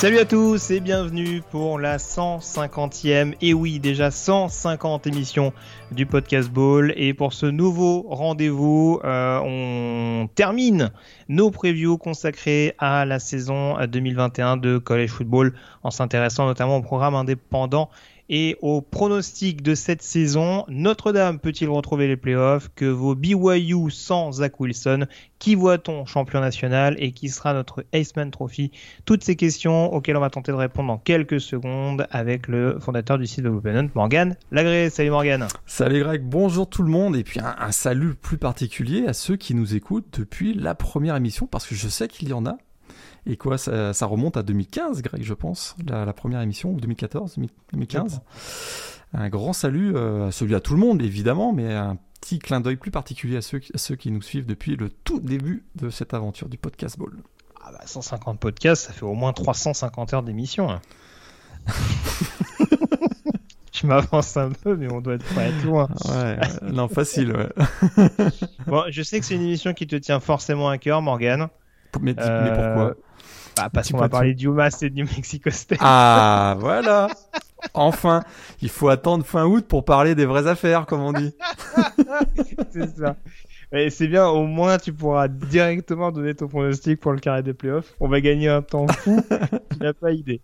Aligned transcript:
Salut 0.00 0.18
à 0.18 0.24
tous 0.24 0.70
et 0.70 0.80
bienvenue 0.80 1.42
pour 1.50 1.78
la 1.78 1.98
150e, 1.98 3.34
et 3.42 3.52
oui 3.52 3.80
déjà 3.80 4.10
150 4.10 5.06
émissions 5.06 5.52
du 5.92 6.06
podcast 6.06 6.50
Ball. 6.50 6.94
Et 6.96 7.12
pour 7.12 7.34
ce 7.34 7.44
nouveau 7.44 8.06
rendez-vous, 8.08 8.98
euh, 9.04 9.38
on 9.44 10.26
termine 10.34 10.90
nos 11.28 11.50
previews 11.50 11.98
consacrés 11.98 12.74
à 12.78 13.04
la 13.04 13.18
saison 13.18 13.76
2021 13.84 14.56
de 14.56 14.78
College 14.78 15.10
Football 15.10 15.52
en 15.82 15.90
s'intéressant 15.90 16.46
notamment 16.46 16.78
au 16.78 16.82
programme 16.82 17.14
indépendant 17.14 17.90
et 18.32 18.56
au 18.62 18.80
pronostic 18.80 19.60
de 19.60 19.74
cette 19.74 20.02
saison, 20.02 20.64
Notre-Dame 20.68 21.40
peut-il 21.40 21.68
retrouver 21.68 22.06
les 22.06 22.16
playoffs? 22.16 22.70
Que 22.76 22.84
vaut 22.84 23.16
BYU 23.16 23.90
sans 23.90 24.30
Zach 24.30 24.60
Wilson? 24.60 25.06
Qui 25.40 25.56
voit-on 25.56 26.06
champion 26.06 26.40
national? 26.40 26.94
Et 27.00 27.10
qui 27.10 27.28
sera 27.28 27.52
notre 27.52 27.84
Aceman 27.92 28.30
Trophy? 28.30 28.70
Toutes 29.04 29.24
ces 29.24 29.34
questions 29.34 29.92
auxquelles 29.92 30.16
on 30.16 30.20
va 30.20 30.30
tenter 30.30 30.52
de 30.52 30.56
répondre 30.56 30.86
dans 30.86 30.98
quelques 30.98 31.40
secondes 31.40 32.06
avec 32.12 32.46
le 32.46 32.78
fondateur 32.78 33.18
du 33.18 33.26
site 33.26 33.42
de 33.42 33.50
Hunt, 33.50 33.88
Morgan 33.96 34.36
Lagré. 34.52 34.90
Salut 34.90 35.10
Morgan. 35.10 35.48
Salut 35.66 36.04
Greg, 36.04 36.22
bonjour 36.22 36.68
tout 36.68 36.84
le 36.84 36.90
monde. 36.90 37.16
Et 37.16 37.24
puis 37.24 37.40
un 37.40 37.72
salut 37.72 38.14
plus 38.14 38.38
particulier 38.38 39.08
à 39.08 39.12
ceux 39.12 39.34
qui 39.34 39.56
nous 39.56 39.74
écoutent 39.74 40.20
depuis 40.20 40.54
la 40.54 40.76
première 40.76 41.16
émission 41.16 41.48
parce 41.48 41.66
que 41.66 41.74
je 41.74 41.88
sais 41.88 42.06
qu'il 42.06 42.28
y 42.28 42.32
en 42.32 42.46
a 42.46 42.58
et 43.26 43.36
quoi, 43.36 43.58
ça, 43.58 44.06
remonte 44.06 44.36
à 44.36 44.42
2015, 44.42 45.02
Greg, 45.02 45.22
je 45.22 45.34
pense, 45.34 45.76
la, 45.86 46.12
première 46.12 46.40
émission, 46.40 46.72
ou 46.72 46.80
2014, 46.80 47.36
2015. 47.72 48.20
Un 49.12 49.28
grand 49.28 49.52
salut, 49.52 49.96
euh, 49.96 50.30
celui 50.30 50.54
à 50.54 50.60
tout 50.60 50.74
le 50.74 50.80
monde, 50.80 51.02
évidemment, 51.02 51.52
mais 51.52 51.74
un 51.74 51.98
petit 52.20 52.38
clin 52.38 52.60
d'œil 52.60 52.76
plus 52.76 52.92
particulier 52.92 53.36
à 53.36 53.42
ceux, 53.42 53.60
ceux 53.74 53.96
qui 53.96 54.10
nous 54.10 54.22
suivent 54.22 54.46
depuis 54.46 54.76
le 54.76 54.88
tout 54.88 55.20
début 55.20 55.64
de 55.74 55.90
cette 55.90 56.14
aventure 56.14 56.48
du 56.48 56.58
podcast 56.58 56.98
Ball. 56.98 57.12
Ah 57.62 57.72
bah 57.72 57.80
150 57.84 58.38
podcasts, 58.38 58.86
ça 58.86 58.92
fait 58.92 59.04
au 59.04 59.14
moins 59.14 59.32
350 59.32 60.14
heures 60.14 60.22
d'émission. 60.22 60.70
Hein. 60.70 60.80
je 63.72 63.86
m'avance 63.86 64.36
un 64.36 64.50
peu, 64.50 64.76
mais 64.76 64.90
on 64.90 65.00
doit 65.00 65.14
être 65.14 65.34
pas 65.34 65.42
être 65.42 65.64
loin. 65.64 65.88
Ouais, 66.08 66.38
non, 66.62 66.88
facile, 66.88 67.32
ouais. 67.32 67.48
bon, 68.66 68.84
je 68.90 69.02
sais 69.02 69.18
que 69.18 69.26
c'est 69.26 69.34
une 69.34 69.42
émission 69.42 69.74
qui 69.74 69.86
te 69.86 69.96
tient 69.96 70.20
forcément 70.20 70.68
à 70.68 70.78
cœur, 70.78 71.02
Morgan. 71.02 71.48
Mais, 72.00 72.14
mais 72.14 72.14
pourquoi? 72.14 72.84
Euh, 72.84 72.94
bah, 73.64 73.70
parce 73.72 73.90
qu'on 73.90 73.98
va 73.98 74.08
parler 74.08 74.34
du 74.34 74.46
UMass 74.46 74.82
et 74.82 74.90
du 74.90 75.04
Mexico 75.04 75.50
State. 75.50 75.78
Ah, 75.82 76.56
voilà. 76.58 77.08
Enfin, 77.74 78.22
il 78.62 78.68
faut 78.70 78.88
attendre 78.88 79.24
fin 79.24 79.44
août 79.44 79.66
pour 79.68 79.84
parler 79.84 80.14
des 80.14 80.24
vraies 80.24 80.46
affaires, 80.46 80.86
comme 80.86 81.00
on 81.00 81.12
dit. 81.12 81.34
c'est 82.72 82.96
ça. 82.96 83.16
Et 83.72 83.90
c'est 83.90 84.08
bien, 84.08 84.26
au 84.26 84.46
moins 84.46 84.78
tu 84.78 84.92
pourras 84.92 85.28
directement 85.28 86.10
donner 86.10 86.34
ton 86.34 86.48
pronostic 86.48 86.98
pour 86.98 87.12
le 87.12 87.20
carré 87.20 87.44
des 87.44 87.54
playoffs. 87.54 87.94
On 88.00 88.08
va 88.08 88.20
gagner 88.20 88.48
un 88.48 88.62
temps 88.62 88.88
fou, 88.88 89.22
tu 89.70 89.78
n'as 89.78 89.92
pas 89.92 90.10
idée. 90.10 90.40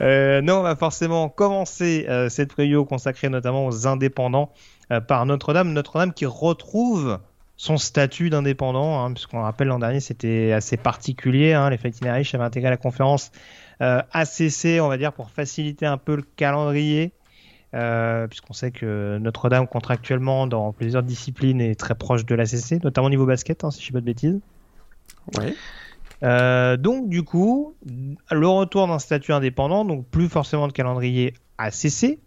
Euh, 0.00 0.40
non, 0.40 0.60
on 0.60 0.62
va 0.62 0.76
forcément 0.76 1.28
commencer 1.28 2.06
euh, 2.08 2.30
cette 2.30 2.54
preview 2.54 2.86
consacrée 2.86 3.28
notamment 3.28 3.66
aux 3.66 3.86
indépendants 3.86 4.50
euh, 4.92 5.00
par 5.00 5.26
Notre-Dame. 5.26 5.74
Notre-Dame 5.74 6.14
qui 6.14 6.24
retrouve 6.24 7.18
son 7.60 7.76
statut 7.76 8.30
d'indépendant, 8.30 9.04
hein, 9.04 9.12
puisqu'on 9.12 9.42
rappelle 9.42 9.68
l'an 9.68 9.78
dernier 9.78 10.00
c'était 10.00 10.50
assez 10.52 10.78
particulier, 10.78 11.52
hein, 11.52 11.68
les 11.68 11.76
Fighting 11.76 12.08
Irish 12.08 12.34
avaient 12.34 12.44
intégré 12.44 12.70
la 12.70 12.78
conférence 12.78 13.32
euh, 13.82 14.00
ACC, 14.12 14.80
on 14.80 14.88
va 14.88 14.96
dire, 14.96 15.12
pour 15.12 15.28
faciliter 15.28 15.84
un 15.84 15.98
peu 15.98 16.16
le 16.16 16.22
calendrier, 16.36 17.12
euh, 17.74 18.26
puisqu'on 18.28 18.54
sait 18.54 18.70
que 18.70 19.18
Notre-Dame 19.18 19.66
contractuellement 19.66 20.46
dans 20.46 20.72
plusieurs 20.72 21.02
disciplines 21.02 21.60
est 21.60 21.78
très 21.78 21.94
proche 21.94 22.24
de 22.24 22.34
l'ACC, 22.34 22.82
notamment 22.82 23.08
au 23.08 23.10
niveau 23.10 23.26
basket, 23.26 23.62
hein, 23.62 23.70
si 23.70 23.82
je 23.82 23.84
ne 23.84 23.88
dis 23.88 23.92
pas 23.92 24.00
de 24.00 24.04
bêtises. 24.06 24.40
Ouais. 25.36 25.54
Euh, 26.22 26.78
donc 26.78 27.10
du 27.10 27.24
coup, 27.24 27.74
le 28.30 28.48
retour 28.48 28.88
d'un 28.88 28.98
statut 28.98 29.34
indépendant, 29.34 29.84
donc 29.84 30.06
plus 30.06 30.30
forcément 30.30 30.66
de 30.66 30.72
calendrier 30.72 31.34
ACC, 31.58 32.20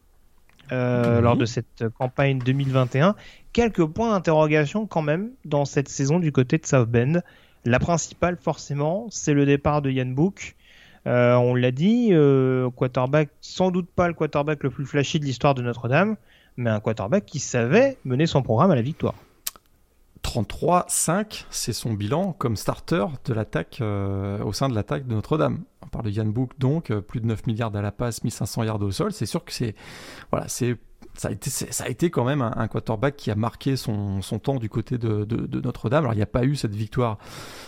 euh, 0.71 1.21
lors 1.21 1.35
de 1.35 1.45
cette 1.45 1.85
campagne 1.97 2.39
2021. 2.39 3.15
Quelques 3.51 3.85
points 3.85 4.11
d'interrogation 4.11 4.87
quand 4.87 5.01
même 5.01 5.31
dans 5.45 5.65
cette 5.65 5.89
saison 5.89 6.19
du 6.19 6.31
côté 6.31 6.57
de 6.57 6.65
South 6.65 6.89
Bend. 6.89 7.21
La 7.65 7.79
principale, 7.79 8.37
forcément, 8.41 9.07
c'est 9.09 9.33
le 9.33 9.45
départ 9.45 9.81
de 9.81 9.91
Yann 9.91 10.13
Book. 10.13 10.55
Euh, 11.05 11.35
on 11.35 11.53
l'a 11.53 11.71
dit, 11.71 12.09
euh, 12.11 12.69
quarterback, 12.69 13.29
sans 13.41 13.71
doute 13.71 13.89
pas 13.93 14.07
le 14.07 14.13
quarterback 14.13 14.63
le 14.63 14.69
plus 14.69 14.85
flashy 14.85 15.19
de 15.19 15.25
l'histoire 15.25 15.53
de 15.53 15.61
Notre-Dame, 15.61 16.15
mais 16.55 16.69
un 16.69 16.79
quarterback 16.79 17.25
qui 17.25 17.39
savait 17.39 17.97
mener 18.05 18.25
son 18.25 18.41
programme 18.41 18.71
à 18.71 18.75
la 18.75 18.81
victoire. 18.81 19.15
33-5, 20.23 21.45
c'est 21.49 21.73
son 21.73 21.93
bilan 21.93 22.31
comme 22.31 22.55
starter 22.55 23.05
de 23.25 23.33
l'attaque 23.33 23.81
au 23.81 24.53
sein 24.53 24.69
de 24.69 24.75
l'attaque 24.75 25.05
de 25.05 25.13
Notre-Dame 25.13 25.59
parle 25.93 26.05
de 26.05 26.11
Yann 26.11 26.31
Book, 26.31 26.51
donc 26.59 26.91
euh, 26.91 27.01
plus 27.01 27.21
de 27.21 27.25
9 27.27 27.47
milliards 27.47 27.75
à 27.75 27.81
la 27.81 27.91
passe, 27.91 28.23
1500 28.23 28.63
yards 28.63 28.81
au 28.81 28.91
sol. 28.91 29.13
C'est 29.13 29.25
sûr 29.25 29.43
que 29.45 29.53
c'est 29.53 29.75
voilà, 30.31 30.47
c'est 30.47 30.77
ça 31.15 31.27
a 31.27 31.31
été, 31.31 31.49
ça 31.49 31.83
a 31.83 31.89
été 31.89 32.09
quand 32.09 32.23
même 32.23 32.41
un, 32.41 32.67
quarterback 32.67 33.15
qui 33.15 33.29
a 33.29 33.35
marqué 33.35 33.75
son, 33.75 34.21
son 34.21 34.39
temps 34.39 34.55
du 34.55 34.69
côté 34.69 34.97
de, 34.97 35.25
de, 35.25 35.61
Notre-Dame. 35.61 36.05
Alors 36.05 36.13
il 36.13 36.17
n'y 36.17 36.23
a 36.23 36.27
pas 36.27 36.43
eu 36.43 36.55
cette 36.55 36.73
victoire, 36.73 37.19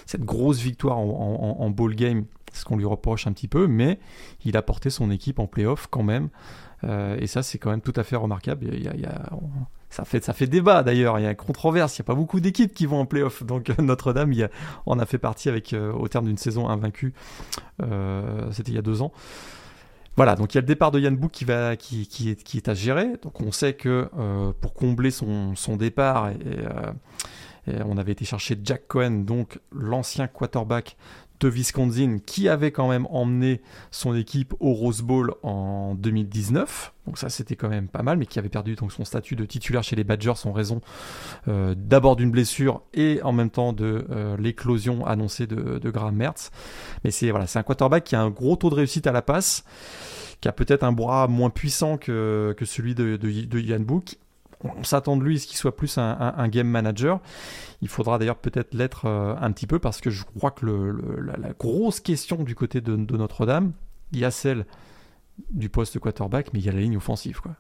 cette 0.06 0.24
grosse 0.24 0.60
victoire 0.60 0.98
en, 0.98 1.58
en, 1.60 1.70
ball 1.70 1.94
game, 1.96 2.26
ce 2.54 2.66
qu'on 2.66 2.78
lui 2.78 2.86
reproche 2.86 3.28
un 3.28 3.34
petit 3.34 3.48
peu, 3.48 3.68
mais 3.68 4.00
il 4.46 4.58
a 4.58 4.64
porté 4.64 4.90
son 4.90 5.12
équipe 5.12 5.38
en 5.40 5.46
playoff 5.46 5.88
quand 5.92 6.04
même. 6.04 6.30
Euh, 6.84 7.18
et 7.20 7.28
ça, 7.28 7.44
c'est 7.44 7.58
quand 7.58 7.70
même 7.70 7.82
tout 7.82 7.94
à 7.96 8.04
fait 8.04 8.16
remarquable. 8.16 8.68
Il 8.72 8.84
y 8.84 8.88
a, 8.88 8.94
il 8.94 9.02
y 9.02 9.06
a, 9.06 9.30
ça 9.96 10.04
fait, 10.04 10.24
ça 10.24 10.34
fait 10.34 10.48
débat 10.48 10.84
d'ailleurs, 10.84 11.20
il 11.20 11.24
y 11.24 11.26
a 11.26 11.30
une 11.30 11.36
controverse, 11.36 11.98
il 11.98 12.02
n'y 12.02 12.06
a 12.06 12.08
pas 12.08 12.16
beaucoup 12.16 12.42
d'équipes 12.42 12.74
qui 12.74 12.86
vont 12.86 13.00
en 13.00 13.06
playoff. 13.06 13.44
Donc 13.44 13.70
Notre-Dame, 13.80 14.34
on 14.86 15.00
a 15.00 15.06
fait 15.06 15.18
partie 15.18 15.48
avec, 15.48 15.72
euh, 15.74 15.92
au 15.94 16.08
terme 16.10 16.26
d'une 16.26 16.38
saison 16.38 16.68
invaincue, 16.68 17.14
euh, 17.82 18.52
c'était 18.52 18.72
il 18.72 18.76
y 18.76 18.80
a 18.80 18.82
deux 18.82 19.02
ans. 19.02 19.14
Voilà, 20.18 20.36
donc 20.36 20.54
il 20.54 20.56
y 20.56 20.60
a 20.60 20.62
le 20.62 20.68
départ 20.68 20.92
de 20.92 21.00
Yann 21.00 21.16
Bouk 21.16 21.32
qui, 21.32 21.46
va, 21.46 21.76
qui, 21.76 22.08
qui, 22.08 22.30
est, 22.30 22.70
à 22.70 22.74
gérer. 22.74 23.14
Donc 23.22 23.42
on 23.42 23.52
sait 23.52 23.74
que 23.74 24.10
euh, 24.18 24.52
pour 24.60 24.74
combler 24.74 25.12
son, 25.12 25.56
son 25.56 25.76
départ, 25.78 26.32
on 27.68 27.98
avait 27.98 28.12
été 28.12 28.26
chercher 28.26 28.58
Jack 28.64 28.88
Cohen, 28.88 29.24
donc 29.26 29.60
l'ancien 29.74 30.28
quarterback 30.28 30.98
de 31.40 31.50
Wisconsin 31.50 32.20
qui 32.26 32.48
avait 32.50 32.72
quand 32.72 32.88
même 32.88 33.08
emmené 33.10 33.62
son 33.92 34.16
équipe 34.16 34.54
au 34.60 34.74
Rose 34.74 35.02
Bowl 35.02 35.34
en 35.44 35.96
2019. 35.96 36.94
Donc 37.06 37.18
ça 37.18 37.30
c'était 37.30 37.56
quand 37.56 37.70
même 37.70 37.88
pas 37.88 38.04
mal, 38.04 38.18
mais 38.18 38.26
qui 38.26 38.40
avait 38.40 38.50
perdu 38.50 38.76
donc 38.76 38.92
son 38.92 39.06
statut 39.06 39.36
de 39.36 39.46
titulaire 39.46 39.84
chez 39.84 39.96
les 39.96 40.04
Badgers 40.04 40.46
en 40.46 40.54
raison 40.54 40.82
euh, 41.48 41.76
d'abord 41.78 42.16
d'une 42.16 42.32
blessure 42.32 42.82
et 42.94 43.22
en 43.24 43.32
même 43.32 43.50
temps 43.50 43.74
de 43.74 44.08
euh, 44.10 44.38
l'éclosion 44.38 45.06
annoncée 45.06 45.48
de, 45.48 45.90
Graham 45.90 46.16
Mertz. 46.16 46.52
Mais 47.04 47.12
c'est 47.12 47.30
voilà, 47.30 47.48
c'est 47.48 47.60
un 47.60 47.64
quarterback 47.64 48.04
qui 48.04 48.16
a 48.16 48.22
un 48.22 48.30
gros 48.30 48.56
taux 48.56 48.70
de 48.70 48.76
réussite 48.76 49.08
à 49.08 49.12
la 49.12 49.22
passe, 49.22 49.64
qui 50.42 50.48
a 50.48 50.52
peut-être 50.52 50.84
un 50.84 50.92
bras 50.92 51.28
moins 51.28 51.50
puissant 51.50 51.98
que, 51.98 52.56
que 52.58 52.66
celui 52.66 52.96
de, 52.96 53.18
de, 53.18 53.46
de 53.46 53.60
Yann 53.60 53.84
Book 53.84 54.18
on 54.78 54.84
s'attend 54.84 55.18
de 55.18 55.24
lui 55.24 55.36
à 55.36 55.40
ce 55.40 55.48
qu'il 55.48 55.58
soit 55.58 55.76
plus 55.76 55.98
un, 55.98 56.48
game 56.48 56.68
manager. 56.68 57.20
Il 57.82 57.88
faudra 57.88 58.18
d'ailleurs 58.18 58.38
peut-être 58.38 58.74
l'être 58.74 59.06
euh, 59.06 59.36
un 59.40 59.52
petit 59.52 59.68
peu 59.68 59.80
parce 59.80 60.02
que 60.02 60.10
je 60.10 60.24
crois 60.24 60.52
que 60.52 60.66
la, 60.66 61.54
grosse 61.54 62.00
question 62.00 62.44
du 62.44 62.56
côté 62.56 62.82
de, 62.82 62.96
Notre-Dame, 62.96 63.74
il 64.12 64.20
y 64.20 64.26
a 64.26 64.32
celle 64.32 64.66
du 65.52 65.70
poste 65.70 66.00
quarterback, 66.00 66.54
mais 66.54 66.60
il 66.60 66.66
y 66.66 66.70
a 66.70 66.72
la 66.72 66.80
ligne 66.80 66.98
offensive. 66.98 67.42
Quoi. 67.42 67.56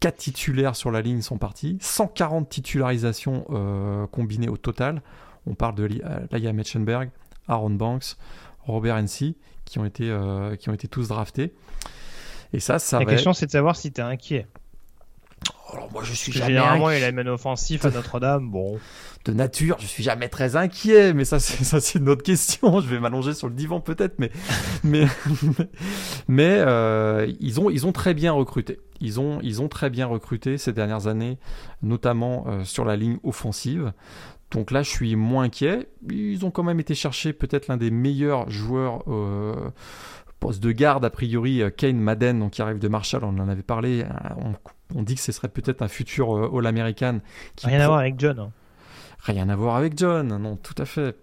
4 0.00 0.16
titulaires 0.16 0.74
sur 0.74 0.90
la 0.90 1.00
ligne 1.00 1.20
sont 1.20 1.38
partis, 1.38 1.78
140 1.80 2.48
titularisations 2.48 3.44
euh, 3.50 4.06
combinées 4.08 4.48
au 4.48 4.56
total. 4.56 5.02
On 5.46 5.54
parle 5.54 5.74
de 5.74 5.88
Laia 6.30 6.52
Metchenberg, 6.52 7.10
Aaron 7.46 7.70
Banks, 7.70 8.16
Robert 8.60 8.96
Hensi, 8.96 9.36
qui 9.64 9.78
ont 9.78 9.84
été, 9.84 10.10
euh, 10.10 10.56
qui 10.56 10.70
ont 10.70 10.74
été 10.74 10.88
tous 10.88 11.08
draftés. 11.08 11.54
Et 12.52 12.60
ça, 12.60 12.78
ça 12.78 12.98
La 12.98 13.06
question, 13.06 13.32
c'est 13.32 13.46
de 13.46 13.50
savoir 13.50 13.76
si 13.76 13.92
tu 13.92 14.00
es 14.00 14.04
inquiet. 14.04 14.46
Alors 15.72 15.90
moi 15.90 16.02
je 16.04 16.12
suis 16.12 16.32
jamais 16.32 16.48
Généralement, 16.48 16.90
il 16.90 17.02
a 17.02 17.08
un 17.08 17.26
offensif 17.26 17.84
à 17.84 17.90
Notre-Dame. 17.90 18.50
Bon. 18.50 18.78
De 19.24 19.32
nature, 19.32 19.76
je 19.78 19.86
suis 19.86 20.02
jamais 20.02 20.28
très 20.28 20.56
inquiet, 20.56 21.14
mais 21.14 21.24
ça 21.24 21.38
c'est 21.38 21.64
ça 21.64 21.80
c'est 21.80 21.98
une 21.98 22.08
autre 22.08 22.22
question. 22.22 22.80
Je 22.80 22.88
vais 22.88 22.98
m'allonger 22.98 23.34
sur 23.34 23.48
le 23.48 23.54
divan 23.54 23.80
peut-être, 23.80 24.18
mais 24.18 24.30
mais 24.84 25.06
mais 26.28 26.56
euh, 26.58 27.32
ils 27.40 27.60
ont 27.60 27.70
ils 27.70 27.86
ont 27.86 27.92
très 27.92 28.14
bien 28.14 28.32
recruté. 28.32 28.80
Ils 29.00 29.20
ont 29.20 29.38
ils 29.42 29.62
ont 29.62 29.68
très 29.68 29.90
bien 29.90 30.06
recruté 30.06 30.58
ces 30.58 30.72
dernières 30.72 31.06
années, 31.06 31.38
notamment 31.82 32.44
euh, 32.48 32.64
sur 32.64 32.84
la 32.84 32.96
ligne 32.96 33.18
offensive. 33.22 33.92
Donc 34.50 34.70
là, 34.70 34.82
je 34.82 34.90
suis 34.90 35.16
moins 35.16 35.44
inquiet. 35.44 35.88
Ils 36.10 36.44
ont 36.44 36.50
quand 36.50 36.62
même 36.62 36.78
été 36.78 36.94
chercher 36.94 37.32
peut-être 37.32 37.68
l'un 37.68 37.78
des 37.78 37.90
meilleurs 37.90 38.50
joueurs 38.50 39.02
euh, 39.08 39.70
poste 40.42 40.60
de 40.60 40.72
garde, 40.72 41.04
a 41.04 41.10
priori, 41.10 41.62
Kane 41.76 41.98
Madden, 41.98 42.40
donc, 42.40 42.52
qui 42.52 42.62
arrive 42.62 42.80
de 42.80 42.88
Marshall, 42.88 43.22
on 43.22 43.38
en 43.38 43.48
avait 43.48 43.62
parlé. 43.62 44.04
On, 44.92 45.02
dit 45.04 45.14
que 45.14 45.20
ce 45.20 45.30
serait 45.30 45.48
peut-être 45.48 45.82
un 45.82 45.88
futur 45.88 46.36
euh, 46.36 46.58
All-American. 46.58 47.20
Rien 47.62 47.80
à 47.80 47.86
voir 47.86 48.00
avec 48.00 48.18
John. 48.18 48.38
Hein. 48.40 48.50
Rien 49.20 49.48
à 49.48 49.54
voir 49.54 49.76
avec 49.76 49.96
John, 49.96 50.36
non, 50.36 50.56
tout 50.56 50.74
à 50.78 50.84
fait. 50.84 51.16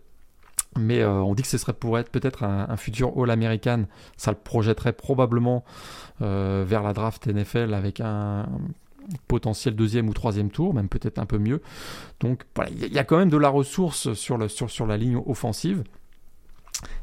Mais 0.77 1.01
euh, 1.01 1.11
on 1.11 1.35
dit 1.35 1.41
que 1.41 1.49
ce 1.49 1.57
serait 1.57 1.73
pour 1.73 1.99
être 1.99 2.09
peut-être 2.09 2.43
un, 2.43 2.77
futur 2.77 3.11
All-American. 3.21 3.85
Ça 4.15 4.31
le 4.31 4.37
projetterait 4.37 4.93
probablement 4.93 5.65
euh, 6.21 6.63
vers 6.65 6.81
la 6.81 6.93
draft 6.93 7.27
NFL 7.27 7.73
avec 7.73 7.99
un, 7.99 8.47
potentiel 9.27 9.75
deuxième 9.75 10.07
ou 10.07 10.13
troisième 10.13 10.49
tour, 10.49 10.73
même 10.73 10.87
peut-être 10.87 11.19
un 11.19 11.25
peu 11.25 11.39
mieux. 11.39 11.61
Donc 12.21 12.45
voilà, 12.55 12.71
il 12.71 12.93
y 12.93 12.99
a 12.99 13.03
quand 13.03 13.17
même 13.17 13.29
de 13.29 13.37
la 13.37 13.49
ressource 13.49 14.13
sur, 14.13 14.37
le, 14.37 14.47
sur, 14.47 14.69
sur 14.69 14.85
la 14.85 14.95
ligne 14.95 15.21
offensive. 15.25 15.83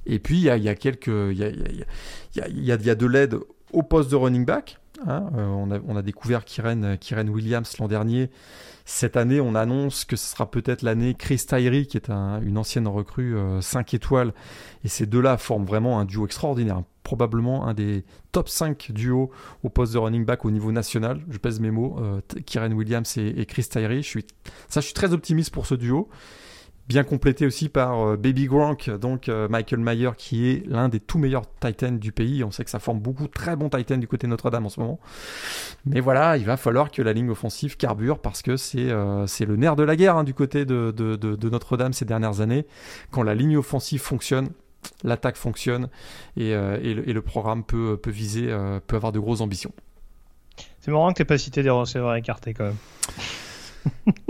Et 0.06 0.19
puis 0.19 0.37
il 0.37 0.43
y 0.43 0.50
a, 0.50 0.75
quelques, 0.75 1.08
il 1.08 1.38
y 1.38 1.44
a, 1.44 2.49
il 2.49 2.64
y 2.64 2.70
a, 2.70 2.94
de 2.94 3.06
l'aide 3.06 3.38
au 3.73 3.82
poste 3.82 4.11
de 4.11 4.17
running 4.17 4.44
back. 4.44 4.78
Hein. 5.06 5.31
Euh, 5.37 5.46
on, 5.46 5.70
a, 5.70 5.78
on, 5.87 5.96
a, 5.96 6.02
découvert 6.02 6.44
Kyren, 6.44 6.99
Williams 7.28 7.76
l'an 7.78 7.88
dernier. 7.88 8.31
Cette 8.84 9.17
année, 9.17 9.40
on 9.40 9.55
annonce 9.55 10.05
que 10.05 10.14
ce 10.14 10.31
sera 10.31 10.49
peut-être 10.49 10.82
l'année 10.82 11.14
Chris 11.14 11.43
Tyree, 11.46 11.87
qui 11.87 11.96
est 11.96 12.08
une 12.08 12.56
ancienne 12.56 12.87
recrue 12.87 13.37
5 13.61 13.93
euh, 13.93 13.96
étoiles. 13.96 14.32
Et 14.84 14.88
ces 14.88 15.06
deux-là 15.06 15.38
forment 15.38 15.67
vraiment 15.67 15.99
un 15.99 16.05
duo 16.05 16.25
extraordinaire. 16.25 16.82
Probablement 17.02 17.67
un 17.67 17.75
des 17.75 18.05
top 18.31 18.49
5 18.49 18.93
duos 18.93 19.31
au 19.64 19.69
poste 19.70 19.93
de 19.93 19.99
running 19.99 20.25
back 20.25 20.44
au 20.44 20.52
niveau 20.52 20.70
national. 20.70 21.20
Je 21.28 21.38
pèse 21.38 21.58
mes 21.58 21.73
mots. 21.73 21.99
Euh, 22.00 22.20
Kyren 22.46 22.73
Williams 22.75 23.19
et, 23.19 23.44
Chris 23.46 23.67
Tyree. 23.69 24.05
Ça, 24.69 24.81
je 24.81 24.87
suis 24.87 24.94
très 24.94 25.12
optimiste 25.12 25.50
pour 25.50 25.67
ce 25.67 25.75
duo 25.75 26.08
bien 26.88 27.04
complété 27.04 27.46
aussi 27.46 27.68
par 27.68 28.00
euh, 28.00 28.16
Baby 28.16 28.46
Gronk, 28.46 28.90
donc 28.90 29.28
euh, 29.28 29.48
Michael 29.48 29.80
Mayer, 29.80 30.10
qui 30.16 30.48
est 30.48 30.66
l'un 30.66 30.88
des 30.88 31.00
tout 31.00 31.18
meilleurs 31.18 31.44
Titans 31.60 31.98
du 31.98 32.12
pays. 32.12 32.44
On 32.44 32.50
sait 32.50 32.64
que 32.64 32.70
ça 32.70 32.78
forme 32.78 33.00
beaucoup 33.00 33.28
très 33.28 33.56
bons 33.56 33.68
Titans 33.68 33.98
du 33.98 34.06
côté 34.06 34.26
Notre-Dame 34.26 34.66
en 34.66 34.68
ce 34.68 34.80
moment. 34.80 35.00
Mais 35.84 36.00
voilà, 36.00 36.36
il 36.36 36.44
va 36.44 36.56
falloir 36.56 36.90
que 36.90 37.02
la 37.02 37.12
ligne 37.12 37.30
offensive 37.30 37.76
carbure 37.76 38.20
parce 38.20 38.42
que 38.42 38.56
c'est 38.56 38.90
euh, 38.90 39.26
le 39.40 39.56
nerf 39.56 39.76
de 39.76 39.82
la 39.82 39.96
guerre 39.96 40.16
hein, 40.16 40.24
du 40.24 40.34
côté 40.34 40.64
de, 40.64 40.92
de, 40.96 41.16
de, 41.16 41.50
Notre-Dame 41.50 41.92
ces 41.92 42.04
dernières 42.04 42.40
années. 42.40 42.66
Quand 43.10 43.22
la 43.22 43.34
ligne 43.34 43.56
offensive 43.56 44.00
fonctionne, 44.00 44.48
l'attaque 45.02 45.36
fonctionne 45.36 45.88
et, 46.36 46.50
et, 46.50 47.12
le, 47.12 47.22
programme 47.22 47.64
peut, 47.64 47.96
peut 47.96 48.10
viser, 48.10 48.54
peut 48.86 48.96
avoir 48.96 49.12
de 49.12 49.18
grosses 49.18 49.40
ambitions. 49.40 49.72
C'est 50.80 50.90
marrant 50.90 51.12
que 51.12 51.16
tu 51.16 51.24
pas 51.24 51.38
cité 51.38 51.62
des 51.62 51.70
receveurs 51.70 52.14
écartés 52.14 52.54
quand 52.54 52.64
même 52.64 52.76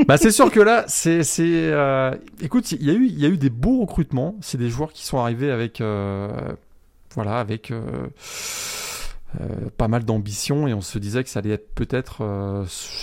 bah 0.07 0.17
c'est 0.17 0.31
sûr 0.31 0.51
que 0.51 0.61
là, 0.61 0.85
c'est, 0.89 1.23
euh, 1.41 2.15
écoute, 2.41 2.73
il 2.73 2.85
y 2.85 2.91
a 2.91 2.95
eu, 2.95 3.07
y 3.07 3.27
a 3.27 3.29
eu 3.29 3.39
des 3.39 3.51
beaux 3.51 3.81
recrutements. 3.81 4.37
C'est 4.41 4.59
des 4.59 4.71
joueurs 4.71 4.93
qui 4.93 5.05
sont 5.05 5.19
arrivés 5.19 5.51
avec, 5.51 5.81
euh, 5.81 6.29
voilà, 7.15 7.39
avec 7.39 7.71
euh, 7.71 8.07
pas 9.77 9.89
mal 9.89 10.05
d'ambition 10.05 10.67
et 10.67 10.75
on 10.75 10.81
se 10.81 10.99
disait 10.99 11.23
que 11.25 11.31
ça 11.31 11.41
allait 11.41 11.51
être 11.51 11.75
peut-être, 11.75 12.23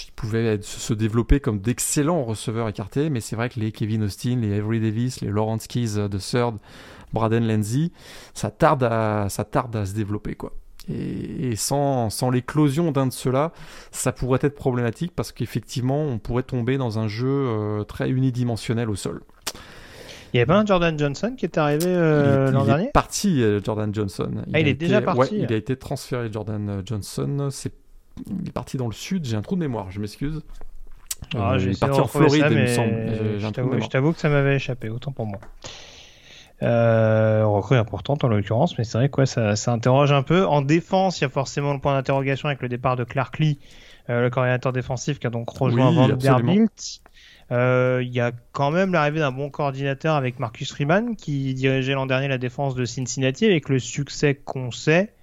ils 0.08 0.12
pouvaient 0.14 0.60
se 0.62 0.94
développer 0.94 1.40
comme 1.40 1.60
d'excellents 1.60 2.24
receveurs 2.24 2.68
écartés. 2.70 3.10
Mais 3.10 3.22
c'est 3.22 3.36
vrai 3.36 3.50
que 3.50 3.60
les 3.60 3.72
Kevin 3.72 4.04
Austin, 4.04 4.38
les 4.42 4.58
Avery 4.58 4.80
Davis, 4.80 5.22
les 5.22 5.30
Lawrence 5.30 5.68
Keys 5.68 5.96
de 5.96 6.18
Third, 6.18 6.58
Braden 7.14 7.48
Lenzy, 7.48 7.92
ça 8.34 8.50
tarde 8.50 8.84
à, 8.84 9.28
ça 9.30 9.44
tarde 9.44 9.76
à 9.76 9.86
se 9.86 9.94
développer 9.94 10.36
quoi. 10.36 10.54
Et, 10.90 11.56
sans, 11.56 12.10
sans 12.10 12.30
l'éclosion 12.30 12.92
d'un 12.92 13.08
de 13.08 13.14
ceux-là, 13.14 13.52
ça 13.92 14.12
pourrait 14.12 14.40
être 14.42 14.56
problématique 14.56 15.14
parce 15.16 15.32
qu'effectivement, 15.32 16.02
on 16.04 16.20
pourrait 16.20 16.44
tomber 16.44 16.78
dans 16.78 17.00
un 17.00 17.08
jeu 17.08 17.28
euh, 17.28 17.84
très 17.84 18.10
unidimensionnel 18.10 18.90
au 18.90 18.96
sol. 18.96 19.22
Il 20.34 20.38
y 20.38 20.40
avait 20.40 20.48
pas 20.48 20.58
un 20.58 20.66
Jordan 20.66 20.98
Johnson 20.98 21.36
qui 21.38 21.46
est 21.46 21.58
arrivé 21.58 21.86
euh, 21.88 22.52
l'an 22.52 22.66
dernier 22.66 22.86
Il 22.86 22.88
est 22.88 22.92
parti, 22.92 23.44
euh, 23.44 23.62
Jordan 23.64 23.94
Johnson. 23.94 24.32
Il, 24.48 24.56
ah, 24.56 24.60
il 24.60 24.68
est 24.68 24.74
déjà 24.74 25.02
parti 25.02 25.38
Il 25.38 25.54
a 25.54 25.56
été 25.56 25.76
transféré, 25.78 26.30
Jordan 26.32 26.82
Johnson. 26.86 27.50
C'est... 27.52 27.74
Il 28.28 28.48
est 28.48 28.52
parti 28.52 28.78
dans 28.78 28.88
le 28.88 28.94
sud. 28.94 29.26
J'ai 29.26 29.38
un 29.38 29.42
trou 29.42 29.56
de 29.56 29.62
mémoire, 29.62 29.92
je 29.92 30.00
m'excuse. 30.00 30.42
Ah, 31.36 31.56
il 31.60 31.70
est 31.70 31.80
parti 31.80 32.00
en 32.00 32.08
Floride, 32.08 32.46
il 32.50 32.58
me 32.58 32.68
semble. 32.68 33.80
je 33.80 33.88
t'avoue 33.88 34.12
que 34.12 34.20
ça 34.20 34.30
m'avait 34.30 34.56
échappé, 34.56 34.90
autant 34.90 35.12
pour 35.12 35.28
moi. 35.28 35.40
Euh, 36.64 37.46
recrue 37.46 37.76
importante 37.76 38.24
en 38.24 38.30
l'occurrence, 38.30 38.78
mais 38.78 38.86
c'est 38.86 38.98
vrai 38.98 39.10
que 39.10 39.26
ça, 39.26 39.56
ça, 39.56 39.74
interroge 39.74 40.14
un 40.14 40.24
peu. 40.24 40.46
En 40.46 40.62
défense, 40.62 41.20
il 41.20 41.24
y 41.24 41.26
a 41.26 41.30
forcément 41.30 41.74
le 41.74 41.80
point 41.80 41.94
d'interrogation 41.94 42.48
avec 42.48 42.62
le 42.62 42.70
départ 42.70 42.96
de 42.96 43.04
Clark 43.04 43.38
Lee, 43.40 43.60
euh, 44.10 44.22
le 44.22 44.30
coordinateur 44.30 44.72
défensif 44.72 45.20
qui 45.20 45.28
a 45.28 45.30
donc 45.30 45.50
rejoint 45.50 45.90
oui, 45.90 45.96
Vanderbilt. 45.96 47.02
Euh, 47.52 48.02
il 48.02 48.14
y 48.14 48.22
a 48.22 48.32
quand 48.54 48.72
même 48.72 48.94
l'arrivée 48.94 49.20
d'un 49.20 49.32
bon 49.32 49.50
coordinateur 49.50 50.16
avec 50.16 50.40
Marcus 50.40 50.72
Freeman 50.72 51.16
qui 51.18 51.54
dirigeait 51.54 51.94
l'an 51.94 52.06
dernier 52.06 52.30
la 52.30 52.38
défense 52.38 52.76
de 52.76 52.86
Cincinnati 52.86 53.46
avec 53.46 53.68
le 53.68 53.80
succès 53.80 54.34
qu'on 54.34 54.72
sait. 54.72 55.14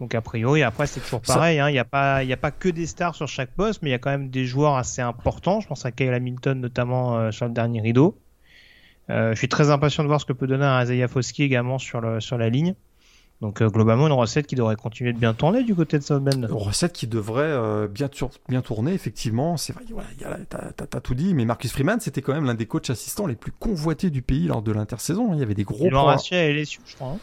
Donc 0.00 0.16
a 0.16 0.20
priori, 0.20 0.64
après 0.64 0.88
c'est 0.88 1.00
toujours 1.00 1.20
pareil. 1.20 1.60
Hein. 1.60 1.68
Il 1.68 1.74
n'y 1.74 1.78
a 1.78 1.84
pas, 1.84 2.24
il 2.24 2.32
a 2.32 2.36
pas 2.36 2.50
que 2.50 2.68
des 2.68 2.86
stars 2.86 3.14
sur 3.14 3.28
chaque 3.28 3.50
poste, 3.50 3.82
mais 3.82 3.90
il 3.90 3.92
y 3.92 3.94
a 3.94 3.98
quand 3.98 4.10
même 4.10 4.30
des 4.30 4.46
joueurs 4.46 4.74
assez 4.74 5.00
importants. 5.00 5.60
Je 5.60 5.68
pense 5.68 5.86
à 5.86 5.92
Kyle 5.92 6.12
Hamilton 6.12 6.60
notamment 6.60 7.16
euh, 7.16 7.30
sur 7.30 7.46
le 7.46 7.52
dernier 7.52 7.80
rideau. 7.80 8.18
Euh, 9.10 9.32
je 9.32 9.38
suis 9.38 9.48
très 9.48 9.70
impatient 9.70 10.02
de 10.04 10.08
voir 10.08 10.20
ce 10.20 10.26
que 10.26 10.32
peut 10.32 10.46
donner 10.46 10.64
un 10.64 10.82
Isaiah 10.82 11.08
Foski 11.08 11.42
également 11.42 11.78
sur, 11.78 12.00
le, 12.00 12.20
sur 12.20 12.38
la 12.38 12.48
ligne. 12.48 12.74
Donc 13.42 13.60
euh, 13.60 13.68
globalement 13.68 14.06
une 14.06 14.12
recette 14.12 14.46
qui 14.46 14.54
devrait 14.54 14.76
continuer 14.76 15.12
de 15.12 15.18
bien 15.18 15.34
tourner 15.34 15.64
du 15.64 15.74
côté 15.74 15.98
de 15.98 16.04
South 16.04 16.22
Bend. 16.22 16.46
Une 16.46 16.52
recette 16.52 16.92
qui 16.92 17.08
devrait 17.08 17.42
euh, 17.42 17.88
bien, 17.88 18.08
bien 18.48 18.62
tourner 18.62 18.92
effectivement. 18.92 19.56
C'est 19.56 19.72
vrai, 19.72 19.82
voilà, 19.90 20.38
t'as 20.46 21.00
tout 21.00 21.16
dit. 21.16 21.34
Mais 21.34 21.44
Marcus 21.44 21.72
Freeman 21.72 21.98
c'était 21.98 22.22
quand 22.22 22.34
même 22.34 22.44
l'un 22.44 22.54
des 22.54 22.66
coachs 22.66 22.88
assistants 22.88 23.26
les 23.26 23.34
plus 23.34 23.50
convoités 23.50 24.10
du 24.10 24.22
pays 24.22 24.46
lors 24.46 24.62
de 24.62 24.70
l'intersaison. 24.70 25.34
Il 25.34 25.40
y 25.40 25.42
avait 25.42 25.54
des 25.54 25.64
gros. 25.64 25.86
Il 25.86 25.90
points. 25.90 26.14
à 26.14 26.52
LSU, 26.52 26.78
je 26.86 26.94
crois. 26.94 27.18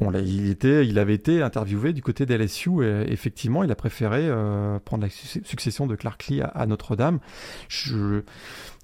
Hein. 0.00 0.12
il 0.26 0.50
était, 0.50 0.84
il 0.84 0.98
avait 0.98 1.14
été 1.14 1.42
interviewé 1.42 1.92
du 1.92 2.02
côté 2.02 2.26
d'LSU 2.26 2.84
et 2.84 3.12
effectivement 3.12 3.62
il 3.62 3.70
a 3.70 3.76
préféré 3.76 4.28
prendre 4.84 5.04
la 5.04 5.10
succession 5.10 5.86
de 5.86 5.94
Clark 5.94 6.26
Lee 6.26 6.42
à, 6.42 6.66
Notre-Dame. 6.66 7.20
Je 7.68 8.22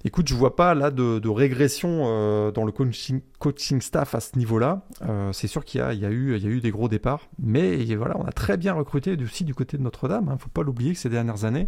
Écoute, 0.05 0.29
je 0.29 0.33
vois 0.33 0.55
pas 0.55 0.73
là 0.75 0.91
de, 0.91 1.27
régression 1.27 2.03
euh, 2.05 2.51
dans 2.51 2.63
le 2.63 2.71
coaching, 2.71 3.81
staff 3.81 4.15
à 4.15 4.21
ce 4.21 4.37
niveau-là. 4.37 4.83
Euh, 5.01 5.33
c'est 5.33 5.47
sûr 5.47 5.65
qu'il 5.65 5.81
y, 5.81 5.83
a 5.83 6.09
eu, 6.09 6.61
des 6.61 6.71
gros 6.71 6.87
départs, 6.87 7.27
mais 7.37 7.83
voilà, 7.95 8.15
on 8.17 8.23
a 8.23 8.31
très 8.31 8.55
bien 8.55 8.73
recruté 8.73 9.17
aussi 9.21 9.43
du 9.43 9.53
côté 9.53 9.77
de 9.77 9.83
Notre-Dame. 9.83 10.25
Il 10.27 10.29
hein. 10.29 10.33
ne 10.35 10.39
faut 10.39 10.49
pas 10.49 10.63
l'oublier 10.63 10.93
que 10.93 10.99
ces 10.99 11.09
dernières 11.09 11.43
années, 11.43 11.67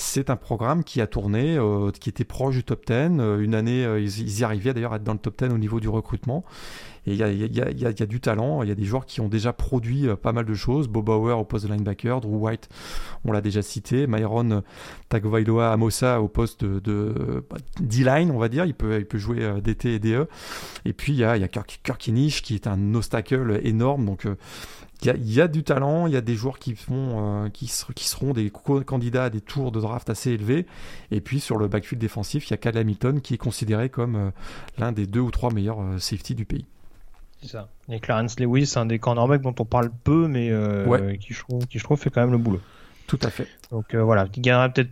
c'est 0.00 0.30
un 0.30 0.36
programme 0.36 0.84
qui 0.84 1.00
a 1.00 1.06
tourné, 1.06 1.56
euh, 1.56 1.90
qui 1.90 2.08
était 2.08 2.24
proche 2.24 2.56
du 2.56 2.64
top 2.64 2.86
10. 2.86 2.94
une 2.94 3.54
année, 3.54 3.84
ils, 3.98 4.40
y 4.40 4.44
arrivaient 4.44 4.74
d'ailleurs 4.74 4.92
à 4.92 4.96
être 4.96 5.04
dans 5.04 5.12
le 5.12 5.18
top 5.18 5.42
10 5.42 5.52
au 5.52 5.58
niveau 5.58 5.80
du 5.80 5.88
recrutement. 5.88 6.44
Et 7.06 7.14
il 7.14 7.18
y 7.18 7.22
a, 7.22 8.06
du 8.06 8.20
talent, 8.20 8.62
il 8.62 8.68
y 8.68 8.72
a 8.72 8.74
des 8.74 8.84
joueurs 8.84 9.06
qui 9.06 9.20
ont 9.20 9.28
déjà 9.28 9.52
produit 9.52 10.06
euh, 10.06 10.16
pas 10.16 10.32
mal 10.32 10.44
de 10.44 10.54
choses. 10.54 10.86
Bob 10.88 11.06
Bauer 11.06 11.38
au 11.38 11.44
poste 11.44 11.66
de 11.66 11.72
linebacker, 11.72 12.20
Drew 12.20 12.36
White, 12.36 12.68
on 13.24 13.32
l'a 13.32 13.40
déjà 13.40 13.62
cité, 13.62 14.06
Myron 14.06 14.62
Tagovailoa 15.08 15.72
Amosa 15.72 16.20
au 16.20 16.28
poste 16.28 16.64
de, 16.64 17.44
D-line, 17.80 18.30
on 18.30 18.38
va 18.38 18.48
dire, 18.48 18.66
il 18.66 18.74
peut, 18.74 19.06
jouer 19.14 19.42
euh, 19.42 19.60
DT 19.60 19.94
et 19.94 19.98
DE. 19.98 20.28
Et 20.84 20.92
puis 20.92 21.12
il 21.12 21.18
y 21.18 21.24
a, 21.24 21.38
Kirk, 21.48 21.80
qui 21.82 22.54
est 22.54 22.66
un 22.66 22.94
obstacle 22.94 23.60
énorme, 23.64 24.04
donc 24.04 24.26
euh, 24.26 24.36
il 25.02 25.32
y, 25.32 25.40
a, 25.40 25.48
du 25.48 25.62
talent, 25.62 26.06
il 26.06 26.12
y 26.12 26.16
a 26.16 26.20
des 26.20 26.34
joueurs 26.34 26.58
qui, 26.58 26.74
font, 26.74 27.50
qui, 27.52 27.70
qui, 27.94 28.04
seront 28.04 28.32
des 28.32 28.50
candidats 28.50 29.24
à 29.24 29.30
des 29.30 29.40
tours 29.40 29.72
de 29.72 29.80
draft 29.80 30.10
assez 30.10 30.32
élevés. 30.32 30.66
Et 31.10 31.20
puis 31.20 31.40
sur 31.40 31.56
le 31.56 31.68
backfield 31.68 32.00
défensif, 32.00 32.48
il 32.48 32.50
y 32.50 32.54
a 32.54 32.56
Cal 32.58 32.76
Hamilton 32.76 33.20
qui 33.20 33.34
est 33.34 33.38
considéré 33.38 33.88
comme 33.88 34.32
l'un 34.78 34.92
des 34.92 35.06
deux 35.06 35.20
ou 35.20 35.30
trois 35.30 35.52
meilleurs 35.52 35.78
safety 35.98 36.34
du 36.34 36.44
pays. 36.44 36.66
C'est 37.42 37.48
ça. 37.48 37.68
Et 37.88 38.00
Clarence 38.00 38.38
Lewis, 38.38 38.74
un 38.76 38.86
des 38.86 38.98
cornerbacks 38.98 39.42
dont 39.42 39.54
on 39.58 39.64
parle 39.64 39.90
peu, 40.04 40.28
mais 40.28 40.50
euh, 40.50 41.16
qui, 41.16 41.32
je 41.32 41.40
trouve, 41.40 41.66
qui, 41.66 41.78
je 41.78 41.84
trouve, 41.84 41.98
fait 41.98 42.10
quand 42.10 42.20
même 42.20 42.32
le 42.32 42.38
boulot. 42.38 42.60
Tout 43.06 43.18
à 43.22 43.30
fait. 43.30 43.48
Donc 43.70 43.94
euh, 43.94 44.02
voilà, 44.02 44.28
qui 44.28 44.40
gagnerait 44.40 44.72
peut-être 44.72 44.90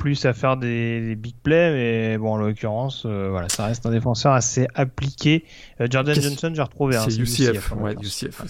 plus 0.00 0.24
à 0.24 0.32
faire 0.32 0.56
des, 0.56 1.14
big 1.14 1.34
plays, 1.42 1.72
mais 1.72 2.18
bon, 2.18 2.32
en 2.32 2.36
l'occurrence, 2.38 3.04
euh, 3.06 3.28
voilà, 3.30 3.48
ça 3.48 3.66
reste 3.66 3.86
un 3.86 3.90
défenseur 3.90 4.32
assez 4.32 4.66
appliqué. 4.74 5.44
Jordan 5.78 6.14
Johnson, 6.14 6.50
j'ai 6.52 6.62
retrouvé. 6.62 6.96
Hein, 6.96 7.04
c'est 7.08 7.18
UCF, 7.18 7.72
ouais, 7.72 7.94
UCF 8.00 8.42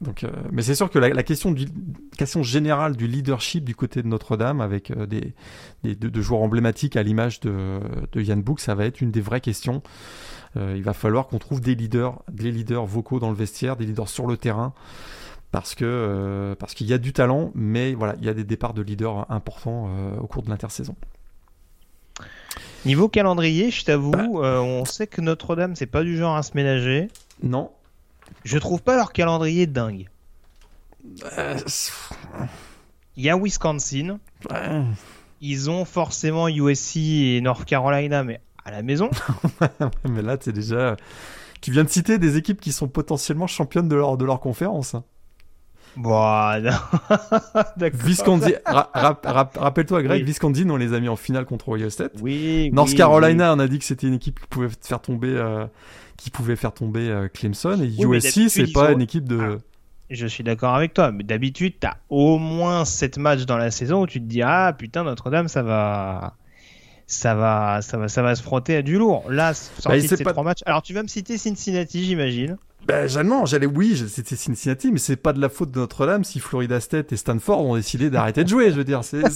Donc, 0.00 0.24
mais 0.52 0.62
c'est 0.62 0.74
sûr 0.74 0.90
que 0.90 0.98
la, 0.98 1.22
question, 1.22 1.50
du, 1.50 1.66
question 2.16 2.42
générale 2.42 2.96
du 2.96 3.06
leadership 3.06 3.64
du 3.64 3.74
côté 3.74 4.02
de 4.02 4.08
Notre-Dame, 4.08 4.60
avec 4.60 4.92
des, 4.92 5.34
des 5.82 6.22
joueurs 6.22 6.42
emblématiques 6.42 6.96
à 6.96 7.02
l'image 7.02 7.40
de, 7.40 7.80
de 8.12 8.20
Yann 8.20 8.42
Book, 8.42 8.60
ça 8.60 8.74
va 8.74 8.84
être 8.84 9.00
une 9.00 9.10
des 9.10 9.22
vraies 9.22 9.40
questions. 9.40 9.82
Euh, 10.56 10.74
il 10.76 10.82
va 10.82 10.92
falloir 10.92 11.28
qu'on 11.28 11.38
trouve 11.38 11.60
des 11.60 11.74
leaders, 11.74 12.22
des 12.30 12.50
leaders 12.50 12.84
vocaux 12.84 13.20
dans 13.20 13.30
le 13.30 13.36
vestiaire, 13.36 13.76
des 13.76 13.86
leaders 13.86 14.08
sur 14.08 14.26
le 14.26 14.36
terrain 14.36 14.72
parce 15.50 15.74
que 15.74 16.54
parce 16.58 16.74
qu'il 16.74 16.86
y 16.86 16.92
a 16.92 16.98
du 16.98 17.12
talent, 17.12 17.50
mais 17.54 17.94
voilà, 17.94 18.14
il 18.20 18.26
y 18.26 18.28
a 18.28 18.34
des 18.34 18.44
départs 18.44 18.74
de 18.74 18.82
leaders 18.82 19.30
importants 19.30 19.90
au 20.20 20.26
cours 20.26 20.42
de 20.42 20.50
l'intersaison. 20.50 20.96
Niveau 22.86 23.08
calendrier, 23.08 23.70
je 23.70 23.84
t'avoue, 23.84 24.10
bah. 24.12 24.62
on 24.62 24.84
sait 24.84 25.06
que 25.06 25.20
Notre-Dame, 25.20 25.76
c'est 25.76 25.86
pas 25.86 26.02
du 26.02 26.16
genre 26.16 26.36
à 26.36 26.42
se 26.42 26.52
ménager. 26.54 27.08
Non. 27.42 27.70
Je 28.44 28.58
trouve 28.58 28.82
pas 28.82 28.96
leur 28.96 29.12
calendrier 29.12 29.66
dingue. 29.66 30.08
Il 33.16 33.24
y 33.24 33.30
a 33.30 33.36
Wisconsin. 33.36 34.18
Ils 35.40 35.70
ont 35.70 35.84
forcément 35.84 36.48
USC 36.48 36.96
et 36.96 37.40
North 37.40 37.64
Carolina, 37.64 38.24
mais 38.24 38.40
à 38.64 38.70
la 38.70 38.82
maison. 38.82 39.10
mais 40.08 40.22
là, 40.22 40.36
c'est 40.40 40.52
déjà. 40.52 40.96
Tu 41.60 41.72
viens 41.72 41.84
de 41.84 41.88
citer 41.88 42.18
des 42.18 42.36
équipes 42.36 42.60
qui 42.60 42.72
sont 42.72 42.88
potentiellement 42.88 43.46
championnes 43.46 43.88
de 43.88 43.96
leur, 43.96 44.16
de 44.16 44.24
leur 44.24 44.40
conférence. 44.40 44.96
Bon, 45.96 46.52
Visconti, 47.92 48.54
rappelle-toi, 48.66 50.02
Greg, 50.02 50.24
Visconti, 50.24 50.64
on 50.68 50.76
les 50.76 50.94
a 50.94 51.00
mis 51.00 51.08
en 51.08 51.16
finale 51.16 51.44
contre 51.44 51.70
Ohio 51.70 51.90
State. 51.90 52.12
Oui. 52.20 52.70
North 52.72 52.94
Carolina, 52.94 53.54
on 53.54 53.58
a 53.58 53.68
dit 53.68 53.78
que 53.78 53.84
c'était 53.84 54.06
une 54.06 54.14
équipe 54.14 54.40
qui 54.40 54.46
pouvait 54.46 54.68
faire 54.80 55.00
tomber, 55.00 55.34
euh, 55.36 55.66
qui 56.16 56.30
pouvait 56.30 56.56
faire 56.56 56.72
tomber 56.72 57.08
euh, 57.08 57.28
Clemson. 57.28 57.80
Et 57.82 58.02
USC, 58.02 58.48
c'est 58.48 58.72
pas 58.72 58.92
une 58.92 59.02
équipe 59.02 59.28
de. 59.28 59.58
Ah, 59.58 59.64
je 60.10 60.26
suis 60.26 60.42
d'accord 60.42 60.74
avec 60.74 60.92
toi, 60.92 61.12
mais 61.12 61.22
d'habitude, 61.22 61.74
t'as 61.78 61.94
au 62.08 62.38
moins 62.38 62.84
7 62.84 63.18
matchs 63.18 63.46
dans 63.46 63.56
la 63.56 63.70
saison 63.70 64.02
où 64.02 64.06
tu 64.06 64.20
te 64.20 64.26
dis 64.26 64.42
ah 64.42 64.74
putain 64.76 65.04
Notre-Dame, 65.04 65.46
ça 65.46 65.62
va, 65.62 66.34
ça 67.06 67.34
va, 67.34 67.80
ça 67.80 67.96
va, 67.96 68.08
ça 68.08 68.22
va 68.22 68.34
se 68.34 68.42
frotter 68.42 68.76
à 68.76 68.82
du 68.82 68.98
lourd. 68.98 69.24
Là, 69.30 69.54
sorti 69.54 69.88
bah, 69.88 69.96
de 70.00 70.16
ces 70.16 70.24
trois 70.24 70.42
matchs. 70.42 70.62
Alors 70.66 70.82
tu 70.82 70.94
vas 70.94 71.02
me 71.02 71.08
citer 71.08 71.38
Cincinnati, 71.38 72.04
j'imagine. 72.04 72.56
Ben, 72.86 73.06
non, 73.22 73.46
j'allais, 73.46 73.66
oui, 73.66 74.02
c'était 74.08 74.36
Cincinnati, 74.36 74.90
mais 74.90 74.98
c'est 74.98 75.16
pas 75.16 75.32
de 75.32 75.40
la 75.40 75.48
faute 75.48 75.70
de 75.70 75.78
Notre-Dame 75.78 76.24
si 76.24 76.40
Florida 76.40 76.80
State 76.80 77.12
et 77.12 77.16
Stanford 77.16 77.60
ont 77.60 77.76
décidé 77.76 78.10
d'arrêter 78.10 78.42
de 78.44 78.48
jouer, 78.48 78.70
je 78.70 78.76
veux 78.76 78.84
dire. 78.84 79.04
C'est, 79.04 79.22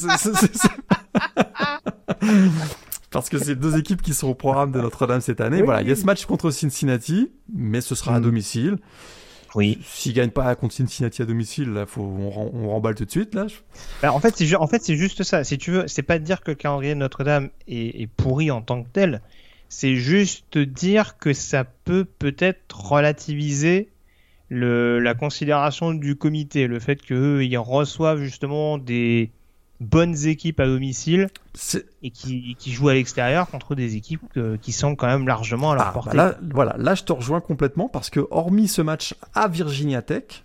Parce 3.11 3.29
que 3.29 3.39
c'est 3.39 3.55
deux 3.55 3.79
équipes 3.79 4.03
qui 4.03 4.13
sont 4.13 4.29
au 4.29 4.35
programme 4.35 4.73
de 4.73 4.81
Notre-Dame 4.81 5.21
cette 5.21 5.41
année. 5.41 5.63
Voilà, 5.63 5.83
il 5.83 5.89
y 5.89 5.93
a 5.93 5.97
ce 5.97 6.05
match 6.05 6.25
contre 6.27 6.51
Cincinnati, 6.51 7.31
mais 7.53 7.81
ce 7.81 7.95
sera 7.95 8.17
à 8.17 8.19
mm. 8.19 8.23
domicile. 8.23 8.79
Oui. 9.55 9.79
S'ils 9.85 10.15
gagnent 10.15 10.31
pas 10.31 10.53
contre 10.57 10.75
Cincinnati 10.75 11.23
à 11.23 11.25
domicile, 11.25 11.71
là, 11.71 11.87
faut, 11.87 12.03
on, 12.03 12.69
remballe 12.71 12.97
tout 12.97 13.05
de 13.05 13.11
suite, 13.11 13.35
là. 13.37 13.47
En 14.03 14.19
fait, 14.19 14.35
c'est 14.37 14.57
en 14.57 14.67
fait, 14.67 14.83
c'est 14.83 14.97
juste 14.97 15.23
ça. 15.23 15.45
Si 15.45 15.59
tu 15.59 15.71
veux, 15.71 15.85
c'est 15.87 16.03
pas 16.03 16.19
de 16.19 16.25
dire 16.25 16.41
que 16.41 16.51
le 16.51 16.57
calendrier 16.57 16.95
de 16.95 16.99
Notre-Dame 16.99 17.51
est, 17.69 18.03
est, 18.03 18.09
pourri 18.09 18.51
en 18.51 18.63
tant 18.63 18.83
que 18.83 18.89
tel. 18.93 19.23
C'est 19.77 19.97
juste 19.97 20.57
dire 20.57 21.19
que 21.19 21.33
ça 21.33 21.65
peut 21.65 22.05
peut-être 22.05 22.93
relativiser 22.93 23.89
le, 24.49 25.01
la 25.01 25.15
considération 25.15 25.93
du 25.93 26.15
comité, 26.15 26.69
le 26.69 26.79
fait 26.79 27.03
qu'eux, 27.03 27.45
ils 27.45 27.59
reçoivent 27.59 28.21
justement 28.21 28.79
des, 28.79 29.33
bonnes 29.81 30.27
équipes 30.27 30.61
à 30.61 30.67
domicile 30.67 31.29
et 32.03 32.11
qui, 32.11 32.55
qui, 32.57 32.73
jouent 32.73 32.89
à 32.89 32.95
l'extérieur 32.95 33.49
contre 33.49 33.75
des 33.75 33.97
équipes 33.97 34.23
qui 34.63 34.71
sont 34.71 34.95
quand 34.95 35.09
même 35.09 35.27
largement 35.27 35.73
à 35.73 35.75
leur 35.75 35.83
ah, 35.83 35.87
bah 35.89 35.93
portée. 35.93 36.17
là, 36.17 36.39
voilà, 36.53 36.77
là, 36.79 36.95
je 36.95 37.03
te 37.03 37.13
rejoins 37.13 37.41
complètement 37.41 37.89
parce 37.89 38.11
que 38.11 38.21
hormis 38.31 38.69
ce 38.69 38.81
match 38.81 39.17
à 39.35 39.49
Virginia 39.49 40.03
Tech, 40.03 40.45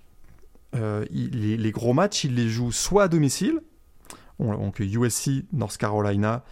euh, 0.76 1.06
les, 1.12 1.72
gros 1.72 1.94
matchs, 1.94 2.24
ils 2.24 2.34
les 2.34 2.50
jouent 2.50 2.72
soit 2.72 3.04
à 3.04 3.08
domicile, 3.08 3.60
donc 4.40 4.80
USC, 4.80 5.46
North 5.54 5.78
Carolina, 5.78 6.44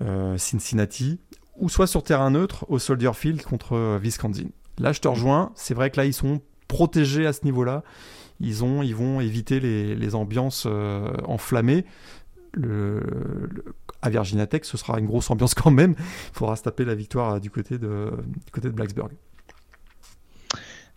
euh, 0.00 0.38
Cincinnati, 0.38 1.18
ou 1.58 1.68
soit 1.68 1.86
sur 1.86 2.02
terrain 2.02 2.30
neutre 2.30 2.64
au 2.68 2.78
Soldier 2.78 3.12
Field 3.14 3.42
contre 3.42 3.74
euh, 3.74 3.98
Wisconsin. 4.00 4.48
Là, 4.78 4.92
je 4.92 5.00
te 5.00 5.08
rejoins. 5.08 5.52
C'est 5.54 5.74
vrai 5.74 5.90
que 5.90 5.96
là, 5.96 6.04
ils 6.06 6.14
sont 6.14 6.40
protégés 6.68 7.26
à 7.26 7.32
ce 7.32 7.44
niveau-là 7.44 7.82
ils, 8.40 8.64
ont, 8.64 8.82
ils 8.82 8.94
vont 8.94 9.20
éviter 9.20 9.60
les, 9.60 10.14
ambiances 10.14 10.64
euh, 10.66 11.12
enflammées. 11.24 11.84
Le, 12.52 13.02
à 14.00 14.10
Virginia 14.10 14.46
Tech, 14.46 14.62
ce 14.64 14.76
sera 14.76 14.98
une 14.98 15.06
grosse 15.06 15.30
ambiance 15.30 15.54
quand 15.54 15.70
même. 15.70 15.94
Il 15.98 16.34
faudra 16.34 16.56
se 16.56 16.62
taper 16.62 16.84
la 16.84 16.94
victoire 16.94 17.40
du 17.40 17.50
côté 17.50 17.78
de, 17.78 18.12
du 18.44 18.50
côté 18.52 18.68
de 18.68 18.74
Blacksburg. 18.74 19.10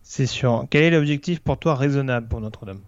C'est 0.02 0.26
sûr. 0.26 0.66
Quel 0.70 0.84
est 0.84 0.92
l'objectif 0.92 1.40
pour 1.40 1.58
toi 1.58 1.76
raisonnable 1.76 2.28
pour 2.28 2.42
Notre-Dame? 2.42 2.82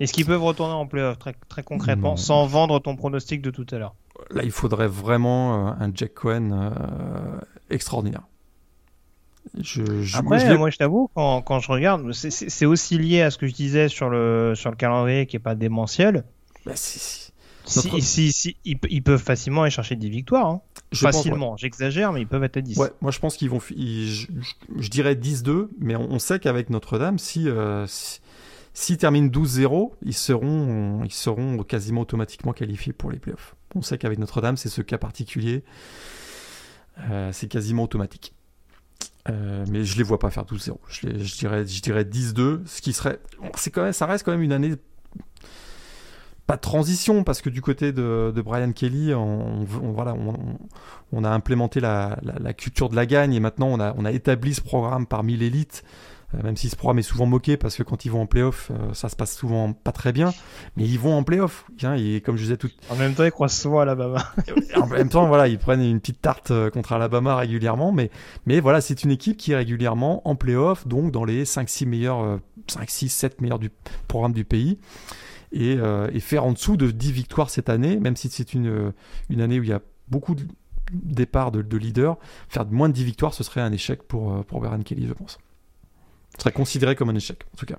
Est-ce 0.00 0.12
qu'ils 0.12 0.26
peuvent 0.26 0.42
retourner 0.42 0.72
en 0.72 0.86
playoff 0.86 1.18
très, 1.18 1.34
très 1.48 1.62
concrètement 1.62 2.16
sans 2.16 2.46
vendre 2.46 2.80
ton 2.80 2.96
pronostic 2.96 3.42
de 3.42 3.50
tout 3.50 3.66
à 3.70 3.78
l'heure? 3.78 3.94
Là, 4.30 4.42
il 4.42 4.50
faudrait 4.50 4.88
vraiment 4.88 5.68
euh, 5.68 5.72
un 5.80 5.90
Jack 5.94 6.14
Cohen 6.14 6.50
euh, 6.52 7.40
extraordinaire. 7.70 8.22
Je, 9.60 9.82
Après, 10.16 10.56
moi, 10.56 10.70
je 10.70 10.78
t'avoue, 10.78 11.10
quand, 11.14 11.42
quand, 11.42 11.60
je 11.60 11.70
regarde, 11.70 12.10
c'est 12.12 12.66
aussi 12.66 12.98
lié 12.98 13.22
à 13.22 13.30
ce 13.30 13.38
que 13.38 13.46
je 13.46 13.54
disais 13.54 13.88
sur 13.88 14.08
le, 14.08 14.54
sur 14.54 14.70
le 14.70 14.76
calendrier 14.76 15.26
qui 15.26 15.36
est 15.36 15.40
pas 15.40 15.54
démentiel. 15.54 16.24
Bah, 16.64 16.72
si, 16.74 16.98
si. 16.98 17.32
Si, 17.66 18.56
ils, 18.64 19.02
peuvent 19.02 19.22
facilement 19.22 19.62
aller 19.62 19.70
chercher 19.70 19.96
des 19.96 20.08
victoires. 20.08 20.46
Hein. 20.46 20.60
facilement, 20.94 21.56
j'exagère, 21.56 22.12
mais 22.12 22.20
ils 22.20 22.26
peuvent 22.26 22.44
être 22.44 22.56
à 22.58 22.60
10. 22.60 22.78
Ouais, 22.78 22.90
moi 23.00 23.10
je 23.10 23.18
pense 23.18 23.36
qu'ils 23.36 23.50
vont. 23.50 23.60
je, 23.60 24.88
dirais 24.90 25.14
10-2, 25.14 25.68
mais 25.78 25.96
on, 25.96 26.18
sait 26.18 26.38
qu'avec 26.38 26.70
Notre-Dame, 26.70 27.18
si, 27.18 27.48
euh, 27.48 27.86
s'ils 28.74 28.98
terminent 28.98 29.28
12-0, 29.28 29.92
ils 30.02 30.14
seront, 30.14 31.04
ils 31.04 31.12
seront 31.12 31.62
quasiment 31.62 32.02
automatiquement 32.02 32.52
qualifiés 32.52 32.92
pour 32.92 33.10
les 33.10 33.18
playoffs. 33.18 33.56
On 33.74 33.82
sait 33.82 33.98
qu'avec 33.98 34.18
Notre-Dame, 34.18 34.56
c'est 34.56 34.68
ce 34.68 34.82
cas 34.82 34.98
particulier. 34.98 35.64
Euh, 37.10 37.30
c'est 37.32 37.48
quasiment 37.48 37.84
automatique. 37.84 38.34
Euh, 39.30 39.64
mais 39.70 39.84
je 39.84 39.96
les 39.96 40.02
vois 40.02 40.18
pas 40.18 40.30
faire 40.30 40.44
12-0. 40.44 40.76
Je, 40.88 41.08
je, 41.18 41.38
dirais, 41.38 41.66
je 41.66 41.82
dirais 41.82 42.04
10-2, 42.04 42.66
ce 42.66 42.80
qui 42.82 42.92
serait. 42.92 43.18
C'est 43.56 43.70
quand 43.70 43.82
même, 43.82 43.92
ça 43.92 44.06
reste 44.06 44.24
quand 44.24 44.32
même 44.32 44.42
une 44.42 44.52
année. 44.52 44.74
Pas 46.46 46.56
de 46.56 46.60
transition, 46.60 47.24
parce 47.24 47.40
que 47.40 47.48
du 47.48 47.62
côté 47.62 47.92
de, 47.92 48.42
Brian 48.44 48.72
Kelly, 48.72 49.14
on, 49.14 49.64
a 51.24 51.30
implémenté 51.30 51.80
la, 51.80 52.18
culture 52.54 52.90
de 52.90 52.96
la 52.96 53.06
gagne 53.06 53.32
et 53.32 53.40
maintenant 53.40 53.68
on 53.68 54.04
a, 54.04 54.12
établi 54.12 54.52
ce 54.52 54.60
programme 54.60 55.06
parmi 55.06 55.38
l'élite 55.38 55.84
même 56.42 56.56
si 56.56 56.68
ce 56.68 56.76
programme 56.76 56.98
est 56.98 57.02
souvent 57.02 57.26
moqué 57.26 57.56
parce 57.56 57.76
que 57.76 57.82
quand 57.82 58.04
ils 58.04 58.10
vont 58.10 58.22
en 58.22 58.26
playoff, 58.26 58.70
euh, 58.70 58.94
ça 58.94 59.08
se 59.08 59.16
passe 59.16 59.36
souvent 59.36 59.72
pas 59.72 59.92
très 59.92 60.12
bien, 60.12 60.32
mais 60.76 60.84
ils 60.84 60.98
vont 60.98 61.14
en 61.14 61.22
playoff. 61.22 61.66
Et 61.96 62.20
comme 62.20 62.36
je 62.36 62.42
disais 62.42 62.56
tout. 62.56 62.70
En 62.90 62.96
même 62.96 63.14
temps, 63.14 63.24
ils 63.24 63.30
croisent 63.30 63.58
souvent 63.58 63.80
à 63.80 63.82
Alabama. 63.82 64.32
en 64.76 64.86
même 64.86 65.08
temps, 65.08 65.26
voilà, 65.26 65.48
ils 65.48 65.58
prennent 65.58 65.82
une 65.82 66.00
petite 66.00 66.20
tarte 66.20 66.50
euh, 66.50 66.70
contre 66.70 66.92
Alabama 66.92 67.36
régulièrement, 67.36 67.92
mais, 67.92 68.10
mais 68.46 68.60
voilà, 68.60 68.80
c'est 68.80 69.04
une 69.04 69.10
équipe 69.10 69.36
qui 69.36 69.52
est 69.52 69.56
régulièrement 69.56 70.26
en 70.26 70.34
playoff, 70.34 70.86
donc 70.86 71.10
dans 71.10 71.24
les 71.24 71.44
5-6 71.44 71.86
meilleurs, 71.86 72.40
5, 72.68 72.90
6, 72.90 73.08
7 73.08 73.40
meilleurs 73.40 73.58
du 73.58 73.70
programme 74.08 74.32
du 74.32 74.44
pays. 74.44 74.78
Et, 75.52 75.78
et, 76.12 76.20
faire 76.20 76.44
en 76.44 76.50
dessous 76.50 76.76
de 76.76 76.90
10 76.90 77.12
victoires 77.12 77.48
cette 77.48 77.68
année, 77.68 77.96
même 78.00 78.16
si 78.16 78.28
c'est 78.28 78.54
une, 78.54 78.92
une 79.30 79.40
année 79.40 79.60
où 79.60 79.62
il 79.62 79.68
y 79.68 79.72
a 79.72 79.80
beaucoup 80.08 80.34
de 80.34 80.42
départs 80.92 81.52
de, 81.52 81.62
de 81.62 81.76
leaders, 81.76 82.16
faire 82.48 82.66
moins 82.66 82.88
de 82.88 82.94
10 82.94 83.04
victoires, 83.04 83.34
ce 83.34 83.44
serait 83.44 83.60
un 83.60 83.70
échec 83.70 84.02
pour, 84.02 84.44
pour 84.46 84.60
Baron 84.60 84.80
Kelly, 84.80 85.06
je 85.06 85.12
pense. 85.12 85.38
Serait 86.38 86.52
considéré 86.52 86.96
comme 86.96 87.10
un 87.10 87.14
échec, 87.14 87.38
en 87.54 87.56
tout 87.56 87.66
cas. 87.66 87.78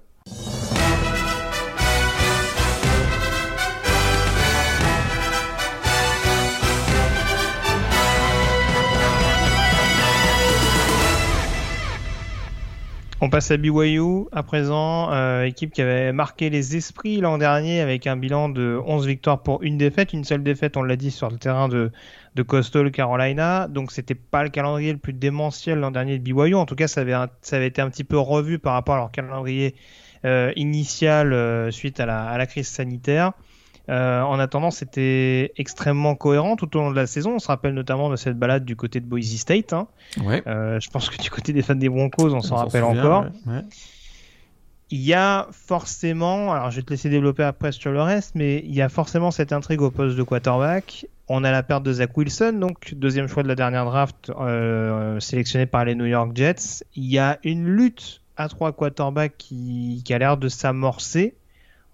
On 13.22 13.30
passe 13.30 13.50
à 13.50 13.56
BYU 13.56 14.26
à 14.34 14.44
présent, 14.44 15.14
euh, 15.14 15.44
équipe 15.44 15.72
qui 15.72 15.82
avait 15.82 16.12
marqué 16.12 16.50
les 16.50 16.76
esprits 16.76 17.22
l'an 17.22 17.38
dernier 17.38 17.80
avec 17.80 18.08
un 18.08 18.18
bilan 18.18 18.50
de 18.50 18.78
11 18.86 19.08
victoires 19.08 19.42
pour 19.42 19.64
une 19.64 19.78
défaite, 19.78 20.12
une 20.12 20.26
seule 20.26 20.44
défaite, 20.44 20.76
on 20.76 20.84
l'a 20.84 20.98
dit, 20.98 21.12
sur 21.12 21.30
le 21.30 21.38
terrain 21.38 21.70
de, 21.70 21.94
de 22.36 22.44
Coastal 22.44 22.92
Carolina. 22.92 23.70
Donc 23.70 23.94
c'était 23.94 24.16
pas 24.16 24.44
le 24.44 24.50
calendrier 24.50 24.92
le 24.92 25.00
plus 25.00 25.14
démentiel 25.14 25.80
l'an 25.80 25.92
dernier 25.92 26.20
de 26.20 26.24
BYU. 26.24 26.56
En 26.56 26.66
tout 26.66 26.76
cas, 26.76 26.90
ça 26.90 27.02
avait, 27.02 27.68
été 27.68 27.82
un 27.82 27.90
petit 27.90 28.04
peu 28.04 28.18
revu 28.18 28.60
par 28.60 28.74
rapport 28.74 28.96
à 28.96 28.98
leur 28.98 29.12
calendrier 29.12 29.76
euh, 30.26 30.52
initial 30.58 31.32
euh, 31.32 31.72
suite 31.72 32.02
à 32.02 32.06
la, 32.06 32.46
crise 32.48 32.68
sanitaire. 32.68 33.32
Euh, 33.90 34.22
en 34.22 34.40
attendant, 34.40 34.72
c'était 34.72 35.54
extrêmement 35.58 36.16
cohérent 36.16 36.56
tout 36.56 36.76
au 36.78 36.82
long 36.82 36.92
de 36.92 36.96
la 36.96 37.08
saison. 37.08 37.36
On 37.36 37.40
se 37.40 37.48
rappelle 37.48 37.74
notamment 37.74 38.10
de 38.10 38.16
cette 38.16 38.38
balade 38.38 38.66
du 38.66 38.76
côté 38.76 39.00
de 39.00 39.06
Boise 39.06 39.36
State. 39.36 39.74
Hein. 39.74 39.88
Ouais. 40.24 40.44
Euh, 40.48 40.80
je 40.80 40.90
pense 40.90 41.10
que 41.10 41.22
du 41.22 41.30
côté 41.30 41.54
des 41.54 41.62
fans 41.62 41.76
des 41.76 41.90
Broncos, 41.90 42.34
on 42.34 42.42
s'en 42.42 42.56
rappelle 42.56 42.84
encore. 42.84 43.26
Ouais, 43.46 43.62
il 44.92 45.02
y 45.02 45.14
a 45.14 45.48
forcément, 45.52 46.54
alors 46.54 46.70
je 46.70 46.78
vais 46.78 46.82
te 46.84 46.92
laisser 46.92 47.10
développer 47.10 47.44
après 47.44 47.72
sur 47.72 47.92
le 47.92 48.02
reste, 48.02 48.36
mais 48.36 48.60
il 48.60 48.76
y 48.76 48.82
a 48.82 48.90
forcément 48.90 49.32
cette 49.32 49.52
intrigue 49.52 49.82
au 49.82 49.90
poste 49.90 50.16
de 50.16 50.24
quarterback. 50.24 51.08
On 51.28 51.44
a 51.44 51.52
la 51.52 51.64
perte 51.64 51.84
de 51.84 51.92
Zach 51.92 52.16
Wilson, 52.16 52.54
donc 52.60 52.94
deuxième 52.94 53.28
choix 53.28 53.42
de 53.42 53.48
la 53.48 53.56
dernière 53.56 53.86
draft 53.86 54.32
euh, 54.40 55.20
sélectionné 55.20 55.66
par 55.66 55.86
les 55.86 55.96
New 55.96 56.06
York 56.06 56.32
Jets. 56.36 56.84
Il 56.96 57.06
y 57.06 57.18
a 57.18 57.40
une 57.44 57.66
lutte 57.66 58.22
à 58.38 58.48
trois 58.48 58.74
quarterbacks 58.74 59.36
qui, 59.38 60.04
qui 60.06 60.14
a 60.14 60.20
l'air 60.20 60.38
de 60.38 60.50
s'amorcer 60.50 61.34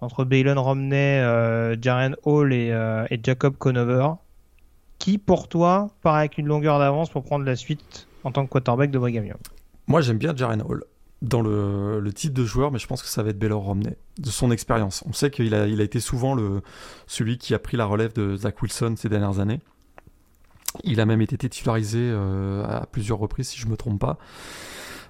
entre 0.02 0.24
Baylon 0.24 0.60
Romney, 0.60 1.20
euh, 1.20 1.76
Jaren 1.80 2.16
Hall 2.24 2.52
et, 2.52 2.70
euh, 2.72 3.06
et, 3.10 3.20
Jacob 3.22 3.56
Conover. 3.56 4.08
Qui 4.98 5.18
pour 5.18 5.48
toi 5.48 5.90
part 6.02 6.16
avec 6.16 6.38
une 6.38 6.46
longueur 6.46 6.78
d'avance 6.78 7.10
pour 7.10 7.24
prendre 7.24 7.44
la 7.44 7.56
suite 7.56 8.06
en 8.22 8.30
tant 8.30 8.44
que 8.44 8.50
quarterback 8.50 8.90
de 8.90 8.98
Brigham 8.98 9.24
Moi 9.88 10.00
j'aime 10.00 10.18
bien 10.18 10.36
Jaren 10.36 10.62
Hall. 10.62 10.84
dans 11.22 11.40
le, 11.40 11.98
le, 11.98 12.12
type 12.12 12.32
de 12.32 12.44
joueur, 12.44 12.70
mais 12.70 12.78
je 12.78 12.86
pense 12.86 13.02
que 13.02 13.08
ça 13.08 13.22
va 13.24 13.30
être 13.30 13.38
Baylor 13.38 13.62
Romney, 13.62 13.96
de 14.18 14.30
son 14.30 14.52
expérience. 14.52 15.02
On 15.08 15.12
sait 15.12 15.30
qu'il 15.30 15.54
a, 15.54 15.66
été 15.66 15.98
souvent 15.98 16.36
celui 17.08 17.38
qui 17.38 17.52
a 17.54 17.58
pris 17.58 17.76
la 17.76 17.84
relève 17.84 18.12
de 18.12 18.36
Zach 18.36 18.62
Wilson 18.62 18.94
ces 18.96 19.08
dernières 19.08 19.40
années. 19.40 19.58
Il 20.84 21.00
a 21.00 21.06
même 21.06 21.20
été 21.20 21.36
titularisé 21.36 21.98
euh, 22.00 22.64
à 22.64 22.86
plusieurs 22.86 23.18
reprises, 23.18 23.48
si 23.48 23.60
je 23.60 23.66
me 23.66 23.76
trompe 23.76 24.00
pas. 24.00 24.18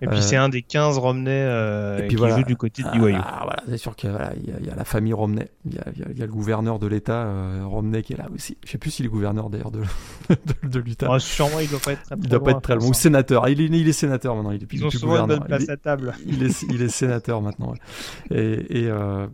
Et 0.02 0.06
puis 0.08 0.20
c'est 0.20 0.36
un 0.36 0.48
des 0.48 0.62
15 0.62 0.98
Romney 0.98 1.30
euh, 1.30 2.08
qui 2.08 2.16
joue 2.16 2.42
du 2.44 2.56
côté 2.56 2.82
de 2.82 2.88
BYU. 2.88 3.14
Ah, 3.14 3.42
voilà, 3.44 3.62
c'est 3.68 3.76
sûr 3.76 3.94
qu'il 3.94 4.10
voilà, 4.10 4.32
y, 4.34 4.66
y, 4.66 4.70
a 4.70 4.74
la 4.74 4.84
famille 4.84 5.12
Romney. 5.12 5.48
Il 5.64 5.74
y 5.74 5.78
a, 5.78 5.84
il 6.10 6.18
y 6.18 6.22
a 6.22 6.26
le 6.26 6.32
gouverneur 6.32 6.80
de 6.80 6.88
l'État, 6.88 7.22
euh, 7.24 7.62
Romney, 7.64 8.02
qui 8.02 8.14
est 8.14 8.16
là 8.16 8.26
aussi. 8.34 8.58
Je 8.64 8.72
sais 8.72 8.78
plus 8.78 8.90
s'il 8.90 9.06
est 9.06 9.08
gouverneur 9.08 9.48
d'ailleurs 9.48 9.70
de, 9.70 9.82
de, 10.30 10.68
de 10.68 10.78
l'Utah. 10.80 11.06
Oh, 11.08 11.18
sûrement, 11.20 11.60
il 11.60 11.70
doit 11.70 11.78
pas 11.78 11.92
être 11.92 12.02
très, 12.02 12.16
il 12.16 12.28
doit 12.28 12.38
loin, 12.40 12.44
pas 12.44 12.50
être 12.50 12.62
très 12.62 12.74
loin. 12.74 12.88
Ou 12.88 12.94
sénateur. 12.94 13.48
Il 13.48 13.60
est, 13.60 13.66
il 13.66 13.88
est 13.88 13.92
sénateur 13.92 14.34
maintenant. 14.34 14.50
Il 14.50 14.62
est 14.62 14.72
Ils 14.72 14.84
ont 14.84 14.90
souvent 14.90 15.20
une 15.20 15.26
bonne 15.26 15.44
place 15.44 15.62
il 15.62 15.70
est, 15.70 15.72
à 15.72 15.76
table. 15.76 16.14
Il 16.26 16.42
est, 16.42 16.62
il 16.68 16.82
est 16.82 16.88
sénateur 16.88 17.40
maintenant. 17.40 17.70
Ouais. 17.70 18.36
Et, 18.36 18.82
et 18.82 18.88
euh, 18.88 19.28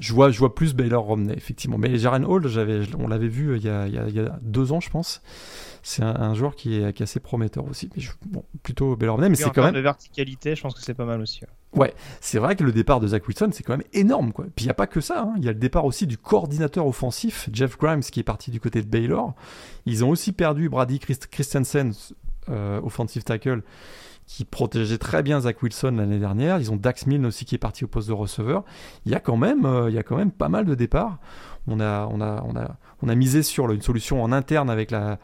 je 0.00 0.12
vois, 0.12 0.30
je 0.30 0.38
vois 0.40 0.52
plus 0.52 0.74
Baylor 0.74 1.04
Romney, 1.04 1.34
effectivement. 1.36 1.78
Mais 1.78 1.96
Jaren 1.96 2.24
Hall, 2.24 2.44
on 2.98 3.06
l'avait 3.06 3.28
vu 3.28 3.56
y 3.60 3.68
a, 3.68 3.86
il 3.86 3.94
y 3.94 4.20
a 4.20 4.38
deux 4.42 4.72
ans, 4.72 4.80
je 4.80 4.90
pense 4.90 5.22
c'est 5.88 6.02
un, 6.02 6.14
un, 6.14 6.34
joueur 6.34 6.54
qui 6.54 6.76
est, 6.76 6.92
qui 6.92 7.02
est, 7.02 7.04
assez 7.04 7.18
prometteur 7.18 7.64
aussi. 7.66 7.88
Mais 7.96 8.02
je, 8.02 8.10
bon, 8.26 8.44
plutôt 8.62 8.94
Baylor 8.94 9.16
Romney, 9.16 9.30
mais 9.30 9.36
c'est 9.36 9.50
quand 9.50 9.62
même. 9.62 9.72
de 9.72 9.80
verticalité, 9.80 10.54
je 10.54 10.60
pense 10.60 10.74
que 10.74 10.82
c'est 10.82 10.92
pas 10.92 11.06
mal 11.06 11.18
aussi. 11.22 11.40
Ouais, 11.72 11.80
ouais 11.80 11.94
c'est 12.20 12.38
vrai 12.38 12.56
que 12.56 12.64
le 12.64 12.72
départ 12.72 13.00
de 13.00 13.08
Zach 13.08 13.26
Wilson, 13.26 13.48
c'est 13.52 13.62
quand 13.62 13.72
même 13.72 13.86
énorme. 13.94 14.34
Quoi. 14.34 14.44
Puis 14.54 14.66
il 14.66 14.68
n'y 14.68 14.70
a 14.70 14.74
pas 14.74 14.86
que 14.86 15.00
ça. 15.00 15.22
Hein. 15.22 15.34
Il 15.38 15.44
y 15.46 15.48
a 15.48 15.52
le 15.52 15.58
départ 15.58 15.86
aussi 15.86 16.06
du 16.06 16.18
coordinateur 16.18 16.86
offensif, 16.86 17.48
Jeff 17.54 17.78
Grimes, 17.78 18.02
qui 18.02 18.20
est 18.20 18.24
parti 18.24 18.50
du 18.50 18.60
côté 18.60 18.82
de 18.82 18.86
Baylor. 18.86 19.34
Ils 19.86 20.04
ont 20.04 20.10
aussi 20.10 20.32
perdu 20.32 20.68
Brady 20.68 20.98
Christ 20.98 21.26
Christensen, 21.28 21.94
euh, 22.50 22.82
offensive 22.82 23.24
tackle, 23.24 23.62
qui 24.28 24.44
protégeait 24.44 24.98
très 24.98 25.22
bien 25.22 25.40
Zach 25.40 25.62
Wilson 25.62 25.94
l'année 25.96 26.18
dernière. 26.18 26.60
Ils 26.60 26.70
ont 26.70 26.76
Dax 26.76 27.06
Milne 27.06 27.24
aussi 27.24 27.46
qui 27.46 27.54
est 27.54 27.58
parti 27.58 27.84
au 27.84 27.88
poste 27.88 28.08
de 28.08 28.12
receveur. 28.12 28.62
Il 29.06 29.10
y 29.10 29.14
a 29.14 29.20
quand 29.20 29.38
même, 29.38 29.64
euh, 29.64 29.88
il 29.88 29.94
y 29.94 29.98
a 29.98 30.02
quand 30.02 30.16
même 30.16 30.30
pas 30.30 30.50
mal 30.50 30.66
de 30.66 30.74
départs. 30.74 31.18
On 31.66 31.80
a, 31.80 32.06
on 32.10 32.20
a, 32.20 32.44
on 32.46 32.54
a, 32.54 32.76
on 33.02 33.08
a 33.08 33.14
misé 33.14 33.42
sur 33.42 33.70
une 33.72 33.80
solution 33.80 34.22
en 34.22 34.30
interne 34.30 34.68
avec 34.68 34.90
la, 34.90 35.18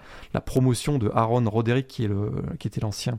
promotion 0.47 0.99
de 0.99 1.11
Aaron 1.15 1.49
Roderick, 1.49 1.87
qui, 1.87 2.05
est 2.05 2.09
le, 2.09 2.33
qui 2.59 2.67
était 2.67 2.81
l'ancien 2.81 3.19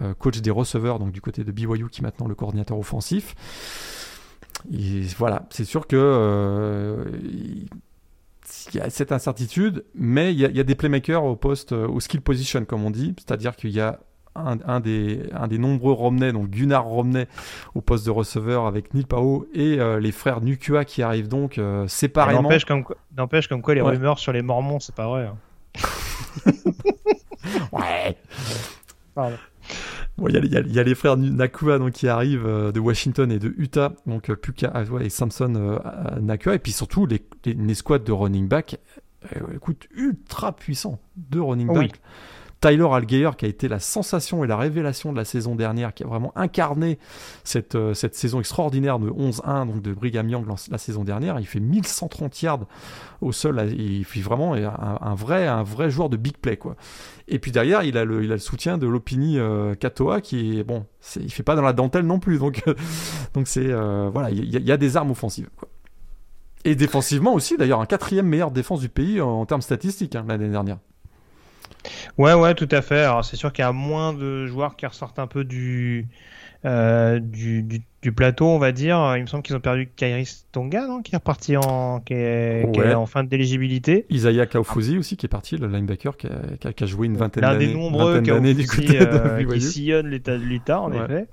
euh, 0.00 0.14
coach 0.14 0.40
des 0.40 0.50
receveurs, 0.52 1.00
donc 1.00 1.10
du 1.10 1.20
côté 1.20 1.42
de 1.42 1.50
BYU, 1.50 1.88
qui 1.90 2.02
est 2.02 2.04
maintenant 2.04 2.28
le 2.28 2.36
coordinateur 2.36 2.78
offensif. 2.78 3.34
Voilà, 5.18 5.46
c'est 5.50 5.64
sûr 5.64 5.88
que 5.88 5.96
euh, 5.96 7.04
y 8.74 8.78
a 8.78 8.90
cette 8.90 9.10
incertitude, 9.10 9.84
mais 9.96 10.32
il 10.32 10.38
y, 10.38 10.44
a, 10.44 10.48
il 10.48 10.56
y 10.56 10.60
a 10.60 10.64
des 10.64 10.76
playmakers 10.76 11.24
au 11.24 11.34
poste, 11.34 11.72
au 11.72 11.98
skill 11.98 12.20
position, 12.20 12.64
comme 12.64 12.84
on 12.84 12.90
dit, 12.90 13.14
c'est-à-dire 13.18 13.56
qu'il 13.56 13.70
y 13.70 13.80
a 13.80 14.00
un, 14.36 14.58
un, 14.66 14.80
des, 14.80 15.28
un 15.32 15.48
des 15.48 15.58
nombreux 15.58 15.92
Romney, 15.92 16.32
donc 16.32 16.50
Gunnar 16.50 16.84
Romney 16.84 17.26
au 17.74 17.80
poste 17.80 18.06
de 18.06 18.10
receveur 18.10 18.66
avec 18.66 18.94
Neil 18.94 19.04
Pao 19.04 19.46
et 19.54 19.78
euh, 19.80 20.00
les 20.00 20.12
frères 20.12 20.40
Nukua 20.40 20.84
qui 20.84 21.02
arrivent 21.02 21.28
donc 21.28 21.58
euh, 21.58 21.88
séparément. 21.88 22.42
N'empêche 22.42 22.64
comme, 22.64 22.84
n'empêche 23.16 23.48
comme 23.48 23.62
quoi 23.62 23.74
les 23.74 23.82
ouais. 23.82 23.90
rumeurs 23.90 24.18
sur 24.18 24.32
les 24.32 24.42
Mormons, 24.42 24.80
c'est 24.80 24.94
pas 24.94 25.08
vrai. 25.08 25.26
Hein. 25.26 25.36
ouais. 27.72 28.16
Pardon. 29.14 29.36
Bon, 30.18 30.28
il 30.28 30.44
y, 30.44 30.48
y, 30.48 30.74
y, 30.74 30.78
a 30.78 30.82
les 30.82 30.94
frères 30.94 31.16
Nakua 31.16 31.78
donc, 31.78 31.92
qui 31.92 32.08
arrivent 32.08 32.46
euh, 32.46 32.72
de 32.72 32.80
Washington 32.80 33.30
et 33.30 33.38
de 33.38 33.52
Utah, 33.58 33.92
donc 34.06 34.30
euh, 34.30 34.36
Puka 34.36 34.72
ouais, 34.90 35.06
et 35.06 35.10
Samson 35.10 35.54
euh, 35.56 35.78
Nakua, 36.20 36.54
et 36.54 36.58
puis 36.58 36.72
surtout 36.72 37.04
les, 37.04 37.22
les, 37.44 37.52
les 37.52 37.74
squads 37.74 37.98
de 37.98 38.12
running 38.12 38.48
back, 38.48 38.78
écoute, 39.54 39.88
ultra 39.94 40.54
puissants, 40.54 41.00
de 41.16 41.38
running 41.38 41.66
back. 41.66 41.76
Oui. 41.78 41.90
Tyler 42.60 42.86
Algeyer 42.90 43.30
qui 43.36 43.44
a 43.44 43.48
été 43.48 43.68
la 43.68 43.78
sensation 43.80 44.42
et 44.42 44.46
la 44.46 44.56
révélation 44.56 45.12
de 45.12 45.16
la 45.16 45.24
saison 45.24 45.54
dernière, 45.54 45.92
qui 45.92 46.04
a 46.04 46.06
vraiment 46.06 46.32
incarné 46.36 46.98
cette, 47.44 47.74
euh, 47.74 47.94
saison 47.94 48.40
extraordinaire 48.40 48.98
de 48.98 49.10
11-1 49.10 49.66
donc 49.66 49.82
de 49.82 49.92
Brigham 49.92 50.28
Young 50.28 50.46
la 50.70 50.78
saison 50.78 51.04
dernière. 51.04 51.38
Il 51.38 51.46
fait 51.46 51.60
1130 51.60 52.42
yards 52.42 52.66
au 53.20 53.32
sol, 53.32 53.70
il 53.76 54.04
fait 54.04 54.20
vraiment 54.20 54.54
un, 54.54 55.14
vrai, 55.14 55.90
joueur 55.90 56.08
de 56.08 56.16
big 56.16 56.36
play. 56.36 56.56
Quoi. 56.56 56.76
Et 57.28 57.38
puis 57.38 57.50
derrière, 57.52 57.82
il 57.82 57.96
a 57.96 58.04
le, 58.04 58.38
soutien 58.38 58.78
de 58.78 58.86
Lopini 58.86 59.38
euh, 59.38 59.74
Katoa 59.74 60.20
qui 60.20 60.58
est, 60.58 60.64
bon, 60.64 60.86
il 61.16 61.32
fait 61.32 61.42
pas 61.42 61.56
dans 61.56 61.62
la 61.62 61.72
dentelle 61.72 62.06
non 62.06 62.18
plus. 62.18 62.38
Donc 62.38 62.62
donc 63.34 63.48
c'est 63.48 63.70
euh, 63.70 64.10
voilà, 64.12 64.30
il 64.30 64.44
y, 64.44 64.72
a 64.72 64.76
des 64.76 64.96
armes 64.96 65.10
offensives. 65.10 65.48
Quoi. 65.56 65.68
Et 66.64 66.74
défensivement 66.74 67.32
aussi, 67.32 67.56
d'ailleurs, 67.56 67.80
un 67.80 67.86
quatrième 67.86 68.26
meilleure 68.26 68.50
défense 68.50 68.80
du 68.80 68.88
pays 68.88 69.20
en, 69.20 69.28
en 69.28 69.46
termes 69.46 69.62
statistiques 69.62 70.16
hein, 70.16 70.24
l'année 70.26 70.48
dernière. 70.48 70.78
Ouais, 72.18 72.34
ouais, 72.34 72.54
tout 72.54 72.68
à 72.70 72.82
fait. 72.82 73.00
Alors, 73.00 73.24
c'est 73.24 73.36
sûr 73.36 73.52
qu'il 73.52 73.62
y 73.62 73.66
a 73.66 73.72
moins 73.72 74.12
de 74.12 74.46
joueurs 74.46 74.76
qui 74.76 74.86
ressortent 74.86 75.18
un 75.18 75.26
peu 75.26 75.44
du, 75.44 76.06
euh, 76.64 77.20
du, 77.20 77.62
du, 77.62 77.82
du, 78.02 78.12
plateau, 78.12 78.46
on 78.46 78.58
va 78.58 78.72
dire. 78.72 79.14
Il 79.16 79.22
me 79.22 79.26
semble 79.26 79.42
qu'ils 79.42 79.54
ont 79.54 79.60
perdu 79.60 79.88
Kairis 79.94 80.46
Tonga, 80.52 80.86
non 80.86 81.02
Qui 81.02 81.14
est 81.14 81.18
reparti 81.18 81.56
en, 81.56 82.00
qui 82.00 82.14
est, 82.14 82.64
ouais. 82.64 82.72
qui 82.72 82.80
est 82.80 82.94
en 82.94 83.06
fin 83.06 83.24
d'éligibilité. 83.24 84.06
Isaiah 84.10 84.46
Kaufusi 84.46 84.94
ah. 84.96 84.98
aussi, 84.98 85.16
qui 85.16 85.26
est 85.26 85.28
parti, 85.28 85.56
le 85.56 85.68
linebacker, 85.68 86.16
qui 86.16 86.26
a, 86.26 86.30
qui 86.58 86.68
a, 86.68 86.72
qui 86.72 86.84
a 86.84 86.86
joué 86.86 87.06
une 87.06 87.16
vingtaine 87.16 87.42
d'années. 87.42 87.66
L'un 87.66 87.72
des 87.72 87.74
nombreux 87.74 88.20
côté 88.20 89.00
euh, 89.00 89.38
de 89.44 89.54
qui 89.54 89.60
sillonne 89.60 90.08
l'état 90.08 90.36
de 90.36 90.42
l'Utah, 90.42 90.80
en 90.80 90.90
ouais. 90.90 91.04
effet. 91.04 91.26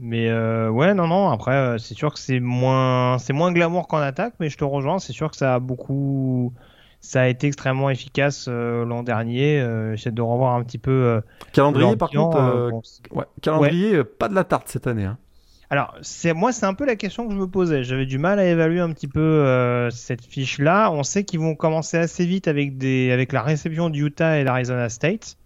Mais 0.00 0.28
euh, 0.28 0.70
ouais, 0.70 0.94
non, 0.94 1.06
non. 1.06 1.30
Après, 1.30 1.76
c'est 1.78 1.94
sûr 1.94 2.12
que 2.12 2.18
c'est 2.18 2.40
moins, 2.40 3.18
c'est 3.18 3.32
moins 3.32 3.52
glamour 3.52 3.86
qu'en 3.86 3.98
attaque, 3.98 4.34
mais 4.40 4.48
je 4.48 4.58
te 4.58 4.64
rejoins. 4.64 4.98
C'est 4.98 5.12
sûr 5.12 5.30
que 5.30 5.36
ça 5.36 5.54
a 5.54 5.58
beaucoup 5.60 6.52
ça 7.04 7.20
a 7.20 7.26
été 7.28 7.46
extrêmement 7.46 7.90
efficace 7.90 8.46
euh, 8.48 8.84
l'an 8.86 9.02
dernier. 9.02 9.60
Euh, 9.60 9.94
J'essaie 9.94 10.10
de 10.10 10.22
revoir 10.22 10.54
un 10.54 10.64
petit 10.64 10.78
peu. 10.78 10.90
Euh, 10.90 11.20
calendrier, 11.52 11.96
par 11.96 12.10
contre, 12.10 12.70
bon, 12.70 12.82
ouais, 13.18 13.24
calendrier, 13.42 13.98
ouais. 13.98 14.04
pas 14.04 14.28
de 14.28 14.34
la 14.34 14.42
tarte 14.44 14.68
cette 14.68 14.86
année. 14.86 15.04
Hein. 15.04 15.18
Alors, 15.68 15.94
c'est 16.00 16.32
moi, 16.32 16.50
c'est 16.52 16.64
un 16.64 16.72
peu 16.72 16.86
la 16.86 16.96
question 16.96 17.26
que 17.26 17.34
je 17.34 17.38
me 17.38 17.46
posais. 17.46 17.84
J'avais 17.84 18.06
du 18.06 18.16
mal 18.16 18.38
à 18.38 18.46
évaluer 18.46 18.80
un 18.80 18.90
petit 18.90 19.08
peu 19.08 19.88
cette 19.90 20.24
fiche-là. 20.24 20.90
On 20.90 21.02
sait 21.02 21.24
qu'ils 21.24 21.40
vont 21.40 21.54
commencer 21.54 21.98
assez 21.98 22.24
vite 22.24 22.48
avec 22.48 22.78
des, 22.78 23.10
avec 23.10 23.32
la 23.32 23.42
réception 23.42 23.90
du 23.90 24.06
Utah 24.06 24.38
et 24.38 24.44
l'Arizona 24.44 24.88
State. 24.88 25.36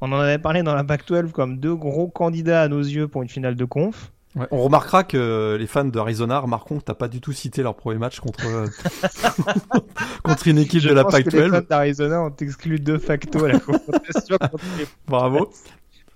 On 0.00 0.12
en 0.12 0.18
avait 0.18 0.38
parlé 0.38 0.62
dans 0.62 0.74
la 0.74 0.84
Pac-12 0.84 1.32
comme 1.32 1.58
deux 1.58 1.74
gros 1.74 2.08
candidats 2.08 2.62
à 2.62 2.68
nos 2.68 2.80
yeux 2.80 3.08
pour 3.08 3.22
une 3.22 3.28
finale 3.28 3.54
de 3.54 3.64
conf. 3.64 4.12
Ouais, 4.36 4.46
on 4.50 4.62
remarquera 4.62 5.02
que 5.02 5.56
les 5.58 5.66
fans 5.66 5.84
d'Arizona 5.84 6.38
remarqueront 6.38 6.78
que 6.78 6.84
t'as 6.84 6.94
pas 6.94 7.08
du 7.08 7.22
tout 7.22 7.32
cité 7.32 7.62
leur 7.62 7.74
premier 7.74 7.98
match 7.98 8.20
contre 8.20 8.46
euh, 8.46 8.66
contre 10.22 10.46
une 10.48 10.58
équipe 10.58 10.82
Je 10.82 10.90
de 10.90 10.94
la 10.94 11.04
Pac-12. 11.04 11.44
Les 11.44 11.50
fans 11.50 11.66
d'Arizona 11.68 12.22
ont 12.22 12.34
exclu 12.38 12.78
de 12.78 12.98
facto 12.98 13.44
à 13.44 13.48
la 13.48 13.58
confrontation 13.60 14.36
Bravo. 15.06 15.50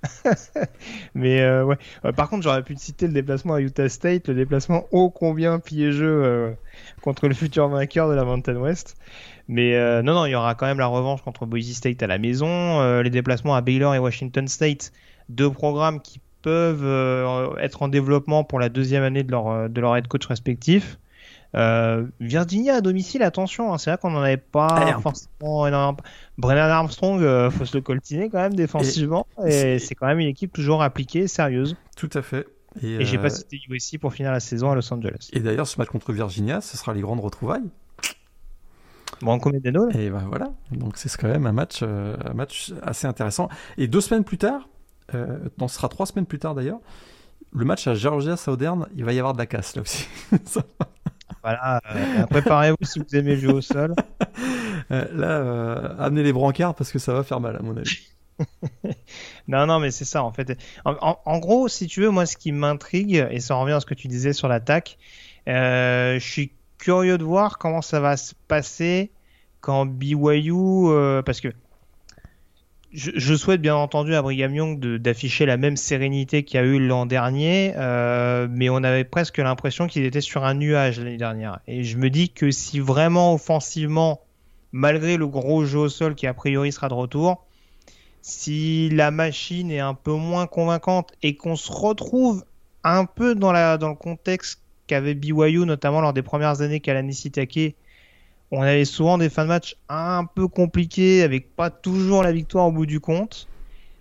Mais 1.14 1.40
euh, 1.40 1.64
ouais. 1.64 1.76
Euh, 2.04 2.12
par 2.12 2.28
contre, 2.28 2.42
j'aurais 2.42 2.62
pu 2.62 2.76
citer 2.76 3.06
le 3.06 3.12
déplacement 3.12 3.54
à 3.54 3.60
Utah 3.60 3.88
State, 3.88 4.28
le 4.28 4.34
déplacement 4.34 4.84
ô 4.92 5.10
combien 5.10 5.58
piégeux 5.58 6.22
euh, 6.24 6.52
contre 7.02 7.28
le 7.28 7.34
futur 7.34 7.68
vainqueur 7.68 8.08
de 8.08 8.14
la 8.14 8.24
Mountain 8.24 8.56
West. 8.56 8.96
Mais 9.48 9.72
non, 10.02 10.14
non, 10.14 10.26
il 10.26 10.30
y 10.30 10.34
aura 10.36 10.54
quand 10.54 10.66
même 10.66 10.78
la 10.78 10.86
revanche 10.86 11.22
contre 11.22 11.44
Boise 11.44 11.72
State 11.72 12.04
à 12.04 12.06
la 12.06 12.18
maison, 12.18 13.02
les 13.02 13.10
déplacements 13.10 13.56
à 13.56 13.60
Baylor 13.60 13.96
et 13.96 13.98
Washington 13.98 14.46
State, 14.46 14.92
deux 15.28 15.50
programmes 15.50 16.00
qui 16.00 16.20
peuvent 16.42 16.84
euh, 16.84 17.54
être 17.56 17.82
en 17.82 17.88
développement 17.88 18.44
pour 18.44 18.58
la 18.58 18.68
deuxième 18.68 19.02
année 19.02 19.22
de 19.22 19.30
leur, 19.30 19.68
de 19.68 19.80
leur 19.80 19.96
head 19.96 20.08
coach 20.08 20.26
respectif. 20.26 20.98
Euh, 21.56 22.06
Virginia 22.20 22.76
à 22.76 22.80
domicile, 22.80 23.22
attention, 23.22 23.72
hein, 23.72 23.78
c'est 23.78 23.90
vrai 23.90 23.98
qu'on 23.98 24.10
n'en 24.10 24.22
avait 24.22 24.36
pas 24.36 24.98
forcément 25.02 25.66
énormément. 25.66 25.96
Brennan 26.38 26.70
Armstrong, 26.70 27.22
euh, 27.22 27.50
faut 27.50 27.64
se 27.64 27.76
le 27.76 27.82
coltiner 27.82 28.30
quand 28.30 28.38
même 28.38 28.54
défensivement, 28.54 29.26
et, 29.44 29.78
c'est 29.78 29.94
quand 29.94 30.06
même 30.06 30.20
une 30.20 30.28
équipe 30.28 30.52
toujours 30.52 30.82
appliquée, 30.82 31.26
sérieuse. 31.26 31.76
Tout 31.96 32.10
à 32.14 32.22
fait. 32.22 32.46
Et, 32.82 32.94
et 32.94 33.04
j'ai 33.04 33.18
pas 33.18 33.30
cité 33.30 33.58
USC 33.68 33.98
pour 33.98 34.12
finir 34.12 34.30
la 34.30 34.38
saison 34.38 34.70
à 34.70 34.76
Los 34.76 34.92
Angeles. 34.94 35.28
Et 35.32 35.40
d'ailleurs, 35.40 35.66
ce 35.66 35.76
match 35.76 35.88
contre 35.88 36.12
Virginia, 36.12 36.60
ce 36.60 36.76
sera 36.76 36.94
les 36.94 37.00
grandes 37.00 37.20
retrouvailles. 37.20 37.68
Branco 39.22 39.50
Medeno. 39.50 39.90
Et 39.90 40.10
ben 40.10 40.24
voilà, 40.28 40.52
donc 40.70 40.96
c'est 40.96 41.14
quand 41.16 41.28
même 41.28 41.46
un 41.46 41.52
match, 41.52 41.80
euh, 41.82 42.16
un 42.24 42.34
match 42.34 42.72
assez 42.82 43.06
intéressant. 43.06 43.48
Et 43.76 43.86
deux 43.86 44.00
semaines 44.00 44.24
plus 44.24 44.38
tard, 44.38 44.68
euh, 45.14 45.38
non, 45.58 45.68
ce 45.68 45.76
sera 45.76 45.88
trois 45.88 46.06
semaines 46.06 46.26
plus 46.26 46.38
tard 46.38 46.54
d'ailleurs, 46.54 46.80
le 47.52 47.64
match 47.64 47.86
à 47.86 47.94
Georgia 47.94 48.36
Southern, 48.36 48.86
il 48.94 49.04
va 49.04 49.12
y 49.12 49.18
avoir 49.18 49.32
de 49.34 49.38
la 49.38 49.46
casse 49.46 49.74
là 49.74 49.82
aussi. 49.82 50.06
voilà, 51.42 51.80
euh, 51.94 52.26
préparez-vous 52.26 52.76
si 52.82 52.98
vous 52.98 53.16
aimez 53.16 53.36
jouer 53.36 53.54
au 53.54 53.60
sol. 53.60 53.94
Euh, 54.90 55.06
là, 55.12 55.28
euh, 55.28 55.94
amenez 56.00 56.24
les 56.24 56.32
brancards 56.32 56.74
parce 56.74 56.90
que 56.90 56.98
ça 56.98 57.12
va 57.12 57.22
faire 57.22 57.38
mal 57.38 57.54
à 57.54 57.60
mon 57.60 57.76
avis. 57.76 58.08
non, 59.46 59.66
non, 59.66 59.78
mais 59.78 59.92
c'est 59.92 60.04
ça 60.04 60.24
en 60.24 60.32
fait. 60.32 60.58
En, 60.84 60.96
en, 61.00 61.20
en, 61.24 61.38
gros, 61.38 61.68
si 61.68 61.86
tu 61.86 62.00
veux, 62.00 62.10
moi, 62.10 62.26
ce 62.26 62.36
qui 62.36 62.50
m'intrigue, 62.50 63.24
et 63.30 63.38
ça 63.38 63.54
revient 63.54 63.74
à 63.74 63.80
ce 63.80 63.86
que 63.86 63.94
tu 63.94 64.08
disais 64.08 64.32
sur 64.32 64.48
l'attaque, 64.48 64.98
je 65.46 66.18
suis 66.18 66.50
curieux 66.78 67.18
de 67.18 67.22
voir 67.22 67.58
comment 67.58 67.82
ça 67.82 68.00
va 68.00 68.16
se 68.16 68.34
passer 68.48 69.12
quand 69.60 69.86
BYU, 69.86 71.22
parce 71.24 71.40
que 71.40 71.52
je, 72.92 73.34
souhaite 73.36 73.60
bien 73.60 73.76
entendu 73.76 74.14
à 74.14 74.22
Brigham 74.22 74.54
Young 74.54 74.78
d'afficher 74.96 75.46
la 75.46 75.56
même 75.56 75.76
sérénité 75.76 76.42
qu'il 76.42 76.58
y 76.58 76.62
a 76.62 76.66
eu 76.66 76.84
l'an 76.84 77.06
dernier, 77.06 77.72
euh, 77.76 78.48
mais 78.50 78.68
on 78.68 78.82
avait 78.82 79.04
presque 79.04 79.38
l'impression 79.38 79.86
qu'il 79.86 80.04
était 80.04 80.20
sur 80.20 80.44
un 80.44 80.54
nuage 80.54 80.98
l'année 80.98 81.16
dernière. 81.16 81.60
Et 81.68 81.84
je 81.84 81.96
me 81.96 82.10
dis 82.10 82.30
que 82.30 82.50
si 82.50 82.80
vraiment 82.80 83.34
offensivement, 83.34 84.20
malgré 84.72 85.16
le 85.16 85.28
gros 85.28 85.64
jeu 85.64 85.78
au 85.78 85.88
sol 85.88 86.16
qui 86.16 86.26
a 86.26 86.34
priori 86.34 86.72
sera 86.72 86.88
de 86.88 86.94
retour, 86.94 87.44
si 88.22 88.90
la 88.90 89.10
machine 89.10 89.70
est 89.70 89.80
un 89.80 89.94
peu 89.94 90.12
moins 90.12 90.46
convaincante 90.46 91.12
et 91.22 91.36
qu'on 91.36 91.56
se 91.56 91.70
retrouve 91.70 92.44
un 92.82 93.04
peu 93.04 93.34
dans, 93.34 93.52
le 93.52 93.94
contexte 93.94 94.60
qu'avait 94.88 95.14
BYU, 95.14 95.64
notamment 95.64 96.00
lors 96.00 96.12
des 96.12 96.22
premières 96.22 96.60
années 96.60 96.80
qu'à 96.80 96.94
la 96.94 97.02
Nisitake. 97.02 97.76
On 98.50 98.62
avait 98.62 98.84
souvent 98.84 99.18
des 99.18 99.28
fins 99.30 99.44
de 99.44 99.48
match 99.48 99.76
un 99.88 100.24
peu 100.24 100.48
compliqués, 100.48 101.22
avec 101.22 101.54
pas 101.54 101.70
toujours 101.70 102.22
la 102.22 102.32
victoire 102.32 102.66
au 102.66 102.72
bout 102.72 102.86
du 102.86 103.00
compte. 103.00 103.48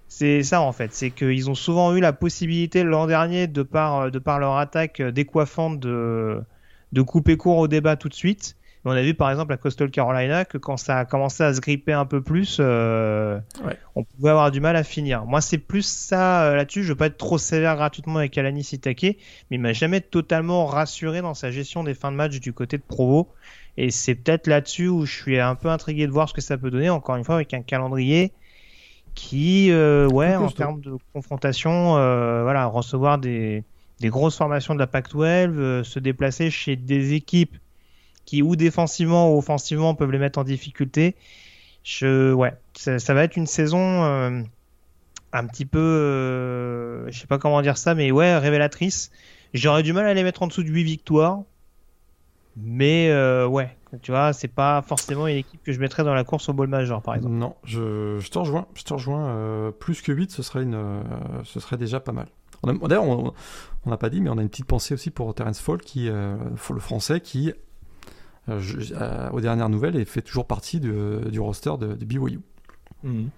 C'est 0.07 0.41
ça 0.41 0.61
en 0.61 0.71
fait, 0.71 0.91
c'est 0.93 1.11
qu'ils 1.11 1.51
ont 1.51 1.55
souvent 1.55 1.95
eu 1.95 1.99
la 1.99 2.13
possibilité 2.13 2.83
l'an 2.83 3.05
dernier, 3.05 3.45
de 3.45 3.61
par, 3.61 4.09
de 4.09 4.17
par 4.17 4.39
leur 4.39 4.57
attaque 4.57 5.01
décoiffante, 5.03 5.79
de, 5.79 6.41
de 6.91 7.01
couper 7.03 7.37
court 7.37 7.57
au 7.59 7.67
débat 7.67 7.95
tout 7.95 8.09
de 8.09 8.15
suite. 8.15 8.55
on 8.85 8.91
a 8.91 9.01
vu 9.03 9.13
par 9.13 9.29
exemple 9.29 9.53
à 9.53 9.57
Coastal 9.57 9.91
Carolina 9.91 10.45
que 10.45 10.57
quand 10.57 10.77
ça 10.77 10.97
a 10.97 11.05
commencé 11.05 11.43
à 11.43 11.53
se 11.53 11.61
gripper 11.61 11.93
un 11.93 12.05
peu 12.05 12.23
plus, 12.23 12.57
euh, 12.59 13.39
on 13.95 14.03
pouvait 14.03 14.31
avoir 14.31 14.49
du 14.49 14.59
mal 14.61 14.75
à 14.75 14.83
finir. 14.83 15.25
Moi, 15.25 15.41
c'est 15.41 15.59
plus 15.59 15.85
ça 15.85 16.45
euh, 16.45 16.55
là-dessus. 16.55 16.83
Je 16.83 16.89
veux 16.89 16.95
pas 16.95 17.07
être 17.07 17.17
trop 17.17 17.37
sévère 17.37 17.75
gratuitement 17.75 18.17
avec 18.17 18.35
Alani 18.35 18.63
Sitake, 18.63 19.17
mais 19.51 19.57
il 19.57 19.59
m'a 19.59 19.73
jamais 19.73 20.01
totalement 20.01 20.65
rassuré 20.65 21.21
dans 21.21 21.35
sa 21.35 21.51
gestion 21.51 21.83
des 21.83 21.93
fins 21.93 22.11
de 22.11 22.17
match 22.17 22.39
du 22.39 22.51
côté 22.51 22.77
de 22.77 22.83
Provo. 22.83 23.29
Et 23.79 23.91
c'est 23.91 24.15
peut-être 24.15 24.47
là-dessus 24.47 24.87
où 24.87 25.05
je 25.05 25.13
suis 25.13 25.39
un 25.39 25.55
peu 25.55 25.69
intrigué 25.69 26.05
de 26.05 26.11
voir 26.11 26.29
ce 26.29 26.33
que 26.33 26.41
ça 26.41 26.57
peut 26.57 26.69
donner. 26.69 26.89
Encore 26.89 27.15
une 27.15 27.23
fois, 27.23 27.35
avec 27.35 27.53
un 27.53 27.61
calendrier 27.61 28.33
qui, 29.15 29.71
euh, 29.71 30.07
ouais, 30.07 30.35
en 30.35 30.49
termes 30.49 30.81
de 30.81 30.95
confrontation, 31.13 31.93
voilà, 32.43 32.65
recevoir 32.65 33.17
des 33.17 33.63
des 33.99 34.09
grosses 34.09 34.37
formations 34.37 34.73
de 34.73 34.79
la 34.79 34.87
Pac-12, 34.87 35.25
euh, 35.25 35.83
se 35.83 35.99
déplacer 35.99 36.49
chez 36.49 36.75
des 36.75 37.13
équipes 37.13 37.57
qui 38.25 38.41
ou 38.41 38.55
défensivement 38.55 39.33
ou 39.33 39.37
offensivement 39.37 39.95
peuvent 39.95 40.11
les 40.11 40.19
mettre 40.19 40.39
en 40.39 40.43
difficulté. 40.43 41.15
Je, 41.83 42.31
ouais, 42.33 42.53
ça, 42.75 43.13
va 43.13 43.23
être 43.23 43.35
une 43.35 43.47
saison 43.47 44.03
euh, 44.03 44.41
un 45.33 45.47
petit 45.47 45.65
peu, 45.65 45.79
euh, 45.79 47.11
je 47.11 47.19
sais 47.19 47.27
pas 47.27 47.39
comment 47.39 47.61
dire 47.61 47.77
ça, 47.77 47.95
mais 47.95 48.11
ouais, 48.11 48.37
révélatrice. 48.37 49.11
J'aurais 49.53 49.83
du 49.83 49.93
mal 49.93 50.05
à 50.05 50.13
les 50.13 50.23
mettre 50.23 50.43
en 50.43 50.47
dessous 50.47 50.63
de 50.63 50.69
8 50.69 50.83
victoires, 50.83 51.41
mais 52.61 53.13
ouais, 53.45 53.75
tu 54.01 54.11
vois, 54.11 54.33
c'est 54.33 54.47
pas 54.47 54.81
forcément 54.81 55.27
une 55.27 55.37
équipe 55.37 55.63
que 55.63 55.71
je 55.71 55.79
mettrais 55.79 56.03
dans 56.03 56.13
la 56.13 56.23
course 56.23 56.49
au 56.49 56.53
bol 56.53 56.67
major, 56.67 57.01
par 57.01 57.15
exemple. 57.15 57.35
Non, 57.35 57.55
je, 57.63 58.19
je 58.19 58.29
te 58.29 58.37
rejoins, 58.37 58.67
je 58.75 58.83
te 58.83 58.93
rejoins. 58.93 59.71
plus 59.79 60.01
que 60.01 60.11
8, 60.11 60.31
ce 60.31 60.43
serait, 60.43 60.63
une, 60.63 61.03
ce 61.43 61.59
serait 61.59 61.77
déjà 61.77 61.99
pas 61.99 62.11
mal. 62.11 62.27
D'ailleurs, 62.63 63.05
on 63.85 63.89
n'a 63.89 63.97
pas 63.97 64.09
dit, 64.09 64.21
mais 64.21 64.29
on 64.29 64.37
a 64.37 64.41
une 64.41 64.49
petite 64.49 64.65
pensée 64.65 64.93
aussi 64.93 65.11
pour 65.11 65.33
Terence 65.33 65.59
Fall, 65.59 65.79
qui, 65.79 66.09
euh, 66.09 66.35
le 66.71 66.79
français, 66.79 67.21
qui, 67.21 67.53
euh, 68.49 68.61
euh, 68.91 69.29
aux 69.29 69.41
dernières 69.41 69.69
nouvelles, 69.69 70.05
fait 70.05 70.21
toujours 70.21 70.45
partie 70.45 70.79
du 70.79 71.39
roster 71.39 71.71
de, 71.79 71.93
de 71.93 72.05
BYU. 72.05 72.41
Mhm. 73.03 73.29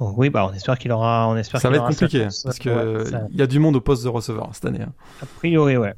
oui, 0.00 0.30
bah 0.30 0.48
on 0.50 0.54
espère 0.54 0.78
qu'il 0.78 0.90
aura. 0.90 1.28
On 1.28 1.36
espère 1.36 1.60
ça 1.60 1.68
va 1.68 1.76
être 1.76 1.88
compliqué, 1.88 2.28
parce 2.44 2.58
qu'il 2.58 2.72
il 3.30 3.36
y 3.36 3.42
a 3.42 3.46
du 3.46 3.58
monde 3.58 3.76
au 3.76 3.80
poste 3.80 4.04
de 4.04 4.08
receveur 4.08 4.48
cette 4.52 4.64
année. 4.64 4.82
Hein. 4.82 4.92
A 5.22 5.26
priori, 5.26 5.76
ouais. 5.76 5.94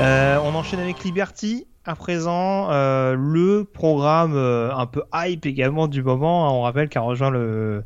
Euh, 0.00 0.38
on 0.44 0.54
enchaîne 0.54 0.78
avec 0.78 1.02
Liberty. 1.02 1.66
À 1.84 1.96
présent, 1.96 2.70
euh, 2.70 3.16
le 3.18 3.64
programme 3.64 4.36
euh, 4.36 4.72
un 4.72 4.86
peu 4.86 5.02
hype 5.12 5.44
également 5.44 5.88
du 5.88 6.04
moment. 6.04 6.56
On 6.56 6.62
rappelle 6.62 6.88
qu'a 6.88 7.00
rejoint 7.00 7.30
le, 7.30 7.82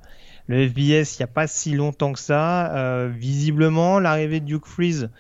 le 0.46 0.68
FBS 0.68 1.16
il 1.16 1.20
n'y 1.20 1.25
a 1.25 1.27
pas 1.29 1.46
si 1.46 1.72
longtemps 1.72 2.12
que 2.12 2.18
ça. 2.18 3.09
visiblement, 3.09 3.98
l'arrivée 3.98 4.40
de 4.40 4.44
Duke 4.44 4.66
Freeze 4.66 5.11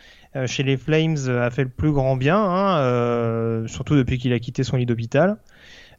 chez 0.46 0.62
les 0.62 0.76
Flames 0.76 1.16
a 1.28 1.50
fait 1.50 1.64
le 1.64 1.70
plus 1.70 1.92
grand 1.92 2.16
bien, 2.16 2.38
hein, 2.38 3.66
surtout 3.68 3.96
depuis 3.96 4.18
qu'il 4.18 4.32
a 4.34 4.38
quitté 4.38 4.62
son 4.62 4.76
lit 4.76 4.86
d'hôpital. 4.86 5.38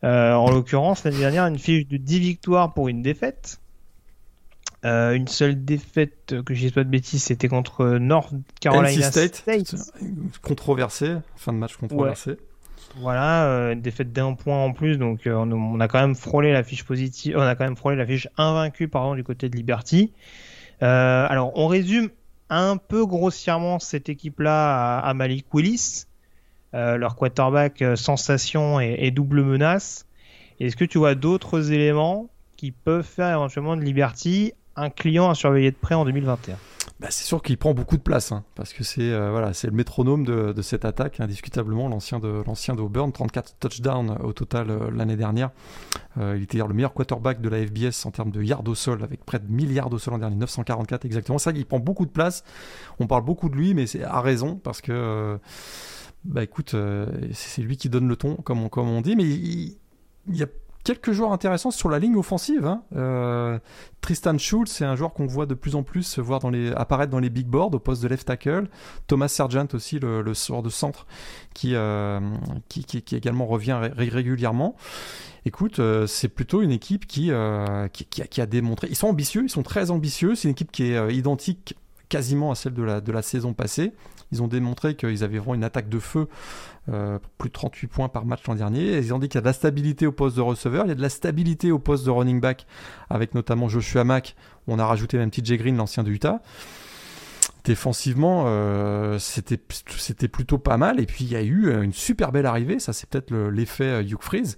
en 0.03 0.51
l'occurrence, 0.51 1.03
l'année 1.05 1.19
dernière, 1.19 1.47
une 1.47 1.57
fiche 1.57 1.87
de 1.87 1.97
10 1.97 2.19
victoires 2.19 2.73
pour 2.73 2.87
une 2.87 3.01
défaite. 3.01 3.62
Euh, 4.85 5.13
une 5.13 5.27
seule 5.27 5.63
défaite, 5.63 6.35
que 6.45 6.53
je 6.53 6.67
dis 6.67 6.71
pas 6.71 6.83
de 6.83 6.89
bêtises, 6.89 7.23
c'était 7.23 7.47
contre 7.47 7.85
North 7.97 8.33
Carolina 8.59 9.11
State. 9.11 9.45
Controversé, 10.41 11.15
fin 11.37 11.53
de 11.53 11.57
match 11.57 11.77
controversé. 11.77 12.37
Voilà, 12.97 13.45
euh, 13.45 13.73
une 13.73 13.81
défaite 13.81 14.11
d'un 14.11 14.33
point 14.33 14.57
en 14.57 14.73
plus, 14.73 14.97
donc 14.97 15.25
euh, 15.25 15.33
on, 15.33 15.79
a 15.79 15.87
quand 15.87 16.01
même 16.01 16.15
frôlé 16.15 16.51
la 16.51 16.63
fiche 16.63 16.83
positive, 16.83 17.35
on 17.37 17.41
a 17.41 17.55
quand 17.55 17.63
même 17.63 17.77
frôlé 17.77 17.95
la 17.95 18.05
fiche 18.05 18.27
invaincue 18.37 18.87
pardon 18.87 19.15
du 19.15 19.23
côté 19.23 19.49
de 19.49 19.55
Liberty. 19.55 20.11
alors 20.81 21.53
on 21.55 21.67
résume 21.67 22.09
un 22.49 22.77
peu 22.77 23.05
grossièrement 23.05 23.79
cette 23.79 24.09
équipe-là 24.09 24.99
à, 24.99 25.13
Malik 25.13 25.45
Willis, 25.53 26.05
leur 26.73 27.15
quarterback 27.15 27.83
sensation 27.95 28.81
et, 28.81 28.97
et 28.99 29.11
double 29.11 29.43
menace. 29.43 30.05
Est-ce 30.59 30.75
que 30.75 30.85
tu 30.85 30.97
vois 30.97 31.15
d'autres 31.15 31.71
éléments 31.71 32.29
qui 32.57 32.71
peuvent 32.71 33.05
faire 33.05 33.31
éventuellement 33.31 33.75
de 33.75 33.81
Liberty 33.81 34.53
un 34.75 34.89
client 34.89 35.29
à 35.29 35.35
surveiller 35.35 35.71
de 35.71 35.77
près 35.77 35.95
en 35.95 36.05
2021 36.05 36.57
bah, 36.99 37.09
c'est 37.09 37.25
sûr 37.25 37.41
qu'il 37.41 37.57
prend 37.57 37.73
beaucoup 37.73 37.97
de 37.97 38.01
place, 38.01 38.31
hein, 38.31 38.45
parce 38.55 38.71
que 38.71 38.85
c'est 38.85 39.11
euh, 39.11 39.29
voilà, 39.31 39.51
le 39.63 39.71
métronome 39.71 40.23
de, 40.23 40.61
cette 40.61 40.85
attaque, 40.85 41.19
indiscutablement, 41.19 41.89
l'ancien 41.89 42.19
de 42.19 42.43
l'ancien 42.45 42.75
d'Auburn, 42.75 43.11
34 43.11 43.57
touchdowns 43.59 44.17
au 44.23 44.31
total 44.31 44.69
euh, 44.69 44.89
l'année 44.89 45.17
dernière. 45.17 45.51
Euh, 46.17 46.35
il 46.37 46.43
était 46.43 46.59
le 46.59 46.73
meilleur 46.73 46.93
quarterback 46.93 47.41
de 47.41 47.49
la 47.49 47.65
FBS 47.65 48.05
en 48.05 48.11
termes 48.11 48.31
de 48.31 48.41
yards 48.41 48.65
au 48.67 48.75
sol, 48.75 49.03
avec 49.03 49.25
près 49.25 49.39
de 49.39 49.51
1000 49.51 49.73
yards 49.73 49.91
au 49.91 49.97
sol 49.97 50.13
en 50.13 50.17
dernier, 50.17 50.37
944 50.37 51.03
exactement. 51.03 51.37
C'est 51.39 51.49
vrai 51.49 51.59
qu'il 51.59 51.65
prend 51.65 51.79
beaucoup 51.79 52.05
de 52.05 52.11
place. 52.11 52.45
On 52.99 53.07
parle 53.07 53.25
beaucoup 53.25 53.49
de 53.49 53.55
lui, 53.55 53.73
mais 53.73 53.85
c'est 53.85 54.03
à 54.03 54.21
raison, 54.21 54.55
parce 54.55 54.79
que 54.79 55.37
bah 56.23 56.41
écoute, 56.41 56.73
c'est 57.33 57.61
lui 57.61 57.75
qui 57.75 57.89
donne 57.89 58.07
le 58.07 58.15
ton, 58.15 58.35
comme 58.35 58.63
on, 58.63 58.69
comme 58.69 58.87
on 58.87 59.01
dit, 59.01 59.17
mais 59.17 59.25
il, 59.25 59.77
il 60.29 60.37
y 60.37 60.43
a 60.43 60.47
quelques 60.83 61.11
joueurs 61.11 61.31
intéressants 61.31 61.71
sur 61.71 61.89
la 61.89 61.99
ligne 61.99 62.15
offensive. 62.15 62.65
Hein. 62.65 62.83
Euh, 62.95 63.59
Tristan 64.01 64.37
Schultz, 64.37 64.71
c'est 64.71 64.85
un 64.85 64.95
joueur 64.95 65.13
qu'on 65.13 65.25
voit 65.25 65.45
de 65.45 65.53
plus 65.53 65.75
en 65.75 65.83
plus 65.83 66.19
apparaître 66.75 67.11
dans 67.11 67.19
les 67.19 67.29
big 67.29 67.47
boards 67.47 67.73
au 67.73 67.79
poste 67.79 68.03
de 68.03 68.07
left 68.07 68.27
tackle. 68.27 68.67
Thomas 69.07 69.29
Sargent 69.29 69.67
aussi, 69.73 69.99
le, 69.99 70.21
le 70.21 70.33
de 70.61 70.69
centre, 70.69 71.07
qui, 71.53 71.75
euh, 71.75 72.19
également 73.11 73.45
revient 73.45 73.79
régulièrement. 73.95 74.75
Écoute, 75.45 75.79
euh, 75.79 76.07
c'est 76.07 76.29
plutôt 76.29 76.61
une 76.61 76.71
équipe 76.71 77.07
qui, 77.07 77.31
qui, 77.91 78.41
a, 78.41 78.45
démontré. 78.45 78.87
Ils 78.89 78.95
sont 78.95 79.07
ambitieux, 79.07 79.43
ils 79.43 79.49
sont 79.49 79.63
très 79.63 79.91
ambitieux. 79.91 80.35
C'est 80.35 80.47
une 80.47 80.51
équipe 80.51 80.71
qui 80.71 80.83
est 80.83 81.13
identique 81.13 81.75
quasiment 82.09 82.51
à 82.51 82.55
celle 82.55 82.73
de 82.73 83.11
la 83.11 83.21
saison 83.21 83.53
passée. 83.53 83.93
Ils 84.31 84.41
ont 84.41 84.47
démontré 84.47 84.95
qu'ils 84.95 85.23
avaient 85.23 85.37
vraiment 85.37 85.55
une 85.55 85.63
attaque 85.63 85.89
de 85.89 85.99
feu, 85.99 86.27
euh, 86.89 87.19
plus 87.37 87.49
de 87.49 87.53
38 87.53 87.87
points 87.87 88.09
par 88.09 88.25
match 88.25 88.41
l'an 88.47 88.55
dernier. 88.55 88.97
ils 88.97 89.13
ont 89.13 89.19
dit 89.19 89.29
qu'il 89.29 89.35
y 89.35 89.39
a 89.39 89.41
de 89.41 89.45
la 89.45 89.53
stabilité 89.53 90.05
au 90.07 90.11
poste 90.11 90.35
de 90.35 90.41
receveur, 90.41 90.85
il 90.85 90.89
y 90.89 90.91
a 90.91 90.95
de 90.95 91.01
la 91.01 91.09
stabilité 91.09 91.71
au 91.71 91.79
poste 91.79 92.05
de 92.05 92.09
running 92.09 92.39
back, 92.39 92.65
avec 93.09 93.35
notamment 93.35 93.67
Joshua 93.69 94.03
Mack. 94.03 94.35
On 94.67 94.79
a 94.79 94.85
rajouté 94.85 95.17
même 95.17 95.31
TJ 95.31 95.53
Green, 95.53 95.77
l'ancien 95.77 96.03
de 96.03 96.11
Utah. 96.11 96.41
Défensivement, 97.63 98.43
euh, 98.47 99.19
c'était 99.19 100.27
plutôt 100.27 100.57
pas 100.57 100.75
mal. 100.75 100.99
Et 100.99 101.05
puis 101.05 101.23
il 101.23 101.31
y 101.31 101.35
a 101.37 101.41
eu 101.41 101.81
une 101.81 101.93
super 101.93 102.33
belle 102.33 102.45
arrivée. 102.45 102.79
Ça, 102.79 102.91
c'est 102.91 103.09
peut-être 103.09 103.33
l'effet 103.33 103.85
euh, 103.85 104.03
Hugh 104.03 104.17
Freeze. 104.19 104.57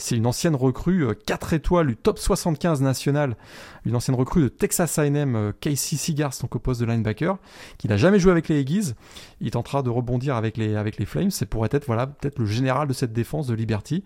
C'est 0.00 0.16
une 0.16 0.26
ancienne 0.26 0.56
recrue 0.56 1.06
4 1.26 1.52
euh, 1.52 1.56
étoiles 1.56 1.86
du 1.88 1.96
top 1.96 2.18
75 2.18 2.80
national, 2.80 3.36
une 3.84 3.94
ancienne 3.94 4.16
recrue 4.16 4.42
de 4.42 4.48
Texas 4.48 4.98
A&M, 4.98 5.36
euh, 5.36 5.52
Casey 5.60 5.96
Seagars, 5.96 6.32
donc 6.40 6.56
au 6.56 6.58
poste 6.58 6.80
de 6.80 6.86
linebacker, 6.86 7.36
qui 7.76 7.86
n'a 7.86 7.98
jamais 7.98 8.18
joué 8.18 8.32
avec 8.32 8.48
les 8.48 8.60
Aggies. 8.60 8.94
Il 9.40 9.50
tentera 9.50 9.82
de 9.82 9.90
rebondir 9.90 10.36
avec 10.36 10.56
les, 10.56 10.74
avec 10.74 10.98
les 10.98 11.04
Flames. 11.04 11.30
C'est 11.30 11.44
pourrait 11.46 11.68
être 11.72 11.84
voilà, 11.84 12.06
peut-être 12.06 12.38
le 12.38 12.46
général 12.46 12.88
de 12.88 12.94
cette 12.94 13.12
défense 13.12 13.46
de 13.46 13.54
Liberty. 13.54 14.02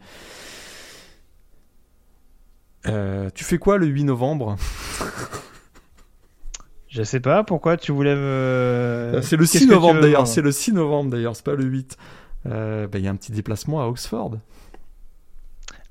Euh, 2.86 3.30
tu 3.34 3.44
fais 3.44 3.58
quoi 3.58 3.78
le 3.78 3.86
8 3.86 4.04
novembre? 4.04 4.56
Je 6.88 7.02
sais 7.02 7.20
pas 7.20 7.44
pourquoi 7.44 7.76
tu 7.76 7.92
voulais 7.92 8.14
me. 8.14 9.20
C'est 9.22 9.36
le 9.36 9.46
6 9.46 9.68
novembre 9.68 10.00
d'ailleurs. 10.00 10.26
C'est 10.26 10.42
le 10.42 10.52
6 10.52 10.72
novembre 10.72 11.10
d'ailleurs. 11.10 11.34
C'est 11.34 11.44
pas 11.44 11.54
le 11.54 11.64
8. 11.64 11.96
Bah, 12.44 12.86
il 12.94 13.00
y 13.00 13.08
a 13.08 13.10
un 13.10 13.16
petit 13.16 13.32
déplacement 13.32 13.82
à 13.82 13.86
Oxford. 13.86 14.38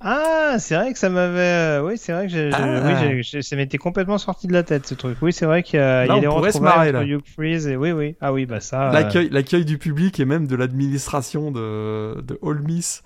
Ah, 0.06 0.58
c'est 0.60 0.76
vrai 0.76 0.92
que 0.92 1.00
ça 1.00 1.10
m'avait. 1.10 1.40
Euh, 1.40 1.82
oui, 1.82 1.98
c'est 1.98 2.12
vrai 2.12 2.28
que 2.28 2.50
ah. 2.54 3.42
ça 3.42 3.56
m'était 3.56 3.78
complètement 3.78 4.18
sorti 4.18 4.48
de 4.48 4.54
la 4.54 4.64
tête 4.64 4.86
ce 4.86 4.96
truc. 4.96 5.18
Oui, 5.22 5.32
c'est 5.32 5.46
vrai 5.46 5.64
qu'il 5.64 5.80
y 5.80 5.82
a, 5.82 6.20
des 6.20 6.28
retrouvailles 6.28 6.90
entre 6.90 7.08
Hugh 7.08 7.24
Freeze 7.26 7.68
et 7.68 7.78
oui, 7.78 7.94
oui. 7.94 8.16
Ah 8.20 8.34
oui, 8.34 8.46
bah 8.46 8.60
ça. 8.60 8.90
Euh, 8.90 8.92
l'accueil, 8.92 9.30
l'accueil 9.30 9.64
du 9.64 9.78
public 9.78 10.20
et 10.20 10.26
même 10.26 10.46
de 10.46 10.58
l'administration 10.58 11.52
de, 11.52 12.20
de 12.20 12.38
All 12.44 12.60
Miss. 12.60 13.02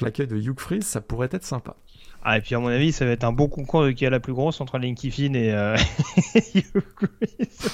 L'accueil 0.00 0.26
de 0.26 0.36
Hugh 0.36 0.60
Freeze, 0.60 0.84
ça 0.84 1.00
pourrait 1.00 1.30
être 1.32 1.44
sympa. 1.44 1.74
Ah, 2.22 2.36
et 2.36 2.42
puis 2.42 2.54
à 2.54 2.58
mon 2.58 2.68
avis, 2.68 2.92
ça 2.92 3.06
va 3.06 3.12
être 3.12 3.24
un 3.24 3.32
bon 3.32 3.48
concours 3.48 3.84
de 3.84 3.90
qui 3.90 4.04
a 4.04 4.10
la 4.10 4.20
plus 4.20 4.34
grosse 4.34 4.60
entre 4.60 4.76
Linky 4.76 5.10
Finn 5.10 5.34
et 5.34 5.54
euh, 5.54 5.74
Hugh 6.54 6.82
Freeze. 6.96 7.70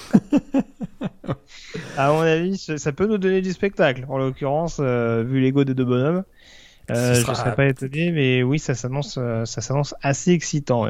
à 1.96 2.12
mon 2.12 2.20
avis, 2.20 2.58
ça 2.58 2.92
peut 2.92 3.06
nous 3.06 3.18
donner 3.18 3.40
du 3.40 3.50
spectacle. 3.50 4.06
En 4.08 4.18
l'occurrence, 4.18 4.78
vu 4.78 5.40
l'ego 5.40 5.64
des 5.64 5.74
deux 5.74 5.84
bonhommes. 5.84 6.22
Euh, 6.90 7.14
je 7.14 7.28
ne 7.28 7.34
serais 7.34 7.54
pas 7.54 7.66
étonné, 7.66 8.10
mais 8.10 8.42
oui, 8.42 8.58
ça 8.58 8.74
s'annonce, 8.74 9.16
euh, 9.18 9.44
ça 9.44 9.60
s'annonce 9.60 9.94
assez 10.02 10.32
excitant. 10.32 10.88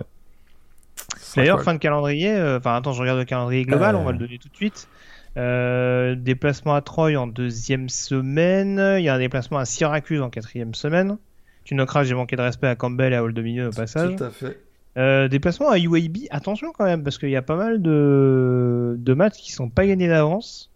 D'ailleurs, 1.36 1.62
fin 1.62 1.74
de 1.74 1.78
calendrier. 1.78 2.30
Euh, 2.30 2.58
enfin, 2.58 2.76
attends, 2.76 2.92
je 2.92 3.00
regarde 3.00 3.18
le 3.18 3.24
calendrier 3.24 3.64
global. 3.64 3.96
On 3.96 4.04
va 4.04 4.12
le 4.12 4.18
donner 4.18 4.38
tout 4.38 4.48
de 4.48 4.56
suite. 4.56 4.88
Déplacement 5.36 6.74
à 6.74 6.80
Troyes 6.80 7.16
en 7.16 7.26
deuxième 7.26 7.88
semaine. 7.88 8.96
Il 8.98 9.04
y 9.04 9.08
a 9.08 9.14
un 9.14 9.18
déplacement 9.18 9.58
à 9.58 9.64
Syracuse 9.64 10.20
en 10.20 10.30
quatrième 10.30 10.74
semaine. 10.74 11.18
Tu 11.64 11.74
noteras, 11.74 12.04
j'ai 12.04 12.14
manqué 12.14 12.36
de 12.36 12.42
respect 12.42 12.66
à 12.66 12.74
Campbell 12.74 13.12
et 13.12 13.16
à 13.16 13.22
Old 13.22 13.36
Dominion 13.36 13.68
au 13.68 13.70
passage. 13.70 14.16
Tout 14.16 14.24
à 14.24 14.30
fait. 14.30 14.58
Euh, 14.96 15.28
déplacement 15.28 15.70
à 15.70 15.78
UAB, 15.78 16.26
attention 16.30 16.72
quand 16.76 16.84
même, 16.84 17.04
parce 17.04 17.16
qu'il 17.18 17.30
y 17.30 17.36
a 17.36 17.42
pas 17.42 17.56
mal 17.56 17.80
de, 17.80 18.96
de 18.98 19.14
matchs 19.14 19.38
qui 19.38 19.52
sont 19.52 19.70
pas 19.70 19.86
gagnés 19.86 20.08
d'avance. 20.08 20.69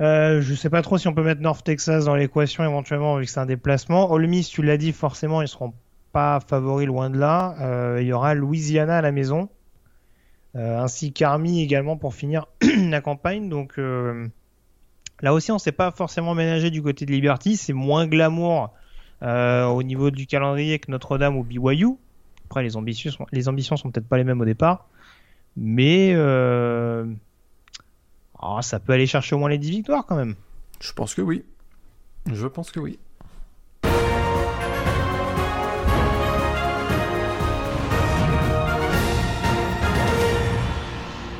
Euh, 0.00 0.42
je 0.42 0.54
sais 0.54 0.68
pas 0.68 0.82
trop 0.82 0.98
si 0.98 1.08
on 1.08 1.14
peut 1.14 1.22
mettre 1.22 1.40
North 1.40 1.64
Texas 1.64 2.04
dans 2.04 2.14
l'équation 2.14 2.64
éventuellement, 2.64 3.16
vu 3.16 3.24
que 3.24 3.30
c'est 3.30 3.40
un 3.40 3.46
déplacement. 3.46 4.10
Ole 4.10 4.26
Miss, 4.26 4.48
tu 4.48 4.62
l'as 4.62 4.76
dit, 4.76 4.92
forcément, 4.92 5.40
ils 5.40 5.48
seront 5.48 5.72
pas 6.12 6.40
favoris 6.40 6.86
loin 6.86 7.10
de 7.10 7.18
là. 7.18 7.56
Euh, 7.60 7.98
il 8.00 8.06
y 8.06 8.12
aura 8.14 8.34
Louisiana 8.34 8.98
à 8.98 9.02
la 9.02 9.12
maison, 9.12 9.48
euh, 10.54 10.78
ainsi 10.78 11.12
qu'Army 11.12 11.62
également 11.62 11.96
pour 11.96 12.14
finir 12.14 12.46
la 12.62 13.00
campagne. 13.00 13.48
Donc 13.48 13.78
euh, 13.78 14.26
là 15.20 15.32
aussi, 15.32 15.50
on 15.50 15.58
s'est 15.58 15.72
pas 15.72 15.90
forcément 15.90 16.34
ménagé 16.34 16.70
du 16.70 16.82
côté 16.82 17.06
de 17.06 17.12
Liberty. 17.12 17.56
C'est 17.56 17.72
moins 17.72 18.06
glamour 18.06 18.72
au 19.22 19.82
niveau 19.82 20.10
du 20.10 20.26
calendrier 20.26 20.78
que 20.78 20.90
Notre-Dame 20.90 21.36
ou 21.36 21.42
BYU. 21.42 21.96
Après, 22.46 22.62
les 22.62 22.76
ambitions 22.76 23.10
sont, 23.10 23.26
les 23.32 23.48
ambitions 23.48 23.76
sont 23.76 23.90
peut-être 23.90 24.08
pas 24.08 24.18
les 24.18 24.24
mêmes 24.24 24.40
au 24.40 24.44
départ, 24.44 24.88
mais 25.56 26.14
oh, 28.46 28.62
ça 28.62 28.78
peut 28.80 28.92
aller 28.92 29.06
chercher 29.06 29.34
au 29.34 29.38
moins 29.38 29.48
les 29.48 29.58
10 29.58 29.70
victoires 29.70 30.04
quand 30.06 30.16
même. 30.16 30.34
Je 30.80 30.92
pense 30.92 31.14
que 31.14 31.22
oui. 31.22 31.44
Je 32.32 32.46
pense 32.46 32.70
que 32.70 32.80
oui. 32.80 32.98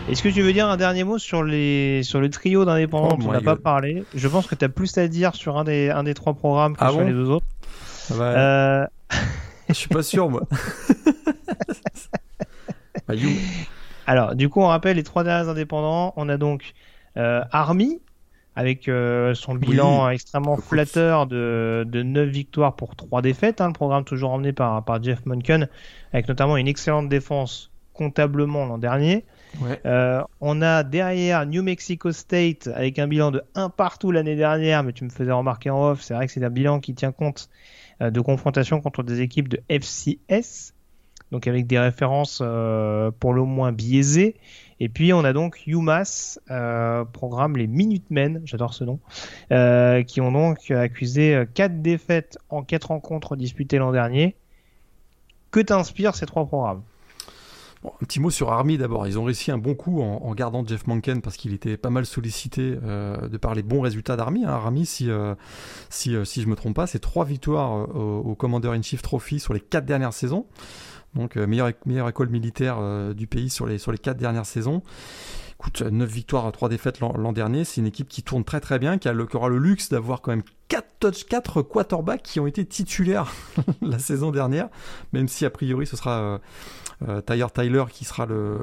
Est-ce 0.09 0.23
que 0.23 0.29
tu 0.29 0.41
veux 0.43 0.53
dire 0.53 0.69
un 0.69 0.77
dernier 0.77 1.03
mot 1.03 1.19
sur, 1.19 1.43
les, 1.43 2.03
sur 2.05 2.21
le 2.21 2.31
trio 2.31 2.65
d'indépendants 2.65 3.17
Oh 3.19 3.23
dont 3.23 3.29
on 3.31 3.33
n'a 3.33 3.41
pas 3.41 3.57
parlé? 3.57 4.05
Je 4.15 4.29
pense 4.29 4.47
que 4.47 4.55
tu 4.55 4.65
as 4.65 4.69
plus 4.69 4.97
à 4.99 5.09
dire 5.09 5.35
sur 5.35 5.59
un 5.59 5.65
des, 5.65 5.91
un 5.91 6.05
des 6.05 6.15
trois 6.15 6.33
programmes 6.35 6.77
que 6.77 6.85
Ah 6.85 6.91
sur 6.91 6.99
bon? 7.01 7.07
les 7.07 7.13
deux 7.13 7.29
autres. 7.29 7.47
Ouais, 8.11 8.19
Euh, 8.21 8.87
Je 9.69 9.75
suis 9.75 9.89
pas 9.89 10.03
sûr, 10.03 10.31
moi. 10.31 10.43
Bah, 13.09 13.15
you. 13.15 13.31
alors, 14.09 14.35
du 14.35 14.49
coup, 14.49 14.61
on 14.61 14.67
rappelle 14.67 14.97
les 14.97 15.05
trois 15.05 15.23
derniers 15.23 15.49
indépendants. 15.49 16.13
On 16.17 16.29
a 16.29 16.37
donc 16.37 16.73
Army, 17.17 18.01
avec 18.57 18.89
euh, 18.89 19.35
son 19.35 19.55
bilan 19.55 20.09
extrêmement 20.09 20.57
flatteur 20.57 21.27
de, 21.27 21.85
de 21.87 22.03
9 22.03 22.29
victoires 22.29 22.75
pour 22.75 22.97
3 22.97 23.21
défaites. 23.23 23.61
hein, 23.61 23.69
le 23.69 23.73
programme 23.75 24.05
toujours 24.05 24.31
emmené 24.31 24.53
par, 24.53 24.83
par 24.85 25.03
Jeff 25.03 25.25
Monken, 25.27 25.69
avec 26.13 26.27
notamment 26.27 26.57
une 26.57 26.67
excellente 26.69 27.09
défense 27.09 27.71
comptablement 27.93 28.67
l'an 28.67 28.79
dernier. 28.79 29.25
Ouais. 29.61 29.81
Euh, 29.87 30.23
on 30.41 30.61
a 30.61 30.83
derrière 30.83 31.47
New 31.47 31.63
Mexico 31.63 32.13
State 32.13 32.69
avec 32.75 32.99
un 32.99 33.07
bilan 33.07 33.31
de 33.31 33.43
1 33.55 33.71
partout 33.71 34.11
l'année 34.11 34.37
dernière, 34.37 34.83
mais 34.83 34.93
tu 34.93 35.05
me 35.05 35.11
faisais 35.11 35.33
remarquer 35.33 35.71
en 35.71 35.91
off, 35.91 36.03
c'est 36.03 36.15
vrai 36.15 36.27
que 36.27 36.33
c'est 36.33 36.45
un 36.45 36.51
bilan 36.51 36.81
qui 36.81 36.95
tient 36.95 37.13
compte 37.13 37.49
euh, 38.03 38.11
de 38.11 38.21
confrontations 38.21 38.81
contre 38.81 39.03
des 39.03 39.21
équipes 39.23 39.49
de 39.49 39.61
FCS, 39.71 40.75
donc 41.31 41.47
avec 41.47 41.67
des 41.67 41.79
références 41.79 42.41
euh, 42.43 43.11
pour 43.19 43.33
le 43.33 43.43
moins 43.43 43.73
biaisées. 43.73 44.37
Et 44.79 44.89
puis 44.89 45.13
on 45.13 45.25
a 45.25 45.33
donc 45.33 45.63
UMass, 45.67 46.41
euh, 46.51 47.05
programme 47.05 47.57
les 47.57 47.67
Minutemen, 47.67 48.43
j'adore 48.45 48.75
ce 48.75 48.85
nom, 48.85 49.01
euh, 49.51 50.03
qui 50.03 50.21
ont 50.21 50.33
donc 50.33 50.71
accusé 50.71 51.45
4 51.55 51.81
défaites 51.81 52.39
en 52.51 52.63
4 52.63 52.89
rencontres 52.89 53.37
disputées 53.37 53.79
l'an 53.79 53.93
dernier. 53.93 54.37
Que 55.51 55.61
t'inspirent 55.61 56.15
ces 56.15 56.27
trois 56.27 56.47
programmes? 56.47 56.83
Un 57.85 58.05
petit 58.05 58.21
mot 58.21 58.31
sur 58.31 58.53
Army 58.53 58.79
d'abord. 58.79 59.07
Ils 59.07 59.19
ont 59.19 59.25
réussi 59.25 59.51
un 59.51 59.59
bon 59.59 59.75
coup 59.75 60.03
en, 60.03 60.35
gardant 60.35 60.67
Jeff 60.67 60.87
Monken 60.87 61.21
parce 61.21 61.37
qu'il 61.37 61.53
était 61.53 61.77
pas 61.77 61.91
mal 61.91 62.05
sollicité 62.05 62.77
euh, 62.83 63.29
de 63.29 63.37
par 63.37 63.55
les 63.55 63.63
bons 63.63 63.81
résultats 63.81 64.17
d'Army. 64.17 64.45
Hein. 64.45 64.51
Army, 64.51 64.87
si, 64.87 65.11
euh, 65.11 65.35
si, 65.89 66.15
euh, 66.15 66.25
je 66.25 66.47
me 66.47 66.57
trompe 66.57 66.75
pas, 66.75 66.87
c'est 66.87 66.99
trois 66.99 67.25
victoires 67.25 67.77
euh, 67.77 67.87
au, 67.95 68.31
au 68.31 68.35
Commander 68.35 68.69
in 68.69 68.83
Chief 68.83 69.03
Trophy 69.03 69.41
sur 69.41 69.55
les 69.55 69.61
quatre 69.61 69.87
dernières 69.87 70.13
saisons. 70.13 70.47
Donc 71.17 71.37
euh, 71.37 71.47
meilleure, 71.47 71.73
meilleure 71.87 72.09
école 72.09 72.29
militaire 72.29 72.77
euh, 72.79 73.15
du 73.15 73.27
pays 73.27 73.51
sur 73.51 73.67
les, 73.67 73.79
sur 73.79 73.91
les 73.91 73.99
quatre 73.99 74.19
dernières 74.19 74.47
saisons. 74.47 74.83
Écoute, 75.59 75.81
9 75.81 76.09
victoires, 76.09 76.53
3 76.53 76.69
défaites 76.69 77.01
l'an 77.01 77.33
dernier. 77.33 77.65
C'est 77.65 77.81
une 77.81 77.87
équipe 77.87 78.09
qui 78.09 78.23
tourne 78.23 78.45
très 78.45 78.61
très 78.61 78.79
bien, 78.79 78.99
qui, 78.99 79.09
aura 79.09 79.49
le 79.49 79.59
luxe 79.59 79.89
d'avoir 79.89 80.21
quand 80.21 80.31
même 80.31 80.43
4 80.69 80.87
touch 81.01 81.25
4 81.25 81.63
quarterbacks 81.63 82.23
qui 82.23 82.41
ont 82.41 82.47
été 82.47 82.67
titulaires 82.67 83.33
la 83.83 83.99
saison 83.99 84.31
dernière, 84.31 84.69
même 85.15 85.29
si 85.29 85.47
a 85.47 85.51
priori 85.51 85.87
ce 85.87 85.97
sera 85.97 86.41
euh, 87.09 87.21
Tyler 87.23 87.47
Tyler 87.55 87.85
qui 87.91 88.05
sera 88.05 88.27
le, 88.27 88.59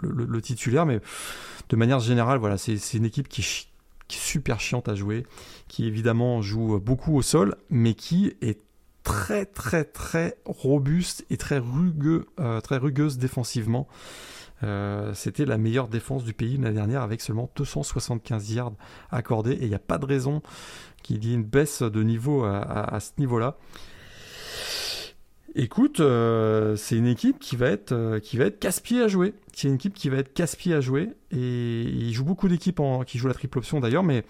le, 0.00 0.42
titulaire. 0.42 0.84
Mais 0.84 1.00
de 1.70 1.76
manière 1.76 2.00
générale, 2.00 2.38
voilà, 2.38 2.58
c'est 2.58 2.76
une 2.92 3.06
équipe 3.06 3.28
qui 3.28 3.66
qui 4.08 4.18
est 4.18 4.20
super 4.20 4.60
chiante 4.60 4.88
à 4.88 4.94
jouer, 4.94 5.26
qui 5.66 5.86
évidemment 5.86 6.40
joue 6.40 6.78
beaucoup 6.78 7.16
au 7.16 7.22
sol, 7.22 7.56
mais 7.70 7.94
qui 7.94 8.34
est 8.40 8.60
très 9.06 9.46
très 9.46 9.84
très 9.84 10.36
robuste 10.44 11.24
et 11.30 11.36
très 11.36 11.58
rugueux, 11.58 12.26
euh, 12.40 12.60
très 12.60 12.76
rugueuse 12.76 13.18
défensivement. 13.18 13.86
Euh, 14.64 15.14
C'était 15.14 15.44
la 15.44 15.58
meilleure 15.58 15.86
défense 15.86 16.24
du 16.24 16.32
pays 16.32 16.56
l'année 16.58 16.74
dernière 16.74 17.02
avec 17.02 17.20
seulement 17.20 17.48
275 17.54 18.52
yards 18.52 18.72
accordés 19.10 19.52
et 19.52 19.62
il 19.62 19.68
n'y 19.68 19.74
a 19.74 19.80
pas 19.80 19.98
de 19.98 20.06
raison 20.06 20.42
qu'il 21.02 21.24
y 21.24 21.30
ait 21.30 21.34
une 21.34 21.44
baisse 21.44 21.82
de 21.82 22.02
niveau 22.02 22.44
à, 22.44 22.98
ce 22.98 23.12
niveau-là. 23.18 23.58
Écoute, 25.54 26.00
euh, 26.00 26.74
c'est 26.74 26.96
une 26.96 27.06
équipe 27.06 27.38
qui 27.38 27.54
va 27.54 27.68
être 27.68 28.18
qui 28.18 28.36
va 28.36 28.46
être 28.46 28.58
casse-pied 28.58 29.02
à 29.02 29.08
jouer. 29.08 29.34
C'est 29.54 29.68
une 29.68 29.74
équipe 29.74 29.94
qui 29.94 30.08
va 30.08 30.16
être 30.16 30.34
casse-pied 30.34 30.74
à 30.74 30.80
jouer 30.80 31.10
et 31.30 31.82
il 31.82 32.12
joue 32.12 32.24
beaucoup 32.24 32.48
d'équipes 32.48 32.80
qui 33.06 33.18
jouent 33.18 33.28
la 33.28 33.34
triple 33.34 33.58
option 33.58 33.78
d'ailleurs, 33.78 34.02
mais 34.02 34.24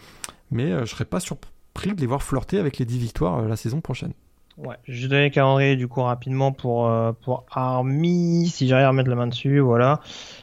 mais 0.51 0.81
je 0.81 0.91
serais 0.91 1.07
pas 1.07 1.21
surpris 1.21 1.95
de 1.95 2.01
les 2.01 2.07
voir 2.07 2.23
flirter 2.23 2.59
avec 2.59 2.79
les 2.79 2.85
10 2.85 2.99
victoires 2.99 3.41
la 3.43 3.57
saison 3.57 3.81
prochaine. 3.81 4.12
Ouais, 4.57 4.77
je 4.88 5.07
donner 5.07 5.25
le 5.25 5.31
calendrier 5.31 5.77
du 5.77 5.87
coup 5.87 6.01
rapidement 6.01 6.51
pour, 6.51 6.87
euh, 6.87 7.12
pour 7.12 7.45
Army, 7.51 8.49
si 8.49 8.66
j'arrive 8.66 8.87
à 8.87 8.88
remettre 8.88 9.11
la 9.11 9.16
main 9.16 9.27
dessus, 9.27 9.59
voilà. 9.59 10.01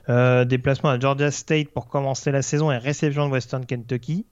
Euh, 0.07 0.45
déplacement 0.45 0.91
à 0.91 0.99
Georgia 0.99 1.31
State 1.31 1.69
pour 1.69 1.87
commencer 1.87 2.31
la 2.31 2.43
saison 2.43 2.71
et 2.71 2.77
réception 2.77 3.27
de 3.27 3.31
Western 3.31 3.65
Kentucky. 3.65 4.27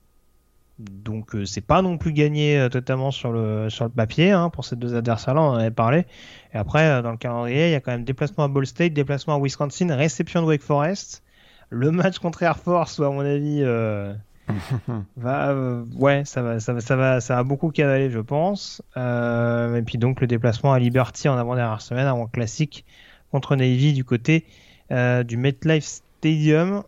Donc 0.77 1.33
euh, 1.33 1.45
c'est 1.45 1.61
pas 1.61 1.81
non 1.81 1.97
plus 1.97 2.13
gagné 2.13 2.67
totalement 2.71 3.09
sur 3.09 3.31
le, 3.31 3.71
sur 3.71 3.85
le 3.85 3.91
papier 3.91 4.31
hein, 4.31 4.49
pour 4.49 4.65
ces 4.65 4.75
deux 4.75 4.95
adversaires-là, 4.95 5.41
on 5.41 5.49
en 5.49 5.55
avait 5.55 5.71
parlé. 5.71 6.05
Et 6.53 6.57
après, 6.57 7.01
dans 7.01 7.11
le 7.11 7.17
calendrier, 7.17 7.69
il 7.69 7.71
y 7.71 7.75
a 7.75 7.79
quand 7.79 7.91
même 7.91 8.03
déplacement 8.03 8.43
à 8.43 8.47
Ball 8.47 8.67
State, 8.67 8.93
déplacement 8.93 9.33
à 9.33 9.39
Wisconsin, 9.39 9.95
réception 9.95 10.43
de 10.43 10.47
Wake 10.47 10.61
Forest. 10.61 11.23
Le 11.69 11.89
match 11.89 12.19
contre 12.19 12.43
Air 12.43 12.57
Force, 12.57 12.99
ou 12.99 13.03
à 13.03 13.09
mon 13.09 13.21
avis, 13.21 13.63
va, 15.17 15.49
euh, 15.49 15.83
ouais, 15.95 16.23
ça 16.25 16.41
va, 16.41 16.59
ça 16.59 16.73
va, 16.73 16.81
ça 16.81 16.95
va, 16.95 17.21
ça 17.21 17.35
va 17.35 17.43
beaucoup 17.43 17.69
cavaler, 17.69 18.09
je 18.09 18.19
pense. 18.19 18.81
Euh, 18.97 19.75
et 19.75 19.81
puis 19.81 19.97
donc 19.97 20.21
le 20.21 20.27
déplacement 20.27 20.73
à 20.73 20.79
Liberty 20.79 21.29
en 21.29 21.37
avant-dernière 21.37 21.81
semaine, 21.81 22.07
avant 22.07 22.27
classique 22.27 22.85
contre 23.31 23.55
Navy 23.55 23.93
du 23.93 24.03
côté 24.03 24.45
euh, 24.91 25.23
du 25.23 25.37
MetLife 25.37 25.85
Stadium. 25.85 26.83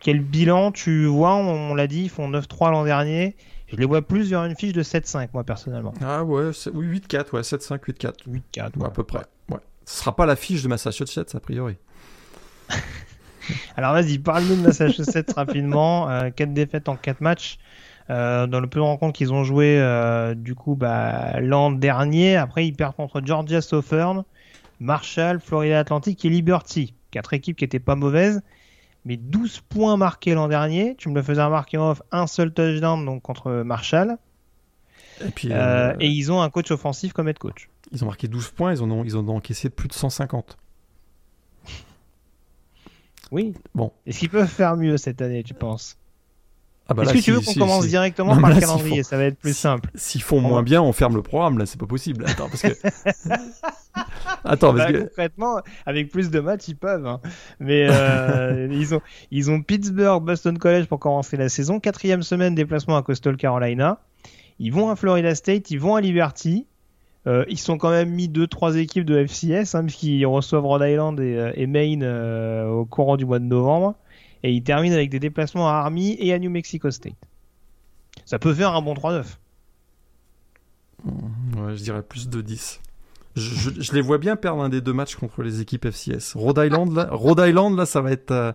Quel 0.00 0.20
bilan 0.20 0.72
tu 0.72 1.06
vois? 1.06 1.34
On, 1.34 1.70
on 1.70 1.74
l'a 1.74 1.86
dit, 1.86 2.04
ils 2.04 2.10
font 2.10 2.30
9-3 2.30 2.70
l'an 2.70 2.84
dernier. 2.84 3.34
Je 3.68 3.76
les 3.76 3.84
vois 3.84 4.02
plus 4.02 4.30
vers 4.30 4.44
une 4.44 4.54
fiche 4.54 4.72
de 4.72 4.82
7-5, 4.82 5.30
moi 5.32 5.42
personnellement. 5.42 5.92
Ah 6.00 6.22
ouais, 6.22 6.50
oui 6.72 6.86
8-4, 6.98 7.34
ouais 7.34 7.40
7-5, 7.40 7.80
8-4. 7.80 8.12
8-4. 8.28 8.78
Ouais, 8.78 8.86
à 8.86 8.90
peu 8.90 9.02
près. 9.02 9.24
Ouais. 9.50 9.58
Ce 9.84 10.00
sera 10.00 10.14
pas 10.14 10.26
la 10.26 10.36
fiche 10.36 10.62
de 10.62 10.68
Massachusetts 10.68 11.34
a 11.34 11.40
priori. 11.40 11.76
Alors 13.76 13.92
vas-y, 13.92 14.18
parle-nous 14.18 14.56
de 14.56 14.62
Massachusetts 14.62 15.32
rapidement. 15.36 16.10
Euh, 16.10 16.30
4 16.30 16.52
défaites 16.52 16.88
en 16.88 16.96
4 16.96 17.20
matchs. 17.20 17.58
Euh, 18.08 18.46
dans 18.46 18.60
le 18.60 18.68
peu 18.68 18.78
de 18.78 18.84
rencontres 18.84 19.18
qu'ils 19.18 19.32
ont 19.32 19.42
joué 19.42 19.80
euh, 19.80 20.34
du 20.34 20.54
coup 20.54 20.76
bah, 20.76 21.40
l'an 21.40 21.72
dernier. 21.72 22.36
Après, 22.36 22.66
ils 22.66 22.72
perdent 22.72 22.94
contre 22.94 23.20
Georgia 23.24 23.60
Southern, 23.60 24.24
Marshall, 24.78 25.40
Florida 25.40 25.80
Atlantic 25.80 26.24
et 26.24 26.28
Liberty. 26.28 26.94
Quatre 27.10 27.34
équipes 27.34 27.56
qui 27.56 27.64
étaient 27.64 27.80
pas 27.80 27.96
mauvaises. 27.96 28.42
Mais 29.04 29.16
12 29.16 29.60
points 29.68 29.96
marqués 29.96 30.34
l'an 30.34 30.48
dernier. 30.48 30.94
Tu 30.98 31.08
me 31.08 31.14
le 31.14 31.22
faisais 31.22 31.42
remarquer 31.42 31.78
en 31.78 31.90
off. 31.90 32.02
Un 32.12 32.26
seul 32.26 32.52
touchdown 32.52 33.04
donc 33.04 33.22
contre 33.22 33.62
Marshall. 33.62 34.18
Et 35.24 35.30
puis 35.30 35.50
Euh, 35.50 35.92
euh, 35.92 35.96
et 36.00 36.08
ils 36.08 36.30
ont 36.32 36.42
un 36.42 36.50
coach 36.50 36.70
offensif 36.70 37.12
comme 37.12 37.28
head 37.28 37.38
coach. 37.38 37.68
ils 37.92 38.02
ont 38.02 38.06
marqué 38.06 38.28
12 38.28 38.50
points, 38.50 38.72
ils 38.72 38.82
en 38.82 38.90
ont, 38.90 39.04
ils 39.04 39.16
en 39.16 39.26
ont 39.28 39.36
encaissé 39.36 39.70
plus 39.70 39.88
de 39.88 39.94
150. 39.94 40.58
Oui. 43.32 43.54
Bon. 43.74 43.92
Est-ce 44.06 44.18
qu'ils 44.20 44.30
peuvent 44.30 44.46
faire 44.48 44.76
mieux 44.76 44.96
cette 44.96 45.20
année, 45.22 45.42
tu 45.42 45.54
penses? 45.54 45.96
Ah 46.88 46.94
bah 46.94 47.02
Est-ce 47.02 47.12
que 47.14 47.16
tu 47.18 47.22
si- 47.24 47.30
veux 47.32 47.40
qu'on 47.40 47.50
si- 47.52 47.58
commence 47.58 47.82
si- 47.82 47.88
directement 47.90 48.36
Non, 48.36 48.40
par 48.40 48.50
le 48.54 48.60
calendrier? 48.60 49.02
Ça 49.02 49.16
va 49.16 49.24
être 49.24 49.38
plus 49.38 49.54
si- 49.54 49.60
simple. 49.60 49.90
S'ils 49.96 50.22
font 50.22 50.38
On 50.38 50.42
moins 50.42 50.62
bien, 50.62 50.80
on 50.80 50.92
ferme 50.92 51.16
le 51.16 51.22
programme, 51.22 51.58
là, 51.58 51.66
c'est 51.66 51.80
pas 51.80 51.86
possible. 51.86 52.24
Attends, 52.28 52.48
parce 52.48 52.62
que. 52.62 52.68
Attends, 54.44 54.72
parce 54.72 54.92
Bah, 54.92 54.92
que. 54.92 55.02
concrètement, 55.04 55.60
avec 55.84 56.10
plus 56.10 56.30
de 56.30 56.38
matchs, 56.38 56.68
ils 56.68 56.76
peuvent. 56.76 57.06
hein. 57.06 57.20
Mais 57.58 57.88
euh, 57.90 58.68
ils, 58.72 58.94
ont, 58.94 59.00
ils 59.32 59.50
ont 59.50 59.62
Pittsburgh, 59.62 60.22
Boston 60.22 60.56
College 60.58 60.86
pour 60.86 61.00
commencer 61.00 61.36
la 61.36 61.48
saison. 61.48 61.80
Quatrième 61.80 62.22
semaine, 62.22 62.54
déplacement 62.54 62.96
à 62.96 63.02
Coastal 63.02 63.36
Carolina. 63.36 63.98
Ils 64.60 64.72
vont 64.72 64.88
à 64.88 64.96
Florida 64.96 65.34
State, 65.34 65.70
ils 65.72 65.80
vont 65.80 65.96
à 65.96 66.00
Liberty. 66.00 66.66
Euh, 67.26 67.44
ils 67.48 67.58
sont 67.58 67.76
quand 67.76 67.90
même 67.90 68.10
mis 68.10 68.28
deux, 68.28 68.46
trois 68.46 68.76
équipes 68.76 69.04
de 69.04 69.26
FCS, 69.26 69.74
hein, 69.74 69.84
puisqu'ils 69.84 70.24
reçoivent 70.26 70.64
Rhode 70.64 70.82
Island 70.82 71.18
et, 71.18 71.36
euh, 71.36 71.66
Maine 71.66 72.02
euh, 72.04 72.68
au 72.68 72.84
courant 72.84 73.16
du 73.16 73.24
mois 73.24 73.40
de 73.40 73.44
novembre. 73.44 73.96
et 74.42 74.52
ils 74.52 74.62
terminent 74.62 74.94
avec 74.94 75.10
des 75.10 75.18
déplacements 75.18 75.68
à 75.68 75.72
Army 75.72 76.16
et 76.20 76.32
à 76.32 76.38
New 76.38 76.50
Mexico 76.50 76.90
State. 76.90 77.16
Ça 78.24 78.38
peut 78.38 78.54
faire 78.54 78.74
un 78.74 78.82
bon 78.82 78.94
3-9. 78.94 79.24
Ouais, 81.04 81.76
je 81.76 81.82
dirais 81.82 82.02
plus 82.02 82.28
de 82.28 82.40
10. 82.40 82.80
Je, 83.34 83.92
les 83.92 84.00
vois 84.00 84.18
bien 84.18 84.36
perdre 84.36 84.62
un 84.62 84.68
des 84.68 84.80
deux 84.80 84.94
matchs 84.94 85.16
contre 85.16 85.42
les 85.42 85.60
équipes 85.60 85.84
FCS. 85.84 86.34
Rhode 86.36 86.58
Island, 86.58 86.94
là, 86.94 87.08
Rhode 87.10 87.42
Island, 87.44 87.76
là 87.76 87.86
ça 87.86 88.00
va 88.00 88.12
être. 88.12 88.54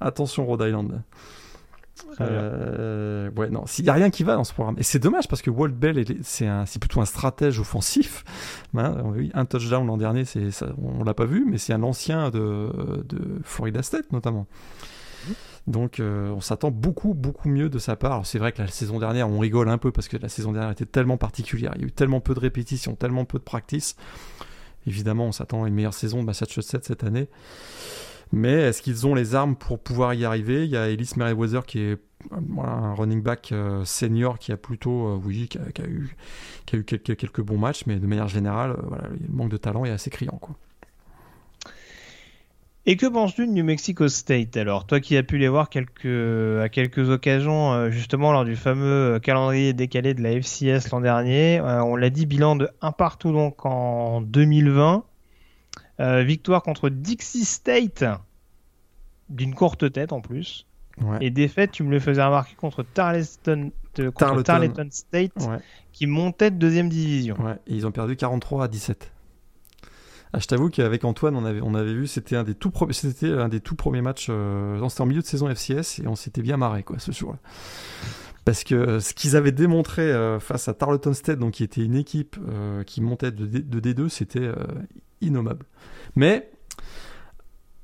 Attention, 0.00 0.46
Rhode 0.46 0.62
Island. 0.66 1.02
Euh, 2.20 3.30
ouais, 3.36 3.50
non, 3.50 3.66
s'il 3.66 3.84
n'y 3.84 3.90
a 3.90 3.94
rien 3.94 4.10
qui 4.10 4.24
va 4.24 4.34
dans 4.34 4.44
ce 4.44 4.52
programme. 4.52 4.76
Et 4.78 4.82
c'est 4.82 4.98
dommage 4.98 5.28
parce 5.28 5.42
que 5.42 5.50
Walt 5.50 5.68
Bell, 5.68 6.04
c'est 6.22 6.78
plutôt 6.78 7.00
un 7.00 7.04
stratège 7.04 7.58
offensif. 7.58 8.24
Hein, 8.76 8.94
un 9.34 9.44
touchdown 9.44 9.86
l'an 9.86 9.96
dernier, 9.96 10.24
on 10.78 11.04
l'a 11.04 11.14
pas 11.14 11.24
vu, 11.24 11.44
mais 11.48 11.58
c'est 11.58 11.72
un 11.72 11.82
ancien 11.82 12.30
de, 12.30 13.04
de, 13.08 13.40
Florida 13.42 13.82
State 13.82 14.12
notamment. 14.12 14.46
Donc 15.66 16.00
euh, 16.00 16.30
on 16.30 16.40
s'attend 16.40 16.70
beaucoup, 16.70 17.14
beaucoup 17.14 17.48
mieux 17.48 17.68
de 17.68 17.78
sa 17.78 17.96
part. 17.96 18.26
C'est 18.26 18.38
vrai 18.38 18.52
que 18.52 18.62
la 18.62 18.68
saison 18.68 18.98
dernière, 18.98 19.28
on 19.28 19.38
rigole 19.38 19.68
un 19.68 19.78
peu 19.78 19.92
parce 19.92 20.08
que 20.08 20.16
la 20.16 20.28
saison 20.28 20.52
dernière 20.52 20.70
était 20.70 20.86
tellement 20.86 21.16
particulière. 21.16 21.72
Il 21.76 21.82
y 21.82 21.84
a 21.84 21.88
eu 21.88 21.92
tellement 21.92 22.20
peu 22.20 22.34
de 22.34 22.40
répétitions, 22.40 22.94
tellement 22.94 23.24
peu 23.24 23.38
de 23.38 23.44
practice. 23.44 23.96
Évidemment, 24.86 25.26
on 25.26 25.32
s'attend 25.32 25.64
à 25.64 25.68
une 25.68 25.74
meilleure 25.74 25.94
saison 25.94 26.20
de 26.20 26.24
Massachusetts 26.24 26.84
cette 26.84 27.04
année. 27.04 27.28
Mais 28.32 28.52
est-ce 28.52 28.82
qu'ils 28.82 29.06
ont 29.06 29.14
les 29.14 29.34
armes 29.34 29.56
pour 29.56 29.80
pouvoir 29.80 30.14
y 30.14 30.24
arriver? 30.24 30.64
Il 30.64 30.70
y 30.70 30.76
a 30.76 30.88
Ellis 30.88 31.12
Merriweather 31.16 31.66
qui 31.66 31.80
est 31.80 31.98
un 32.32 32.94
running 32.94 33.22
back 33.22 33.50
euh, 33.52 33.84
senior 33.84 34.38
qui 34.38 34.52
a 34.52 34.56
plutôt, 34.56 35.08
euh, 35.08 35.20
oui, 35.24 35.48
qui 35.48 35.58
a, 35.58 35.86
eu, 35.88 36.14
quelques, 36.84 37.40
bons 37.40 37.58
matchs, 37.58 37.84
mais 37.86 37.96
de 37.96 38.06
manière 38.06 38.28
générale, 38.28 38.70
euh, 38.70 38.96
le 39.20 39.34
manque 39.34 39.50
de 39.50 39.56
talent 39.56 39.84
est 39.84 39.90
assez 39.90 40.10
criant. 40.10 40.38
Quoi. 40.40 40.54
Et 42.86 42.96
que 42.96 43.06
penses-tu 43.06 43.46
de 43.46 43.52
New 43.52 43.64
Mexico 43.64 44.08
State 44.08 44.56
alors? 44.56 44.86
Toi 44.86 45.00
qui 45.00 45.16
as 45.16 45.22
pu 45.22 45.38
les 45.38 45.48
voir 45.48 45.64
à 45.64 46.68
quelques 46.68 47.10
occasions, 47.10 47.90
justement 47.90 48.32
lors 48.32 48.44
du 48.44 48.56
fameux 48.56 49.20
calendrier 49.20 49.74
décalé 49.74 50.14
de 50.14 50.22
la 50.22 50.32
FCS 50.40 50.90
l'an 50.90 51.00
dernier, 51.00 51.60
on 51.60 51.94
l'a 51.94 52.08
dit, 52.08 52.24
bilan 52.24 52.56
de 52.56 52.68
1 52.80 52.92
partout 52.92 53.32
donc 53.32 53.66
en 53.66 54.22
2020. 54.22 55.04
Victoire 56.24 56.62
contre 56.62 56.88
Dixie 56.88 57.44
State, 57.44 58.04
d'une 59.28 59.54
courte 59.54 59.92
tête 59.92 60.12
en 60.12 60.20
plus. 60.20 60.66
Et 61.20 61.30
défaite, 61.30 61.72
tu 61.72 61.82
me 61.82 61.90
le 61.90 62.00
faisais 62.00 62.22
remarquer 62.22 62.54
contre 62.56 62.82
Tarleton, 62.82 63.70
Tarleton. 63.94 64.88
State, 64.90 65.32
qui 65.92 66.06
montait 66.06 66.50
de 66.50 66.56
deuxième 66.56 66.88
division. 66.88 67.36
ils 67.66 67.86
ont 67.86 67.92
perdu 67.92 68.16
43 68.16 68.64
à 68.64 68.68
17. 68.68 69.12
Ah, 70.32 70.38
je 70.38 70.46
t'avoue 70.46 70.68
qu'avec 70.68 71.04
Antoine, 71.04 71.34
on 71.34 71.44
avait, 71.44 71.60
on 71.60 71.74
avait 71.74 71.92
vu, 71.92 72.06
c'était 72.06 72.36
un 72.36 72.44
des 72.44 72.54
tout 72.54 72.70
premiers, 72.70 72.92
c'était 72.92 73.32
un 73.32 73.48
des 73.48 73.60
tout 73.60 73.74
premiers 73.74 74.00
matchs. 74.00 74.28
Euh, 74.30 74.88
c'était 74.88 75.00
en 75.00 75.06
milieu 75.06 75.22
de 75.22 75.26
saison 75.26 75.52
FCS 75.52 76.00
et 76.00 76.06
on 76.06 76.14
s'était 76.14 76.42
bien 76.42 76.56
marré 76.56 76.84
quoi 76.84 77.00
ce 77.00 77.10
jour-là. 77.10 77.38
Parce 78.44 78.64
que 78.64 78.74
euh, 78.74 79.00
ce 79.00 79.14
qu'ils 79.14 79.36
avaient 79.36 79.52
démontré 79.52 80.02
euh, 80.02 80.40
face 80.40 80.68
à 80.68 80.74
Tarleton 80.74 81.12
State, 81.12 81.38
donc 81.38 81.52
qui 81.52 81.64
était 81.64 81.84
une 81.84 81.96
équipe 81.96 82.36
qui 82.86 83.00
montait 83.00 83.32
de, 83.32 83.46
de 83.46 83.80
D2, 83.80 84.08
c'était 84.08 84.50
innommable. 85.20 85.66
Mais 86.16 86.50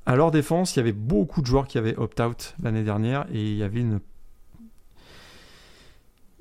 à 0.05 0.15
leur 0.15 0.31
défense, 0.31 0.75
il 0.75 0.79
y 0.79 0.81
avait 0.81 0.93
beaucoup 0.93 1.41
de 1.41 1.47
joueurs 1.47 1.67
qui 1.67 1.77
avaient 1.77 1.97
opt-out 1.97 2.55
l'année 2.61 2.83
dernière 2.83 3.27
et 3.31 3.43
il 3.43 3.57
y 3.57 3.63
avait 3.63 3.81
une 3.81 3.99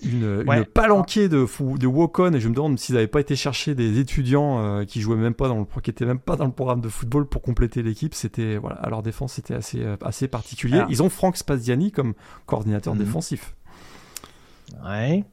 une, 0.02 0.44
palanquée 0.74 1.28
de, 1.28 1.46
de 1.78 1.86
walk-on 1.86 2.32
et 2.34 2.40
je 2.40 2.48
me 2.48 2.54
demande 2.54 2.78
s'ils 2.78 2.94
n'avaient 2.94 3.06
pas 3.06 3.20
été 3.20 3.34
chercher 3.34 3.74
des 3.74 3.98
étudiants 3.98 4.62
euh, 4.62 4.84
qui 4.84 5.00
jouaient 5.00 5.16
même 5.16 5.34
pas 5.34 5.48
dans 5.48 5.58
le 5.58 5.80
qui 5.80 5.90
étaient 5.90 6.04
même 6.04 6.18
pas 6.18 6.36
dans 6.36 6.44
le 6.44 6.52
programme 6.52 6.80
de 6.80 6.88
football 6.88 7.26
pour 7.26 7.40
compléter 7.40 7.82
l'équipe. 7.82 8.14
C'était 8.14 8.58
voilà 8.58 8.76
à 8.76 8.90
leur 8.90 9.02
défense 9.02 9.34
c'était 9.34 9.54
assez 9.54 9.82
euh, 9.82 9.96
assez 10.02 10.28
particulier. 10.28 10.82
Ils 10.90 11.02
ont 11.02 11.08
Frank 11.08 11.36
Spaziani 11.36 11.92
comme 11.92 12.14
coordinateur 12.44 12.94
mhm. 12.94 13.04
défensif 13.04 13.56
ouais. 14.84 15.24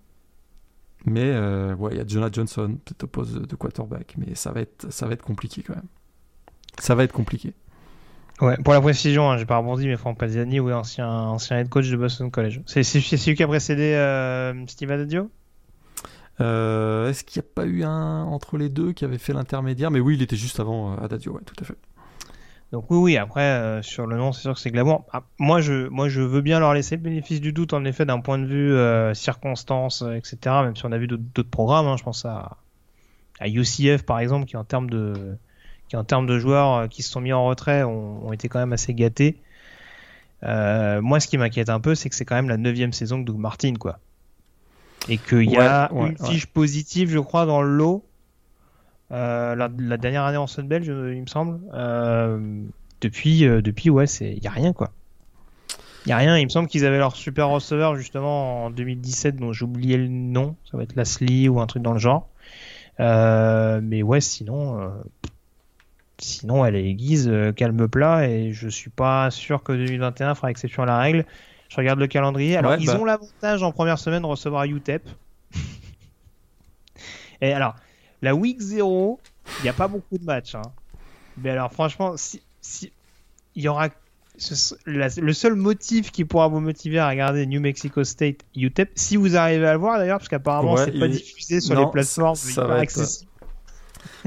Mais 1.06 1.32
euh, 1.32 1.76
ouais 1.76 1.92
il 1.94 1.98
y 1.98 2.02
a 2.02 2.08
Jonah 2.08 2.30
Johnson 2.32 2.78
peut-être 2.86 3.04
au 3.04 3.08
poste 3.08 3.34
de 3.34 3.56
quarterback 3.56 4.16
mais 4.18 4.36
ça 4.36 4.52
va 4.52 4.62
être 4.62 4.90
ça 4.90 5.06
va 5.06 5.14
être 5.14 5.24
compliqué 5.24 5.64
quand 5.64 5.76
même. 5.76 5.88
Ça 6.80 6.96
va 6.96 7.04
être 7.04 7.12
compliqué. 7.12 7.54
Ouais, 8.42 8.58
pour 8.58 8.74
la 8.74 8.82
précision, 8.82 9.30
hein, 9.30 9.38
j'ai 9.38 9.46
pas 9.46 9.58
rebondi, 9.58 9.88
mais 9.88 9.96
Franck 9.96 10.18
Paziani, 10.18 10.60
oui, 10.60 10.74
ancien, 10.74 11.08
ancien 11.08 11.60
head 11.60 11.70
coach 11.70 11.90
de 11.90 11.96
Boston 11.96 12.32
College. 12.32 12.62
C'est 12.66 12.84
celui 12.84 13.36
qui 13.36 13.44
a 13.44 13.48
précédé 13.48 13.94
euh, 13.94 14.54
Steve 14.68 14.92
Adadio 14.92 15.30
euh, 16.42 17.10
Est-ce 17.10 17.24
qu'il 17.24 17.42
n'y 17.42 17.48
a 17.48 17.52
pas 17.54 17.66
eu 17.66 17.84
un 17.84 18.24
entre 18.24 18.58
les 18.58 18.70
deux 18.70 18.92
qui 18.92 19.06
avait 19.06 19.20
fait 19.20 19.34
l'intermédiaire? 19.34 19.92
Mais 19.92 20.00
oui, 20.00 20.16
il 20.16 20.22
était 20.22 20.36
juste 20.36 20.60
avant 20.60 20.94
euh, 20.94 21.04
Adadio, 21.04 21.34
ouais, 21.34 21.42
tout 21.46 21.56
à 21.62 21.64
fait. 21.64 21.78
Donc 22.74 22.86
oui, 22.90 22.98
oui, 22.98 23.18
après, 23.18 23.42
euh, 23.42 23.82
sur 23.82 24.08
le 24.08 24.18
nom, 24.18 24.34
c'est 24.34 24.42
sûr 24.42 24.56
que 24.56 24.60
c'est 24.60 24.72
glamour. 24.72 25.06
Ah, 25.14 25.24
moi, 25.38 25.62
je, 25.62 25.88
moi, 25.88 26.10
je 26.10 26.22
veux 26.22 26.42
bien 26.42 26.60
leur 26.60 26.74
laisser 26.74 26.98
le 26.98 27.02
bénéfice 27.02 27.40
du 27.40 27.54
doute, 27.54 27.72
en 27.72 27.86
effet, 27.86 28.06
d'un 28.06 28.20
point 28.20 28.40
de 28.40 28.46
vue 28.46 28.74
euh, 28.74 29.14
circonstances, 29.14 30.04
etc. 30.16 30.38
Même 30.64 30.76
si 30.76 30.86
on 30.86 30.92
a 30.92 30.98
vu 30.98 31.08
d'autres 31.08 31.50
programmes, 31.50 31.88
hein, 31.88 31.96
je 31.98 32.04
pense 32.04 32.26
à, 32.26 32.58
à 33.40 33.48
UCF, 33.48 34.04
par 34.04 34.20
exemple, 34.20 34.46
qui 34.46 34.58
en 34.58 34.66
termes 34.66 34.90
de 34.90 35.38
en 35.96 36.04
termes 36.04 36.28
de 36.28 36.40
joueurs 36.40 36.74
euh, 36.74 36.88
qui 36.88 37.04
se 37.04 37.12
sont 37.12 37.22
mis 37.22 37.34
en 37.34 37.46
retrait 37.46 37.84
ont, 37.84 38.32
été 38.34 38.50
quand 38.50 38.60
même 38.60 38.74
assez 38.74 38.94
gâtés. 38.94 39.38
Euh, 40.44 41.02
moi, 41.02 41.20
ce 41.20 41.28
qui 41.28 41.38
m'inquiète 41.38 41.70
un 41.70 41.80
peu, 41.80 41.96
c'est 41.96 42.10
que 42.10 42.16
c'est 42.16 42.26
quand 42.26 42.36
même 42.36 42.50
la 42.50 42.58
neuvième 42.58 42.94
saison 42.94 43.18
de 43.20 43.24
Doug 43.24 43.38
Martin, 43.38 43.74
quoi. 43.76 44.00
Et 45.10 45.18
qu'il 45.18 45.50
y 45.50 45.58
a 45.58 45.90
une 45.92 46.18
fiche 46.18 46.46
positive, 46.46 47.10
je 47.10 47.20
crois, 47.20 47.46
dans 47.46 47.62
le 47.62 47.76
lot. 47.76 48.06
Euh, 49.14 49.56
la, 49.56 49.98
dernière 49.98 50.24
année 50.24 50.38
en 50.38 50.48
Sunbelt, 50.48 50.86
il 50.86 51.22
me 51.22 51.28
semble. 51.28 51.60
depuis, 53.02 53.42
depuis, 53.42 53.90
ouais, 53.90 54.08
c'est, 54.08 54.34
y 54.34 54.48
a 54.48 54.52
rien, 54.52 54.74
quoi. 54.74 54.92
Il 56.06 56.10
y 56.10 56.12
a 56.12 56.18
rien. 56.18 56.38
Il 56.38 56.44
me 56.44 56.50
semble 56.50 56.68
qu'ils 56.68 56.86
avaient 56.86 56.98
leur 56.98 57.16
super 57.16 57.48
receveur 57.50 57.96
justement 57.96 58.66
en 58.66 58.70
2017, 58.70 59.38
dont 59.38 59.54
j'ai 59.54 59.64
oublié 59.64 59.98
le 59.98 60.08
nom. 60.08 60.56
Ça 60.70 60.78
va 60.78 60.84
être 60.84 60.96
Lashley 60.96 61.48
ou 61.48 61.62
un 61.62 61.68
truc 61.68 61.84
dans 61.84 61.94
le 61.94 62.00
genre. 62.00 62.28
mais 63.00 64.04
ouais, 64.04 64.20
sinon, 64.20 64.92
Sinon, 66.24 66.64
elle 66.66 66.76
est 66.76 66.86
aiguise, 66.86 67.28
euh, 67.28 67.52
calme 67.52 67.88
plat, 67.88 68.28
et 68.28 68.54
je 68.54 68.70
suis 68.70 68.90
pas 68.90 69.32
sûr 69.32 69.64
que 69.64 69.74
2021 69.74 70.36
fera 70.36 70.52
exception 70.52 70.84
à 70.84 70.86
la 70.86 70.98
règle. 70.98 71.26
Je 71.70 71.76
regarde 71.76 72.00
le 72.00 72.08
calendrier. 72.08 72.56
Alors, 72.56 72.76
ils 72.76 72.86
bah. 72.86 73.00
ont 73.00 73.06
l'avantage 73.06 73.64
en 73.64 73.72
première 73.72 73.98
semaine 74.00 74.22
de 74.22 74.28
recevoir 74.28 74.64
UTEP. 74.64 75.04
et 77.42 77.52
alors, 77.52 77.76
la 78.24 78.34
week 78.34 78.60
0, 78.60 79.20
il 79.60 79.64
n'y 79.64 79.70
a 79.70 79.74
pas 79.74 79.88
beaucoup 79.88 80.18
de 80.18 80.24
matchs. 80.24 80.56
Hein. 80.56 80.64
Mais 81.38 81.52
alors, 81.52 81.72
franchement, 81.72 82.16
si, 82.18 82.42
il 83.56 83.64
y 83.64 83.68
aura 83.68 83.90
le 84.86 85.34
seul 85.34 85.54
motif 85.54 86.12
qui 86.12 86.26
pourra 86.26 86.48
vous 86.48 86.60
motiver 86.60 86.98
à 86.98 87.08
regarder 87.08 87.46
New 87.46 87.62
Mexico 87.62 88.04
State 88.04 88.38
UTEP, 88.56 88.90
si 88.96 89.16
vous 89.16 89.38
arrivez 89.38 89.68
à 89.68 89.74
le 89.74 89.80
voir 89.80 90.00
d'ailleurs, 90.00 90.18
parce 90.18 90.30
qu'apparemment 90.30 90.76
c'est 90.76 90.98
pas 90.98 91.08
diffusé 91.08 91.62
sur 91.62 91.80
les 91.80 91.86
plateformes, 91.92 92.36
ça, 92.36 92.66
pas 92.66 92.78
accessible 92.78 93.30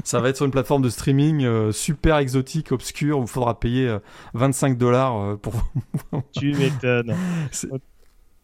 ça 0.03 0.19
va 0.19 0.29
être 0.29 0.37
sur 0.37 0.45
une 0.45 0.51
plateforme 0.51 0.81
de 0.81 0.89
streaming 0.89 1.43
euh, 1.43 1.71
super 1.71 2.17
exotique, 2.17 2.71
obscure, 2.71 3.19
où 3.19 3.23
il 3.23 3.27
faudra 3.27 3.59
payer 3.59 3.97
25 4.33 4.71
euh, 4.71 4.75
dollars 4.75 5.17
euh, 5.17 5.35
pour. 5.35 5.53
tu 6.31 6.53
m'étonnes. 6.53 7.15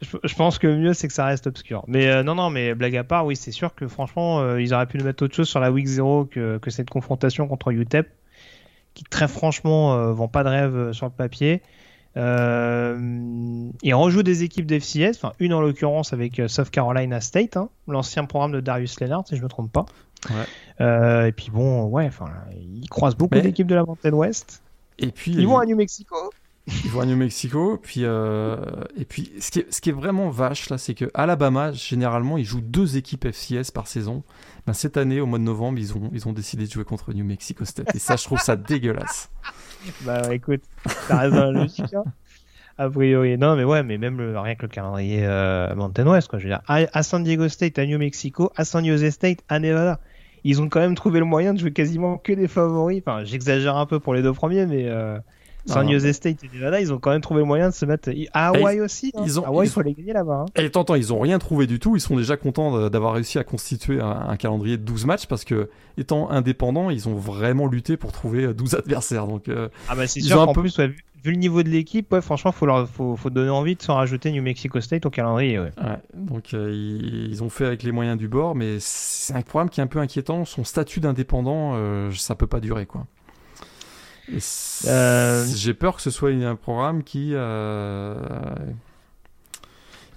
Je, 0.04 0.36
pense 0.36 0.60
que 0.60 0.68
le 0.68 0.78
mieux 0.78 0.94
c'est 0.94 1.08
que 1.08 1.13
ça 1.13 1.26
reste 1.26 1.48
obscur. 1.48 1.84
Mais 1.88 2.24
non, 2.24 2.36
non, 2.36 2.50
mais 2.50 2.76
blague 2.76 2.98
à 2.98 3.04
part, 3.04 3.26
oui, 3.26 3.36
c'est 3.36 3.52
sûr 3.52 3.74
que 3.74 3.88
franchement, 3.88 4.58
ils 4.58 4.74
auraient 4.74 4.86
pu 4.86 4.98
nous 4.98 5.06
mettre 5.06 5.24
autre 5.24 5.36
chose 5.36 5.50
sur 5.50 5.60
la 5.60 5.72
Week 5.72 5.86
0 5.86 6.26
que, 6.26 6.58
que 6.58 6.70
cette 6.70 6.89
confrontation 6.89 7.48
contre 7.48 7.72
UTEP, 7.72 8.10
qui 8.94 9.04
très 9.04 9.28
franchement 9.28 10.12
vend 10.13 10.28
pas 10.28 10.44
de 10.44 10.50
rêve 10.50 10.92
sur 10.92 11.06
le 11.06 11.12
papier. 11.12 11.62
Euh, 12.16 13.70
il 13.82 13.96
rejoue 13.96 14.22
des 14.22 14.44
équipes 14.44 14.68
d'FCS, 14.68 15.16
enfin 15.16 15.34
une 15.39 15.54
en 15.54 15.62
l'occurrence 15.62 16.13
avec 16.13 16.42
South 16.48 16.70
Carolina 16.70 17.22
State, 17.22 17.58
hein, 17.58 17.70
l'ancien 17.88 18.26
programme 18.26 18.52
de 18.52 18.60
Darius 18.60 19.00
Leonard, 19.00 19.24
si 19.28 19.36
je 19.36 19.42
me 19.42 19.48
trompe 19.48 19.72
pas. 19.72 19.86
Euh, 20.80 21.26
et 21.26 21.32
puis 21.32 21.50
bon, 21.52 21.86
ouais, 21.86 22.06
enfin, 22.06 22.32
ils 22.56 22.88
croisent 22.89 23.18
beaucoup 23.18 23.39
d'équipes 23.39 23.68
de 23.68 23.76
la 23.76 23.84
Mountain 23.84 24.13
West. 24.13 24.62
Et 25.00 25.08
puis 25.08 25.32
ils 25.32 25.48
vont 25.48 25.58
à 25.58 25.66
New 25.66 25.76
Mexico. 25.76 26.16
Ils 26.68 26.89
vont 26.91 27.01
à 27.01 27.05
New 27.05 27.18
Mexico. 27.18 27.78
Puis 27.82 28.01
euh, 28.03 28.57
et 28.97 29.05
puis 29.05 29.32
ce 29.39 29.51
qui, 29.51 29.59
est, 29.59 29.74
ce 29.74 29.82
qui 29.82 29.89
est 29.89 29.93
vraiment 29.93 30.30
vache 30.30 30.70
là, 30.70 30.78
c'est 30.78 30.93
que 30.93 31.09
Alabama 31.14 31.72
généralement 31.74 32.38
ils 32.38 32.45
jouent 32.45 32.61
deux 32.61 32.97
équipes 32.97 33.28
FCS 33.32 33.72
par 33.72 33.88
saison. 33.88 34.24
Ben, 34.66 34.74
cette 34.74 34.95
année, 34.95 35.20
au 35.20 35.26
mois 35.26 35.39
de 35.39 35.43
novembre, 35.43 35.80
ils 35.80 35.93
ont 35.93 36.09
ils 36.14 36.28
ont 36.28 36.34
décidé 36.34 36.66
de 36.66 36.72
jouer 36.72 36.86
contre 36.86 37.14
New 37.14 37.26
Mexico 37.26 37.66
State. 37.66 37.93
Et 37.95 37.99
ça, 37.99 38.16
je 38.16 38.24
trouve 38.24 38.39
ça 38.39 38.55
dégueulasse. 38.55 39.30
Bah 40.05 40.34
écoute, 40.34 40.61
t'as 41.09 41.18
raison 41.18 41.51
logique. 41.51 41.93
A 42.78 42.89
priori. 42.89 43.38
Non, 43.38 43.57
mais 43.57 43.66
ouais, 43.66 43.84
mais 43.84 43.97
même 43.97 44.18
rien 44.38 44.55
que 44.55 44.61
le 44.61 44.70
calendrier 44.70 45.26
euh, 45.26 45.76
Mountain 45.76 46.07
West, 46.07 46.30
quoi. 46.30 46.39
Je 46.39 46.45
veux 46.45 46.51
dire, 46.51 46.61
à, 46.68 47.03
San 47.03 47.22
Diego 47.22 47.49
State, 47.49 47.78
à 47.78 47.86
New 47.86 47.99
Mexico, 47.99 48.49
à 48.55 48.64
San 48.64 48.86
Jose 48.86 49.09
State, 49.09 49.39
à 49.49 49.59
Nevada 49.59 49.99
ils 50.43 50.61
ont 50.61 50.70
quand 50.70 50.80
même 50.80 50.95
trouvé 50.95 51.20
le 51.20 51.26
moyen 51.26 51.53
de 51.53 51.59
jouer 51.59 51.72
quasiment 51.72 52.18
que 52.18 52.34
des 52.34 52.47
favoris. 52.47 53.01
Enfin, 53.05 53.24
j'exagère 53.24 53.78
un 53.78 53.86
peu 53.86 53.99
pour 53.99 54.14
les 54.14 54.22
deux 54.22 54.34
premiers, 54.34 54.66
mais 54.66 54.88
euh, 54.88 55.18
San 55.66 55.89
Jose 55.89 56.11
State 56.11 56.43
et 56.43 56.49
Nevada, 56.53 56.82
ils 56.82 56.91
ont 56.91 56.99
quand 56.99 57.11
même 57.11 57.22
trouvé 57.22 57.39
le 57.39 57.45
moyen 57.45 57.70
de 57.70 57.74
se 57.74 57.86
mettre 57.86 58.09
à 58.34 58.47
Hawaï 58.47 58.82
aussi. 58.82 59.11
Hein. 59.16 59.24
Ils 59.26 59.39
ont, 59.39 59.45
Hawaï, 59.45 59.68
il 59.68 59.72
faut 59.72 59.82
les 59.82 59.93
gagner 59.93 60.14
là-bas. 60.14 60.45
Hein. 60.45 60.61
Et 60.61 60.70
t'entends, 60.70 60.95
ils 60.95 61.14
ont 61.14 61.20
rien 61.20 61.39
trouvé 61.39 61.68
du 61.68 61.80
tout. 61.80 61.95
Ils 61.95 62.01
sont 62.01 62.18
déjà 62.18 62.38
contents 62.38 62.89
d'avoir 62.89 63.14
réussi 63.14 63.39
à 63.39 63.43
constituer 63.43 64.01
un, 64.01 64.36
calendrier 64.38 64.78
de 64.78 64.84
12 64.84 65.05
matchs 65.05 65.26
parce 65.28 65.45
que, 65.45 65.70
étant 65.97 66.30
indépendants, 66.30 66.89
ils 66.89 67.07
ont 67.07 67.16
vraiment 67.16 67.68
lutté 67.68 67.97
pour 67.97 68.11
trouver 68.11 68.53
12 68.53 68.76
adversaires. 68.76 69.28
Donc, 69.28 69.47
euh, 69.47 69.70
ah 69.88 69.95
bah 69.95 70.07
c'est 70.07 70.22
sûr. 70.22 70.39
En 70.39 70.53
peu... 70.53 70.61
plus, 70.61 70.80
vu 71.24 71.32
le 71.32 71.38
niveau 71.38 71.64
de 71.64 71.70
l'équipe, 71.70 72.11
ouais, 72.11 72.22
franchement, 72.22 72.51
faut 72.51 72.66
leur, 72.66 72.88
faut, 72.88 73.16
faut 73.16 73.30
donner 73.30 73.49
envie 73.49 73.76
de 73.76 73.82
s'en 73.82 73.95
rajouter 73.95 74.32
New 74.32 74.43
Mexico 74.43 74.82
State 74.82 75.05
au 75.05 75.09
calendrier. 75.09 75.59
Ouais. 75.59 75.72
donc 76.14 76.53
euh, 76.53 76.72
ils, 76.72 77.43
ont 77.43 77.49
fait 77.49 77.66
avec 77.66 77.84
les 77.84 77.91
moyens 77.91 78.18
du 78.18 78.28
bord, 78.28 78.55
mais 78.55 78.78
c'est 78.80 79.34
un 79.34 79.41
programme 79.41 79.70
qui 79.70 79.80
est 79.80 79.84
un 79.84 79.88
peu 79.88 79.99
inquiétant. 79.99 80.45
Son 80.45 80.64
statut 80.64 80.99
d'indépendant, 80.99 81.74
euh, 81.76 82.11
ça 82.11 82.36
peut 82.36 82.47
pas 82.47 82.59
durer, 82.59 82.86
quoi. 82.86 83.05
Euh, 84.88 85.45
j'ai 85.55 85.74
peur 85.74 85.95
que 85.95 86.01
ce 86.01 86.09
soit 86.09 86.32
un 86.32 86.55
programme 86.55 87.03
qui. 87.03 87.34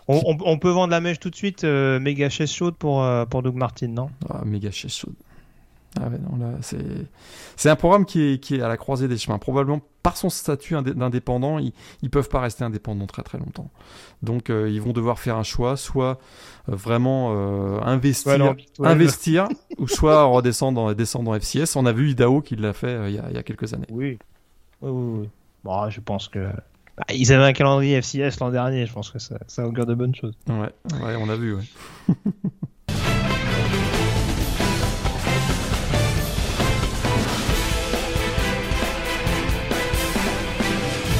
On, 0.09 0.59
peut 0.59 0.71
vendre 0.71 0.93
la 0.93 1.01
mèche 1.01 1.19
tout 1.19 1.31
de 1.31 1.37
suite, 1.37 1.65
méga 1.65 2.29
chaise 2.29 2.51
chaude 2.51 2.77
pour, 2.77 3.05
pour 3.29 3.43
Doug 3.43 3.55
Martin, 3.55 3.89
non? 3.89 4.11
Ah, 4.29 4.43
Méga 4.45 4.71
chaise 4.71 4.93
chaude. 4.93 5.15
Ah 5.99 6.11
c'est 7.57 7.71
un 7.71 7.77
programme 7.77 8.05
qui 8.05 8.21
est, 8.21 8.39
qui 8.39 8.57
est 8.57 8.61
à 8.61 8.69
la 8.69 8.77
croisée 8.77 9.09
des 9.09 9.17
chemins. 9.17 9.39
Probablement 9.39 9.81
par 10.07 10.17
son 10.17 10.31
statut 10.31 10.77
d'indépendant, 10.95 11.59
ils, 11.59 11.73
ne 12.01 12.09
peuvent 12.09 12.29
pas 12.29 12.39
rester 12.39 12.63
indépendants 12.63 13.09
très 13.09 13.25
très 13.25 13.39
longtemps. 13.39 13.73
Donc 14.23 14.51
euh, 14.51 14.71
ils 14.71 14.81
vont 14.81 14.93
devoir 14.93 15.19
faire 15.19 15.35
un 15.37 15.43
choix, 15.43 15.77
soit 15.77 16.21
euh, 16.69 16.77
vraiment 16.77 17.33
euh, 17.35 17.81
investir, 17.81 18.55
investir 18.79 19.49
ou 19.79 19.89
soit 19.89 20.23
redescendre 20.23 20.77
dans, 20.77 20.93
descendre 20.95 21.33
dans 21.33 21.41
FCS. 21.41 21.75
On 21.75 21.87
a 21.87 21.93
vu 21.93 22.11
Idaho 22.11 22.41
qui 22.41 22.55
l'a 22.55 22.73
fait 22.73 23.11
il 23.11 23.17
y, 23.17 23.39
a, 23.39 23.43
quelques 23.43 23.75
années. 23.75 23.89
Oui, 23.91 24.17
oui, 24.81 24.91
oui. 24.93 25.29
Bon, 25.65 25.91
je 25.91 26.01
pense 26.01 26.29
que 26.29 26.51
bah, 26.97 27.05
ils 27.13 27.33
avaient 27.33 27.43
un 27.43 27.53
calendrier 27.53 28.01
FCS 28.01 28.39
l'an 28.39 28.51
dernier. 28.51 28.87
Je 28.87 28.93
pense 28.93 29.11
que 29.11 29.19
ça, 29.19 29.41
ça 29.49 29.67
augure 29.67 29.87
de 29.87 29.95
bonnes 29.95 30.15
choses. 30.15 30.35
Ouais, 30.49 30.71
ouais 31.03 31.17
on 31.19 31.29
a 31.29 31.35
vu. 31.35 31.57
Ouais. 31.57 31.65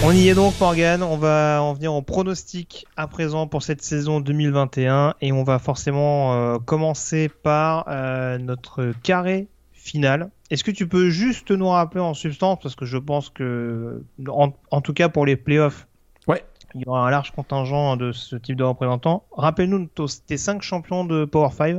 On 0.09 0.13
y 0.13 0.29
est 0.29 0.35
donc 0.37 0.55
Morgan, 0.61 1.03
on 1.03 1.17
va 1.17 1.61
en 1.61 1.73
venir 1.73 1.93
en 1.93 2.01
pronostic 2.01 2.87
à 2.97 3.09
présent 3.09 3.49
pour 3.49 3.65
cette 3.65 3.83
saison 3.83 4.21
2021 4.21 5.15
et 5.21 5.33
on 5.33 5.43
va 5.43 5.59
forcément 5.59 6.33
euh, 6.33 6.59
commencer 6.59 7.29
par 7.29 7.87
euh, 7.89 8.39
notre 8.39 8.93
carré 9.03 9.49
final. 9.73 10.31
Est-ce 10.51 10.63
que 10.63 10.71
tu 10.71 10.87
peux 10.87 11.11
juste 11.11 11.51
nous 11.51 11.67
rappeler 11.67 12.01
en 12.01 12.15
substance, 12.15 12.61
parce 12.63 12.77
que 12.77 12.85
je 12.85 12.99
pense 12.99 13.31
que, 13.31 14.01
en, 14.29 14.81
tout 14.81 14.95
cas 14.95 15.09
pour 15.09 15.27
les 15.27 15.35
playoffs, 15.35 15.89
ouais. 16.29 16.45
il 16.77 16.83
y 16.83 16.85
aura 16.87 17.09
un 17.09 17.11
large 17.11 17.33
contingent 17.33 17.97
de 17.97 18.13
ce 18.13 18.37
type 18.37 18.55
de 18.55 18.63
représentants. 18.63 19.25
Rappelle-nous 19.33 19.89
tes 20.29 20.37
5 20.37 20.63
champions 20.63 21.05
de 21.05 21.25
Power 21.25 21.51
5. 21.51 21.79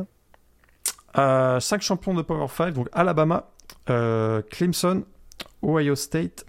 5 1.15 1.17
euh, 1.17 1.59
champions 1.79 2.13
de 2.13 2.23
Power 2.23 2.47
5, 2.49 2.73
donc 2.73 2.89
Alabama, 2.91 3.47
Clemson, 3.85 5.05
Ohio 5.63 5.95
State, 5.95 6.45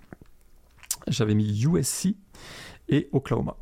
j'avais 1.10 1.34
mis 1.34 1.64
USC 1.64 2.14
et 2.88 3.08
Oklahoma. 3.12 3.56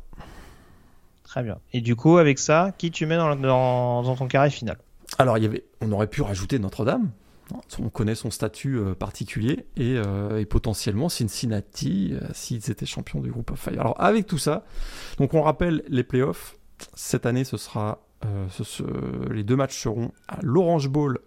Très 1.23 1.43
bien. 1.43 1.59
Et 1.73 1.81
du 1.81 1.95
coup, 1.95 2.17
avec 2.17 2.39
ça, 2.39 2.73
qui 2.77 2.89
tu 2.89 3.05
mets 3.05 3.17
dans, 3.17 3.35
dans, 3.35 4.15
ton 4.15 4.27
carré 4.27 4.49
final? 4.49 4.77
Alors, 5.17 5.37
il 5.37 5.43
y 5.43 5.45
avait, 5.45 5.65
on 5.81 5.91
aurait 5.91 6.07
pu 6.07 6.21
rajouter 6.21 6.57
Notre-Dame. 6.57 7.11
On 7.79 7.89
connaît 7.89 8.15
son 8.15 8.29
statut 8.29 8.77
euh, 8.77 8.93
particulier 8.93 9.65
euh, 9.79 10.37
et, 10.37 10.45
potentiellement 10.45 11.07
Cincinnati 11.07 12.13
euh, 12.13 12.27
s'ils 12.33 12.69
étaient 12.69 12.85
champions 12.85 13.21
du 13.21 13.31
groupe 13.31 13.51
of 13.51 13.59
five. 13.59 13.79
Alors 13.79 13.95
avec 14.01 14.27
tout 14.27 14.37
ça, 14.37 14.65
donc 15.17 15.33
on 15.33 15.41
rappelle 15.41 15.83
les 15.87 16.03
playoffs. 16.03 16.57
Cette 16.93 17.25
année, 17.25 17.43
ce 17.43 17.57
sera 17.57 18.03
les 19.31 19.43
deux 19.43 19.55
matchs 19.55 19.77
seront 19.77 20.11
à 20.27 20.39
l'Orange 20.41 20.89
Bowl 20.89 21.19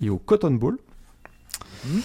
et 0.00 0.08
au 0.08 0.18
Cotton 0.18 0.52
Bowl. 0.52 0.78
Mmh. 1.84 1.98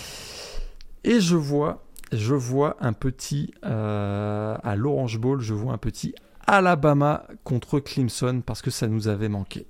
Et 1.03 1.21
je 1.21 1.35
vois 1.35 1.84
je 2.11 2.33
vois 2.33 2.77
un 2.79 2.93
petit 2.93 3.53
euh, 3.65 4.55
à 4.63 4.75
l'Orange 4.75 5.19
Bowl, 5.19 5.41
je 5.41 5.53
vois 5.53 5.73
un 5.73 5.77
petit 5.77 6.13
Alabama 6.47 7.23
contre 7.43 7.79
Clemson 7.79 8.41
parce 8.45 8.61
que 8.61 8.71
ça 8.71 8.87
nous 8.87 9.07
avait 9.07 9.29
manqué. 9.29 9.67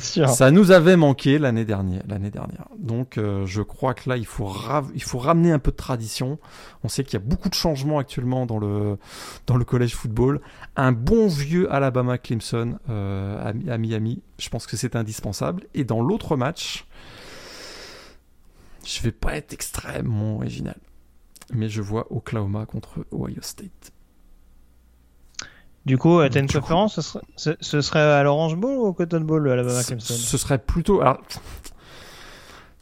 Sûr. 0.00 0.28
Ça 0.28 0.50
nous 0.50 0.70
avait 0.70 0.96
manqué 0.96 1.38
l'année 1.38 1.64
dernière, 1.64 2.02
l'année 2.06 2.30
dernière. 2.30 2.68
Donc 2.78 3.16
euh, 3.16 3.46
je 3.46 3.62
crois 3.62 3.94
que 3.94 4.08
là 4.08 4.18
il 4.18 4.26
faut 4.26 4.52
il 4.94 5.02
faut 5.02 5.18
ramener 5.18 5.50
un 5.50 5.58
peu 5.58 5.70
de 5.70 5.76
tradition. 5.76 6.38
On 6.84 6.88
sait 6.88 7.04
qu'il 7.04 7.14
y 7.14 7.22
a 7.22 7.24
beaucoup 7.24 7.48
de 7.48 7.54
changements 7.54 7.98
actuellement 7.98 8.44
dans 8.44 8.58
le 8.58 8.98
dans 9.46 9.56
le 9.56 9.64
collège 9.64 9.94
football. 9.94 10.40
Un 10.76 10.92
bon 10.92 11.28
vieux 11.28 11.72
Alabama 11.72 12.18
Clemson 12.18 12.78
euh, 12.90 13.52
à 13.68 13.78
Miami, 13.78 14.22
je 14.38 14.48
pense 14.50 14.66
que 14.66 14.76
c'est 14.76 14.96
indispensable. 14.96 15.64
Et 15.74 15.84
dans 15.84 16.02
l'autre 16.02 16.36
match, 16.36 16.86
je 18.88 19.02
vais 19.02 19.12
pas 19.12 19.36
être 19.36 19.52
extrêmement 19.52 20.36
original. 20.36 20.76
Mais 21.52 21.68
je 21.68 21.82
vois 21.82 22.06
Oklahoma 22.10 22.66
contre 22.66 23.06
Ohio 23.12 23.40
State. 23.42 23.92
Du 25.84 25.96
coup, 25.96 26.20
tu 26.28 26.36
as 26.36 26.40
une 26.40 26.46
préférence 26.46 27.00
ce 27.36 27.80
serait, 27.80 28.00
à 28.00 28.22
l'Orange 28.22 28.56
Bowl 28.56 28.76
ou 28.76 28.86
au 28.86 28.92
Cotton 28.92 29.20
Bowl 29.20 29.48
à 29.50 29.56
la 29.56 29.62
Clemson 29.82 30.14
Ce 30.14 30.36
serait 30.36 30.58
plutôt. 30.58 31.00
Alors, 31.00 31.20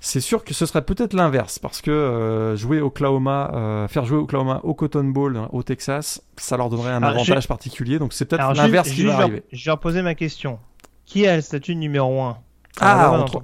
c'est 0.00 0.20
sûr 0.20 0.44
que 0.44 0.54
ce 0.54 0.66
serait 0.66 0.82
peut-être 0.82 1.14
l'inverse 1.14 1.58
parce 1.58 1.80
que 1.80 1.90
euh, 1.90 2.56
jouer 2.56 2.80
Oklahoma, 2.80 3.50
euh, 3.54 3.88
faire 3.88 4.04
jouer 4.04 4.18
Oklahoma 4.18 4.60
au 4.64 4.74
Cotton 4.74 5.04
Bowl 5.04 5.36
hein, 5.36 5.48
au 5.52 5.62
Texas, 5.62 6.22
ça 6.36 6.56
leur 6.56 6.68
donnerait 6.68 6.92
un 6.92 7.02
avantage 7.02 7.46
particulier. 7.46 7.98
Donc 7.98 8.12
c'est 8.12 8.24
peut-être 8.24 8.54
l'inverse 8.54 8.90
qui 8.90 9.04
va 9.04 9.18
arriver. 9.18 9.44
Je 9.52 9.64
vais 9.64 9.70
reposer 9.70 10.02
ma 10.02 10.14
question. 10.14 10.58
Qui 11.04 11.26
a 11.28 11.36
le 11.36 11.42
statut 11.42 11.76
numéro 11.76 12.20
1 12.22 12.38
Ah, 12.80 13.12
entre... 13.12 13.40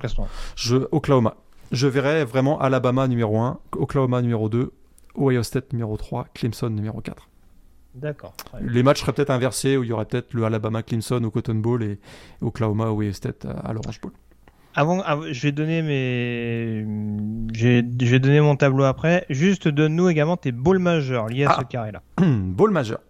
Je 0.56 0.76
Oklahoma 0.90 1.36
je 1.72 1.86
verrais 1.86 2.24
vraiment 2.24 2.60
Alabama 2.60 3.08
numéro 3.08 3.38
1, 3.38 3.58
Oklahoma 3.76 4.22
numéro 4.22 4.48
2, 4.48 4.72
Ohio 5.18 5.42
State 5.42 5.72
numéro 5.72 5.96
3, 5.96 6.26
Clemson 6.34 6.70
numéro 6.70 7.00
4. 7.00 7.28
D'accord. 7.94 8.34
Les 8.60 8.82
matchs 8.82 9.00
seraient 9.00 9.12
peut-être 9.12 9.30
inversés, 9.30 9.76
où 9.76 9.84
il 9.84 9.90
y 9.90 9.92
aurait 9.92 10.06
peut-être 10.06 10.32
le 10.32 10.44
Alabama 10.44 10.82
Clemson 10.82 11.22
au 11.24 11.30
Cotton 11.30 11.56
Bowl 11.56 11.82
et 11.82 11.98
Oklahoma 12.40 12.90
Ohio 12.90 13.12
State 13.12 13.44
à 13.44 13.72
l'Orange 13.72 14.00
Bowl. 14.00 14.12
Avant, 14.74 15.02
je 15.30 15.42
vais 15.42 15.52
donner 15.52 15.82
mes, 15.82 16.86
vais 17.52 18.18
donner 18.18 18.40
mon 18.40 18.56
tableau 18.56 18.84
après. 18.84 19.26
Juste 19.28 19.68
donne-nous 19.68 20.08
également 20.08 20.38
tes 20.38 20.52
balls 20.52 20.78
majeurs 20.78 21.28
liés 21.28 21.44
à 21.44 21.54
ce 21.54 21.60
ah. 21.60 21.64
carré-là. 21.64 22.02
ball 22.18 22.70
majeur. 22.70 23.00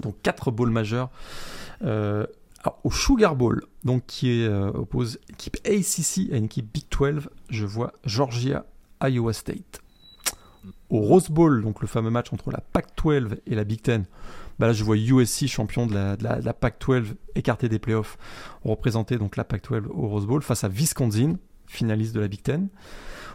Donc 0.00 0.14
quatre 0.22 0.52
balls 0.52 0.70
majeurs. 0.70 1.10
Euh, 1.82 2.26
au 2.84 2.90
Sugar 2.90 3.36
Bowl, 3.36 3.64
qui 4.06 4.44
euh, 4.44 4.68
oppose 4.68 5.18
équipe 5.28 5.56
ACC 5.66 6.32
à 6.32 6.36
une 6.36 6.44
équipe 6.44 6.72
Big 6.72 6.84
12, 6.90 7.28
je 7.50 7.66
vois 7.66 7.92
Georgia, 8.04 8.64
Iowa 9.02 9.32
State. 9.32 9.80
Au 10.90 11.00
Rose 11.00 11.28
Bowl, 11.28 11.62
donc 11.62 11.80
le 11.80 11.88
fameux 11.88 12.10
match 12.10 12.32
entre 12.32 12.50
la 12.50 12.60
Pac-12 12.60 13.38
et 13.46 13.54
la 13.54 13.64
Big 13.64 13.82
10, 13.82 14.02
bah 14.58 14.68
là 14.68 14.72
je 14.72 14.84
vois 14.84 14.96
USC 14.96 15.46
champion 15.48 15.86
de 15.86 15.94
la, 15.94 16.52
Pac-12 16.52 17.14
écarté 17.34 17.68
des 17.68 17.78
playoffs, 17.78 18.16
représenté 18.64 19.18
donc 19.18 19.36
la 19.36 19.44
Pac-12 19.44 19.86
au 19.88 20.06
Rose 20.06 20.26
Bowl 20.26 20.42
face 20.42 20.62
à 20.62 20.68
Wisconsin, 20.68 21.36
finaliste 21.66 22.14
de 22.14 22.20
la 22.20 22.28
Big 22.28 22.44
10 22.44 22.68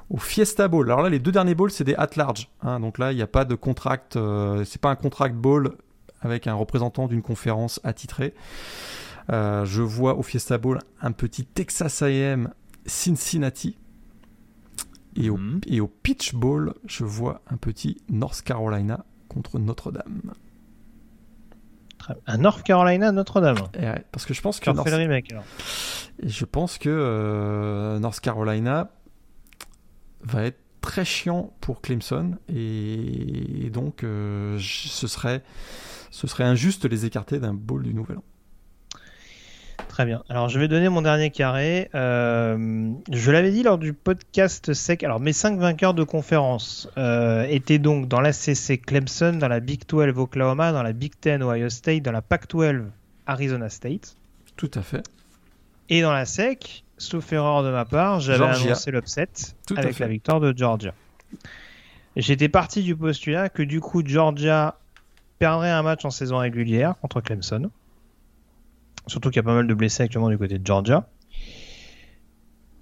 au 0.10 0.18
Fiesta 0.18 0.68
Bowl. 0.68 0.90
Alors 0.90 1.02
là, 1.02 1.10
les 1.10 1.20
deux 1.20 1.32
derniers 1.32 1.56
bowls, 1.56 1.72
c'est 1.72 1.84
des 1.84 1.96
at 1.96 2.10
large. 2.16 2.50
Hein. 2.62 2.80
donc 2.80 2.98
là, 2.98 3.12
il 3.12 3.16
n'y 3.16 3.22
a 3.22 3.28
pas 3.28 3.44
de 3.44 3.56
contract. 3.56 4.16
Euh, 4.16 4.64
c'est 4.64 4.82
pas 4.82 4.90
un 4.90 4.96
contract 4.96 5.36
bowl 5.36 5.76
avec 6.22 6.48
un 6.48 6.54
représentant 6.54 7.08
d'une 7.08 7.22
conférence 7.22 7.80
attitrée. 7.84 8.34
Euh, 9.30 9.66
je 9.66 9.82
vois 9.82 10.18
au 10.18 10.24
Fiesta 10.24 10.58
Bowl 10.58 10.80
un 11.02 11.12
petit 11.12 11.46
Texas 11.46 12.02
AM 12.02 12.54
Cincinnati. 12.86 13.78
Et 15.16 15.30
au, 15.30 15.38
mhm. 15.38 15.62
et 15.68 15.82
au 15.82 15.88
Pitch 15.88 16.34
Bowl, 16.36 16.74
je 16.86 17.04
vois 17.04 17.42
un 17.50 17.58
petit 17.58 17.98
North 18.10 18.42
Carolina 18.42 19.06
contre 19.28 19.60
Notre-Dame. 19.60 20.34
Un 22.26 22.38
North 22.38 22.64
Carolina 22.64 23.12
Notre-Dame. 23.12 23.58
parce 24.12 24.26
que 24.26 24.34
je 24.34 24.42
pense 24.42 24.60
que. 24.60 24.70
North... 24.70 24.88
Et 26.20 26.30
je 26.30 26.46
pense 26.46 26.78
que 26.78 26.90
euh, 26.90 28.00
North 28.00 28.20
Carolina 28.20 28.92
va 30.22 30.44
être 30.44 30.60
très 30.82 31.04
chiant 31.04 31.54
pour 31.60 31.82
Clemson 31.82 32.38
et, 32.48 33.70
donc 33.74 34.04
euh, 34.04 34.58
ce 34.60 35.08
serait 35.08 35.44
ce 36.12 36.28
serait 36.28 36.46
injuste 36.46 36.84
de 36.84 36.88
les 36.88 37.06
écarter 37.06 37.40
d'un 37.40 37.54
bowl 37.54 37.84
du 37.84 37.94
Nouvel 37.94 38.20
An. 38.20 38.24
Très 39.98 40.06
bien. 40.06 40.24
Alors, 40.30 40.48
je 40.48 40.60
vais 40.60 40.68
donner 40.68 40.90
mon 40.90 41.02
dernier 41.02 41.32
carré. 41.32 41.90
Euh, 41.96 42.92
je 43.12 43.32
l'avais 43.32 43.50
dit 43.50 43.64
lors 43.64 43.80
du 43.80 43.94
podcast 43.94 44.72
sec. 44.74 45.02
Alors, 45.02 45.20
mes 45.20 45.34
cinq 45.34 45.58
vainqueurs 45.58 45.96
de 45.96 46.04
conférence 46.04 46.88
euh, 47.00 47.48
étaient 47.50 47.80
donc 47.80 48.08
dans 48.08 48.22
la 48.22 48.32
CC 48.32 48.78
Clemson, 48.78 49.34
dans 49.40 49.48
la 49.48 49.60
Big 49.60 49.88
12 49.88 50.16
Oklahoma, 50.16 50.72
dans 50.72 50.84
la 50.84 50.94
Big 50.94 51.14
10 51.20 51.42
Ohio 51.42 51.70
State, 51.70 52.04
dans 52.04 52.12
la 52.12 52.22
Pac 52.22 52.48
12 52.48 52.84
Arizona 53.26 53.70
State. 53.70 54.16
Tout 54.56 54.70
à 54.76 54.84
fait. 54.84 55.02
Et 55.90 56.04
dans 56.04 56.14
la 56.14 56.26
SEC, 56.26 56.84
sauf 57.00 57.34
erreur 57.34 57.64
de 57.64 57.72
ma 57.72 57.86
part, 57.86 58.20
j'avais 58.20 58.46
annoncé 58.46 58.92
l'upset 58.92 59.30
avec 59.76 59.98
la 59.98 60.08
victoire 60.08 60.40
de 60.40 60.56
Georgia. 60.56 60.94
J'étais 62.16 62.50
parti 62.50 62.84
du 62.84 62.96
postulat 62.96 63.50
que 63.50 63.64
du 63.64 63.82
coup 63.82 64.04
Georgia 64.06 64.78
perdrait 65.40 65.72
un 65.72 65.82
match 65.82 66.06
en 66.06 66.12
saison 66.12 66.38
régulière 66.38 66.94
contre 67.02 67.20
Clemson. 67.20 67.72
Surtout 69.08 69.30
qu'il 69.30 69.38
y 69.38 69.40
a 69.40 69.44
pas 69.44 69.54
mal 69.56 69.68
de 69.68 69.74
blessés 69.74 70.04
actuellement 70.04 70.30
du 70.30 70.38
côté 70.38 70.58
de 70.60 70.66
Georgia. 70.66 71.08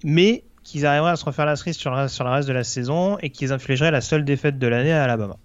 Mais 0.04 0.44
qu'ils 0.62 0.84
arriveraient 0.86 1.12
à 1.12 1.16
se 1.16 1.24
refaire 1.24 1.46
la 1.46 1.56
cerise 1.56 1.76
sur, 1.76 2.10
sur 2.10 2.24
le 2.24 2.30
reste 2.30 2.48
de 2.48 2.52
la 2.52 2.64
saison 2.64 3.18
et 3.18 3.30
qu'ils 3.30 3.52
infligeraient 3.52 3.90
la 3.92 4.00
seule 4.00 4.24
défaite 4.24 4.58
de 4.58 4.66
l'année 4.66 4.92
à 4.92 5.04
Alabama. 5.04 5.36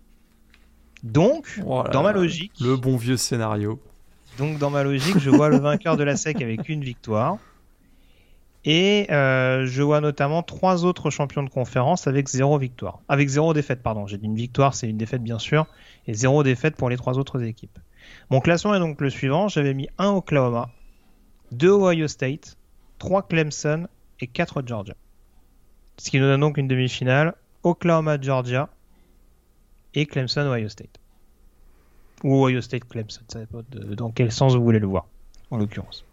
Donc, 1.04 1.60
Oh 1.66 1.84
dans 1.92 2.04
ma 2.04 2.12
logique, 2.12 2.52
Le 2.60 2.76
bon 2.76 2.96
vieux 2.98 3.18
scénario. 3.18 3.80
donc 4.38 4.58
dans 4.60 4.70
ma 4.70 4.84
logique, 4.84 5.18
je 5.20 5.30
vois 5.30 5.50
le 5.50 5.58
vainqueur 5.60 5.98
de 5.98 6.04
la 6.04 6.16
SEC 6.16 6.42
avec 6.42 6.70
une 6.70 6.84
victoire. 6.84 7.38
Et 8.64 9.08
euh, 9.10 9.66
je 9.66 9.82
vois 9.82 10.02
notamment 10.02 10.44
trois 10.44 10.86
autres 10.86 11.10
champions 11.10 11.42
de 11.42 11.50
conférence 11.50 12.06
avec 12.06 12.28
zéro 12.28 12.60
victoire. 12.60 13.00
Avec 13.10 13.28
zéro 13.28 13.54
défaite, 13.56 13.82
pardon. 13.82 14.06
J'ai 14.06 14.18
dit 14.18 14.28
une 14.28 14.36
victoire, 14.36 14.76
c'est 14.76 14.88
une 14.88 14.98
défaite 14.98 15.24
bien 15.24 15.40
sûr. 15.40 15.66
Et 16.06 16.14
zéro 16.14 16.44
défaite 16.44 16.76
pour 16.76 16.90
les 16.90 16.98
trois 16.98 17.18
autres 17.18 17.42
équipes. 17.42 17.80
Mon 18.32 18.40
classement 18.40 18.74
est 18.74 18.80
donc 18.80 19.00
le 19.02 19.10
suivant. 19.10 19.48
J'avais 19.50 19.74
mis 19.74 19.88
un 19.98 20.10
Oklahoma, 20.10 20.70
deux 21.52 21.70
Ohio 21.72 22.08
State, 22.08 22.58
trois 22.98 23.22
Clemson 23.24 23.88
et 24.22 24.28
quatre 24.28 24.64
Georgia. 24.66 24.96
Ce 25.98 26.10
qui 26.10 26.18
nous 26.20 26.26
donne 26.26 26.42
donc 26.42 26.58
une 26.58 26.68
demi-finale. 26.68 27.36
Oklahoma-Georgia 27.64 28.70
et 29.94 30.06
Clemson-Ohio 30.08 30.68
State. 30.70 30.98
Ou 32.24 32.44
Ohio 32.46 32.62
State-Clemson, 32.62 33.22
ça 33.28 33.40
dépend 33.40 33.62
de- 33.70 33.94
dans 33.94 34.10
quel 34.12 34.32
sens 34.32 34.56
vous 34.56 34.64
voulez 34.64 34.80
le 34.80 34.88
voir, 34.88 35.06
en 35.52 35.58
l'occurrence. 35.58 36.06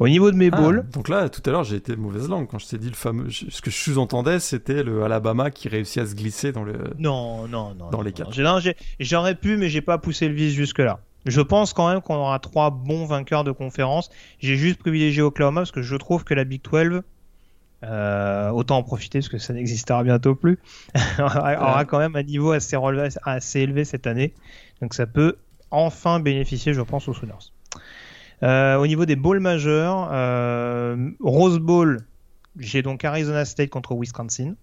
Au 0.00 0.08
niveau 0.08 0.30
de 0.32 0.36
mes 0.36 0.48
Ah, 0.52 0.56
bowls, 0.60 0.88
donc 0.90 1.08
là, 1.08 1.28
tout 1.28 1.42
à 1.44 1.50
l'heure, 1.52 1.62
j'ai 1.64 1.76
été 1.76 1.94
mauvaise 1.96 2.28
langue 2.28 2.48
quand 2.48 2.58
je 2.58 2.66
t'ai 2.66 2.78
dit 2.78 2.88
le 2.88 2.94
fameux. 2.96 3.28
Ce 3.30 3.60
que 3.60 3.70
je 3.70 3.76
sous-entendais, 3.76 4.40
c'était 4.40 4.82
le 4.82 5.04
Alabama 5.04 5.50
qui 5.50 5.68
réussit 5.68 5.98
à 6.02 6.06
se 6.06 6.14
glisser 6.14 6.50
dans 6.52 6.64
le. 6.64 6.94
non, 6.98 7.46
non, 7.46 7.74
non. 7.74 7.90
Dans 7.90 7.98
non, 7.98 8.02
les 8.02 8.12
quatre. 8.12 8.32
J'aurais 8.98 9.34
pu, 9.34 9.56
mais 9.56 9.68
j'ai 9.68 9.82
pas 9.82 9.98
poussé 9.98 10.26
le 10.28 10.34
vice 10.34 10.54
jusque-là. 10.54 11.00
Je 11.24 11.40
pense 11.40 11.72
quand 11.72 11.88
même 11.88 12.00
qu'on 12.00 12.16
aura 12.16 12.38
trois 12.38 12.70
bons 12.70 13.06
vainqueurs 13.06 13.44
de 13.44 13.52
conférence. 13.52 14.10
J'ai 14.38 14.56
juste 14.56 14.78
privilégié 14.78 15.22
Oklahoma 15.22 15.60
parce 15.60 15.72
que 15.72 15.82
je 15.82 15.96
trouve 15.96 16.24
que 16.24 16.34
la 16.34 16.44
Big 16.44 16.62
12, 16.62 17.02
euh, 17.84 18.50
autant 18.50 18.78
en 18.78 18.82
profiter 18.82 19.20
parce 19.20 19.28
que 19.28 19.38
ça 19.38 19.52
n'existera 19.52 20.02
bientôt 20.04 20.34
plus, 20.34 20.58
aura 21.18 21.84
quand 21.84 21.98
même 21.98 22.16
un 22.16 22.22
niveau 22.22 22.52
assez, 22.52 22.76
relevé, 22.76 23.08
assez 23.24 23.60
élevé 23.60 23.84
cette 23.84 24.06
année. 24.06 24.34
Donc 24.80 24.94
ça 24.94 25.06
peut 25.06 25.36
enfin 25.70 26.20
bénéficier, 26.20 26.74
je 26.74 26.82
pense, 26.82 27.08
aux 27.08 27.14
Sooners. 27.14 27.52
Euh, 28.42 28.76
au 28.76 28.86
niveau 28.86 29.06
des 29.06 29.16
bowls 29.16 29.40
majeurs, 29.40 30.08
euh, 30.12 31.10
Rose 31.20 31.58
Bowl, 31.58 32.04
j'ai 32.58 32.82
donc 32.82 33.04
Arizona 33.04 33.44
State 33.44 33.70
contre 33.70 33.94
Wisconsin. 33.94 34.54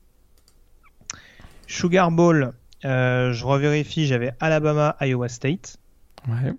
Sugar 1.68 2.12
Bowl, 2.12 2.54
euh, 2.86 3.32
je 3.32 3.46
revérifie, 3.46 4.06
j'avais 4.06 4.34
Alabama, 4.40 4.96
Iowa 5.02 5.30
State. 5.30 5.79
Ouais. 6.28 6.54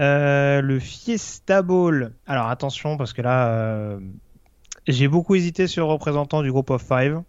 Euh, 0.00 0.60
le 0.62 0.78
Fiesta 0.80 1.62
Bowl, 1.62 2.12
alors 2.26 2.48
attention 2.48 2.96
parce 2.96 3.12
que 3.12 3.22
là, 3.22 3.48
euh, 3.48 4.00
j'ai 4.86 5.08
beaucoup 5.08 5.34
hésité 5.34 5.66
sur 5.66 5.86
le 5.86 5.92
représentant 5.92 6.42
du 6.42 6.50
groupe 6.50 6.70
of 6.70 6.82
five. 6.82 7.22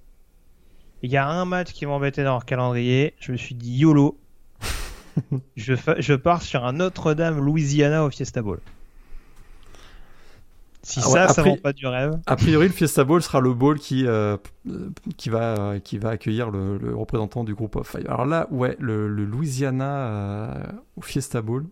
Il 1.02 1.12
y 1.12 1.18
a 1.18 1.28
un 1.28 1.46
match 1.46 1.74
qui 1.74 1.86
m'embêtait 1.86 2.24
dans 2.24 2.32
leur 2.32 2.46
calendrier. 2.46 3.14
Je 3.20 3.34
me 3.34 3.38
suis 3.38 3.56
dit 3.56 3.78
YOLO. 3.78 4.18
je, 5.58 5.74
je 6.00 6.14
pars 6.14 6.42
sur 6.42 6.64
un 6.64 6.74
Notre-Dame 6.74 7.40
Louisiana 7.40 8.06
au 8.06 8.10
Fiesta 8.10 8.42
Bowl. 8.42 8.62
Si 10.84 11.00
Ah 11.02 11.10
ouais, 11.10 11.28
ça, 11.28 11.30
ça 11.30 11.42
vend 11.44 11.56
pas 11.58 11.74
du 11.74 11.88
rêve. 11.88 12.20
A 12.26 12.36
priori, 12.36 12.68
le 12.68 12.74
Fiesta 12.74 13.04
Bowl 13.06 13.22
sera 13.24 13.40
le 13.40 13.54
bowl 13.54 13.80
qui, 13.80 14.06
euh, 14.06 14.38
qui, 15.18 15.30
va, 15.30 15.56
euh, 15.58 15.80
qui 15.80 15.98
va 15.98 16.10
accueillir 16.10 16.52
le, 16.52 16.78
le 16.78 16.94
représentant 16.96 17.44
du 17.46 17.56
groupe 17.56 17.76
of 17.78 17.88
five. 17.90 18.06
Alors 18.08 18.26
là, 18.26 18.48
ouais, 18.52 18.76
le, 18.80 19.08
le 19.08 19.24
Louisiana 19.26 20.08
euh, 20.08 20.64
au 20.98 21.02
Fiesta 21.02 21.42
Bowl. 21.42 21.66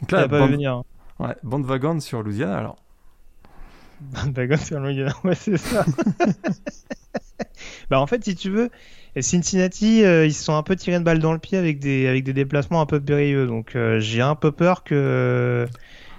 Donc 0.00 0.10
là, 0.12 0.22
va 0.22 0.28
pas 0.28 0.38
bande, 0.40 0.50
venir. 0.52 0.72
hein. 0.74 0.84
ouais, 1.18 1.36
bandwagon 1.42 2.00
sur 2.00 2.22
Louisiana. 2.22 2.58
Alors, 2.58 2.76
Bandwagon 4.00 4.56
sur 4.58 4.80
Louisiana, 4.80 5.14
ouais, 5.24 5.34
c'est 5.34 5.56
ça. 5.56 5.84
bah 7.90 8.00
en 8.00 8.06
fait, 8.06 8.24
si 8.24 8.34
tu 8.34 8.50
veux, 8.50 8.70
Cincinnati, 9.20 10.04
euh, 10.04 10.26
ils 10.26 10.34
se 10.34 10.42
sont 10.44 10.54
un 10.54 10.62
peu 10.62 10.76
tirés 10.76 10.98
de 10.98 11.04
balle 11.04 11.20
dans 11.20 11.32
le 11.32 11.38
pied 11.38 11.56
avec 11.58 11.78
des, 11.78 12.06
avec 12.08 12.24
des 12.24 12.32
déplacements 12.32 12.80
un 12.80 12.86
peu 12.86 13.00
périlleux. 13.00 13.46
Donc 13.46 13.76
j'ai 13.98 14.20
un 14.20 14.34
peu 14.34 14.52
peur 14.52 14.84
que, 14.84 15.66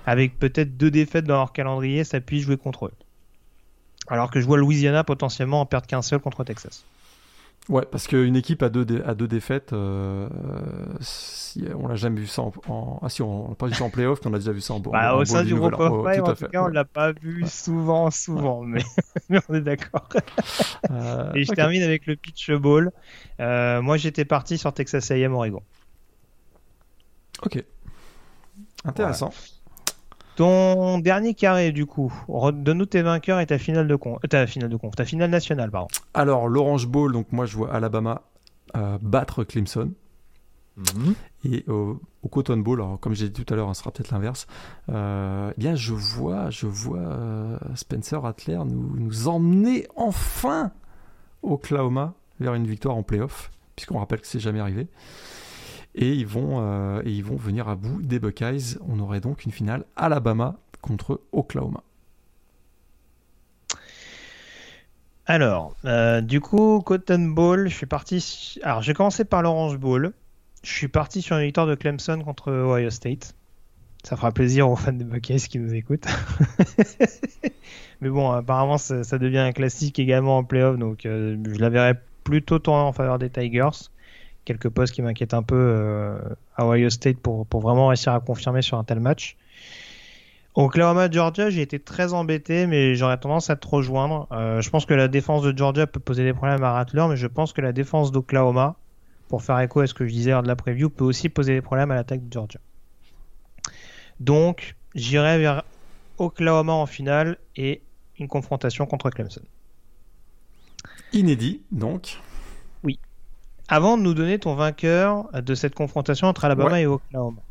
avec 0.05 0.39
peut-être 0.39 0.77
deux 0.77 0.91
défaites 0.91 1.25
dans 1.25 1.37
leur 1.37 1.53
calendrier, 1.53 2.03
ça 2.05 2.21
puisse 2.21 2.43
jouer 2.43 2.57
contre 2.57 2.87
eux. 2.87 2.93
Alors 4.07 4.31
que 4.31 4.39
je 4.41 4.47
vois 4.47 4.57
Louisiana 4.57 5.03
potentiellement 5.03 5.61
en 5.61 5.67
perdre 5.67 5.85
qu'un 5.85 6.01
seul 6.01 6.19
contre 6.19 6.43
Texas. 6.43 6.87
ouais, 7.69 7.85
parce 7.91 8.07
qu'une 8.07 8.35
équipe 8.35 8.61
à 8.63 8.69
deux, 8.69 8.85
dé- 8.85 9.01
à 9.05 9.15
deux 9.15 9.27
défaites, 9.27 9.73
euh, 9.73 10.29
si, 11.01 11.63
on 11.75 11.87
l'a 11.87 11.95
jamais 11.95 12.21
vu 12.21 12.27
ça 12.27 12.43
en, 12.43 12.53
en- 12.67 12.99
Ah 13.01 13.09
si, 13.09 13.21
on 13.21 13.49
l'a 13.49 13.55
pas 13.55 13.67
vu 13.67 13.73
ça 13.73 13.83
en 13.83 13.89
playoff, 13.89 14.19
mais 14.23 14.31
on 14.31 14.33
a 14.33 14.39
déjà 14.39 14.51
vu 14.51 14.61
ça 14.61 14.73
en, 14.75 14.79
Bah, 14.91 15.15
en 15.15 15.19
au 15.19 15.25
sein 15.25 15.43
du 15.43 15.55
groupe 15.55 15.79
of 15.79 16.03
Ouais, 16.03 16.17
tout 16.17 16.21
en 16.21 16.35
fait, 16.35 16.45
tout 16.45 16.51
cas, 16.51 16.63
on 16.63 16.67
ouais. 16.67 16.73
l'a 16.73 16.85
pas 16.85 17.11
vu 17.11 17.47
souvent, 17.47 18.11
souvent, 18.11 18.61
mais, 18.61 18.81
mais 19.29 19.39
on 19.49 19.55
est 19.55 19.61
d'accord. 19.61 20.07
Euh, 20.91 21.33
Et 21.33 21.43
je 21.43 21.53
termine 21.53 21.81
avec 21.83 22.05
le 22.05 22.15
pitch 22.15 22.51
ball. 22.51 22.91
Euh, 23.39 23.81
moi, 23.81 23.97
j'étais 23.97 24.25
parti 24.25 24.57
sur 24.57 24.73
Texas 24.73 25.09
A&M 25.11 25.33
Oregon. 25.33 25.63
Ok. 27.41 27.55
Intéressant. 28.85 29.33
Ton 30.35 30.99
dernier 30.99 31.33
carré, 31.33 31.71
du 31.71 31.85
coup, 31.85 32.13
donne-nous 32.27 32.85
tes 32.85 33.01
vainqueurs 33.01 33.39
et 33.39 33.45
ta 33.45 33.57
finale 33.57 33.87
de 33.87 33.95
con, 33.95 34.17
euh, 34.23 34.27
ta 34.27 34.45
finale 34.47 34.69
de 34.69 34.75
conf, 34.75 34.93
ta 34.95 35.05
finale 35.05 35.29
nationale, 35.29 35.71
pardon. 35.71 35.87
Alors, 36.13 36.47
l'Orange 36.49 36.87
Bowl, 36.87 37.13
donc 37.13 37.31
moi 37.31 37.45
je 37.45 37.55
vois 37.55 37.73
Alabama 37.73 38.21
euh, 38.75 38.97
battre 39.01 39.43
Clemson. 39.43 39.91
Et 41.45 41.63
au, 41.69 42.01
au 42.21 42.27
Cotton 42.27 42.57
Bowl, 42.57 42.81
alors 42.81 42.99
comme 42.99 43.15
j'ai 43.15 43.29
dit 43.29 43.45
tout 43.45 43.53
à 43.53 43.55
l'heure, 43.55 43.73
ce 43.73 43.79
sera 43.81 43.91
peut-être 43.91 44.11
l'inverse. 44.11 44.45
euh, 44.89 45.53
eh 45.55 45.59
bien, 45.59 45.75
je 45.75 45.93
vois, 45.93 46.49
je 46.49 46.67
vois 46.67 46.99
euh, 46.99 47.57
Spencer 47.75 48.21
Rattler 48.21 48.59
nous, 48.65 48.93
nous 48.97 49.29
emmener 49.29 49.87
enfin 49.95 50.71
Oklahoma 51.43 52.13
vers 52.41 52.55
une 52.55 52.67
victoire 52.67 52.97
en 52.97 53.03
playoff, 53.03 53.51
puisqu'on 53.77 53.99
rappelle 53.99 54.19
que 54.19 54.27
c'est 54.27 54.41
jamais 54.41 54.59
arrivé. 54.59 54.87
Et 55.95 56.13
ils 56.13 56.27
vont, 56.27 56.59
euh, 56.59 57.01
et 57.05 57.11
ils 57.11 57.23
vont 57.23 57.37
venir 57.37 57.69
à 57.69 57.75
bout 57.75 58.01
des 58.01 58.19
Buckeyes. 58.19 58.77
On 58.87 58.99
aurait 58.99 59.21
donc 59.21 59.45
une 59.45 59.51
finale 59.51 59.85
Alabama 59.95 60.55
contre 60.81 61.21
Oklahoma. 61.31 61.81
Alors, 65.25 65.75
euh, 65.85 66.21
du 66.21 66.39
coup, 66.41 66.81
Cotton 66.85 67.29
Bowl, 67.29 67.67
je 67.67 67.75
suis 67.75 67.85
parti. 67.85 68.59
Alors, 68.61 68.81
j'ai 68.81 68.93
commencé 68.93 69.25
par 69.25 69.41
l'Orange 69.41 69.77
Bowl. 69.77 70.13
Je 70.63 70.71
suis 70.71 70.87
parti 70.87 71.21
sur 71.21 71.37
une 71.37 71.45
victoire 71.45 71.65
de 71.65 71.75
Clemson 71.75 72.21
contre 72.23 72.51
Ohio 72.51 72.89
State. 72.89 73.33
Ça 74.03 74.15
fera 74.15 74.31
plaisir 74.31 74.69
aux 74.69 74.75
fans 74.75 74.93
des 74.93 75.03
Buckeyes 75.03 75.39
qui 75.39 75.57
nous 75.57 75.73
écoutent. 75.73 76.05
Mais 78.01 78.09
bon, 78.09 78.31
apparemment, 78.31 78.77
ça, 78.77 79.03
ça 79.03 79.17
devient 79.17 79.39
un 79.39 79.51
classique 79.51 79.97
également 79.97 80.37
en 80.37 80.43
playoff, 80.43 80.77
donc 80.77 81.05
euh, 81.05 81.37
je 81.43 81.59
la 81.59 81.69
verrai 81.69 81.93
plutôt 82.23 82.59
tourner 82.59 82.83
en 82.83 82.93
faveur 82.93 83.17
des 83.17 83.29
Tigers. 83.31 83.89
Quelques 84.45 84.69
postes 84.69 84.93
qui 84.93 85.01
m'inquiètent 85.01 85.33
un 85.33 85.43
peu 85.43 85.55
euh, 85.55 86.19
à 86.55 86.65
Ohio 86.65 86.89
State 86.89 87.17
pour, 87.17 87.45
pour 87.47 87.61
vraiment 87.61 87.87
réussir 87.87 88.13
à 88.13 88.19
confirmer 88.19 88.61
sur 88.61 88.77
un 88.77 88.83
tel 88.83 88.99
match. 88.99 89.35
Oklahoma 90.55 91.11
Georgia, 91.11 91.49
j'ai 91.49 91.61
été 91.61 91.79
très 91.79 92.13
embêté, 92.13 92.65
mais 92.65 92.95
j'aurais 92.95 93.17
tendance 93.17 93.49
à 93.49 93.57
te 93.57 93.67
rejoindre. 93.67 94.27
Euh, 94.31 94.61
je 94.61 94.69
pense 94.69 94.85
que 94.85 94.93
la 94.93 95.09
défense 95.09 95.43
de 95.43 95.55
Georgia 95.55 95.85
peut 95.85 95.99
poser 95.99 96.23
des 96.23 96.33
problèmes 96.33 96.63
à 96.63 96.71
Rattler, 96.71 97.05
mais 97.09 97.17
je 97.17 97.27
pense 97.27 97.51
que 97.51 97.59
la 97.59 97.73
défense 97.73 98.13
d'Oklahoma, 98.13 98.77
pour 99.27 99.43
faire 99.43 99.59
écho 99.59 99.81
à 99.81 99.87
ce 99.87 99.93
que 99.93 100.07
je 100.07 100.13
disais 100.13 100.31
lors 100.31 100.43
de 100.43 100.47
la 100.47 100.55
preview, 100.55 100.89
peut 100.89 101.03
aussi 101.03 101.27
poser 101.27 101.55
des 101.55 101.61
problèmes 101.61 101.91
à 101.91 101.95
l'attaque 101.95 102.25
de 102.25 102.31
Georgia. 102.31 102.61
Donc, 104.21 104.75
j'irai 104.93 105.39
vers 105.39 105.63
Oklahoma 106.19 106.71
en 106.71 106.85
finale 106.85 107.37
et 107.57 107.81
une 108.17 108.29
confrontation 108.29 108.85
contre 108.85 109.09
Clemson. 109.09 109.41
Inédit, 111.11 111.63
donc. 111.71 112.19
Avant 113.67 113.97
de 113.97 114.03
nous 114.03 114.13
donner 114.13 114.37
ton 114.39 114.53
vainqueur 114.55 115.29
de 115.41 115.55
cette 115.55 115.73
confrontation 115.75 116.27
entre 116.27 116.45
Alabama 116.45 116.71
Ouais. 116.71 116.81
et 116.83 116.85
Oklahoma, 116.85 117.41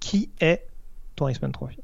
qui 0.00 0.30
est 0.40 0.66
ton 1.16 1.28
Heisman 1.28 1.50
Trophy 1.52 1.78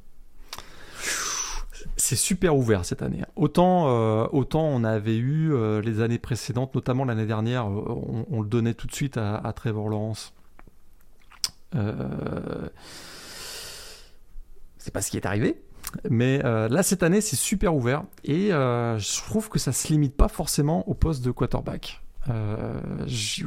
C'est 1.97 2.17
super 2.17 2.57
ouvert 2.57 2.85
cette 2.85 3.03
année. 3.03 3.23
Autant, 3.37 3.89
euh, 3.89 4.27
autant 4.33 4.63
on 4.65 4.85
avait 4.85 5.17
eu 5.17 5.53
euh, 5.53 5.81
les 5.81 6.01
années 6.01 6.19
précédentes, 6.19 6.75
notamment 6.75 7.05
l'année 7.05 7.27
dernière, 7.27 7.67
euh, 7.69 7.85
on, 7.89 8.27
on 8.31 8.41
le 8.43 8.49
donnait 8.49 8.75
tout 8.75 8.87
de 8.87 8.95
suite 8.95 9.17
à, 9.17 9.37
à 9.37 9.53
Trevor 9.53 9.89
Lawrence. 9.89 10.33
Euh, 11.75 12.69
c'est 14.79 14.93
pas 14.93 15.03
ce 15.03 15.11
qui 15.11 15.17
est 15.17 15.27
arrivé. 15.27 15.61
Mais 16.09 16.39
là, 16.39 16.83
cette 16.85 17.03
année, 17.03 17.21
c'est 17.21 17.35
super 17.37 17.75
ouvert. 17.75 18.05
Et 18.25 18.49
je 18.51 19.23
trouve 19.23 19.49
que 19.49 19.59
ça 19.59 19.73
se 19.73 19.89
limite 19.89 20.17
pas 20.17 20.29
forcément 20.29 20.89
au 20.89 20.95
poste 20.95 21.25
de 21.25 21.31
quarterback. 21.33 22.01
Euh, 22.29 22.81
je, 23.07 23.45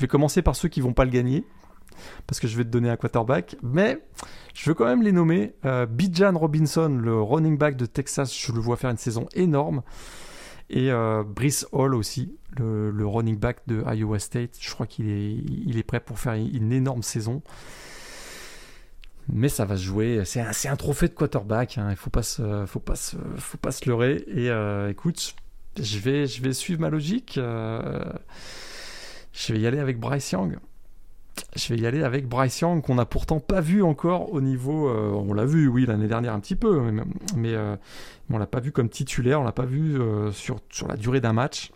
vais 0.00 0.06
commencer 0.06 0.42
par 0.42 0.56
ceux 0.56 0.68
qui 0.68 0.80
vont 0.80 0.92
pas 0.92 1.04
le 1.04 1.10
gagner. 1.10 1.44
Parce 2.26 2.40
que 2.40 2.48
je 2.48 2.56
vais 2.56 2.64
te 2.64 2.70
donner 2.70 2.88
un 2.88 2.96
quarterback. 2.96 3.56
Mais 3.62 4.02
je 4.54 4.68
veux 4.70 4.74
quand 4.74 4.86
même 4.86 5.02
les 5.02 5.12
nommer. 5.12 5.54
Euh, 5.64 5.86
Bijan 5.86 6.36
Robinson, 6.36 6.88
le 6.88 7.20
running 7.20 7.58
back 7.58 7.76
de 7.76 7.86
Texas, 7.86 8.36
je 8.36 8.52
le 8.52 8.60
vois 8.60 8.76
faire 8.76 8.90
une 8.90 8.96
saison 8.96 9.28
énorme. 9.34 9.82
Et 10.70 10.90
euh, 10.90 11.24
Brice 11.24 11.66
Hall 11.72 11.94
aussi, 11.94 12.36
le, 12.56 13.06
running 13.06 13.36
back 13.36 13.58
de 13.66 13.82
Iowa 13.92 14.18
State. 14.18 14.56
Je 14.60 14.70
crois 14.70 14.86
qu'il 14.86 15.08
est, 15.08 15.82
prêt 15.82 16.00
pour 16.00 16.18
faire 16.18 16.34
une 16.34 16.72
énorme 16.72 17.02
saison. 17.02 17.42
Mais 19.32 19.48
ça 19.48 19.64
va 19.64 19.76
se 19.76 19.82
jouer. 19.82 20.22
C'est 20.24 20.68
un, 20.68 20.76
trophée 20.76 21.08
de 21.08 21.14
quarterback. 21.14 21.78
hein. 21.78 21.90
Il 21.90 22.22
se, 22.22 22.64
faut 22.66 22.80
pas 22.80 22.96
se 22.96 23.88
leurrer. 23.88 24.24
Et 24.28 24.50
euh, 24.50 24.90
écoute, 24.90 25.34
je 25.78 25.98
vais, 25.98 26.26
je 26.26 26.42
vais 26.42 26.52
suivre 26.52 26.80
ma 26.80 26.90
logique. 26.90 27.38
Euh, 27.38 28.02
je 29.32 29.52
vais 29.52 29.60
y 29.60 29.66
aller 29.66 29.78
avec 29.78 29.98
Bryce 29.98 30.32
Young. 30.32 30.58
je 31.56 31.72
vais 31.72 31.80
y 31.80 31.86
aller 31.86 32.02
avec 32.02 32.28
Bryce 32.28 32.60
Young 32.60 32.82
qu'on 32.82 32.96
n'a 32.96 33.06
pourtant 33.06 33.40
pas 33.40 33.60
vu 33.60 33.82
encore 33.82 34.32
au 34.32 34.40
niveau. 34.40 34.88
Euh, 34.88 35.10
on 35.12 35.32
l'a 35.32 35.44
vu, 35.44 35.68
oui, 35.68 35.86
l'année 35.86 36.08
dernière 36.08 36.34
un 36.34 36.40
petit 36.40 36.56
peu, 36.56 36.80
mais, 36.80 37.02
mais 37.36 37.54
euh, 37.54 37.76
on 38.28 38.38
l'a 38.38 38.46
pas 38.46 38.60
vu 38.60 38.72
comme 38.72 38.88
titulaire, 38.88 39.40
on 39.40 39.44
l'a 39.44 39.52
pas 39.52 39.66
vu 39.66 40.00
euh, 40.00 40.32
sur, 40.32 40.60
sur 40.70 40.88
la 40.88 40.96
durée 40.96 41.20
d'un 41.20 41.32
match. 41.32 41.72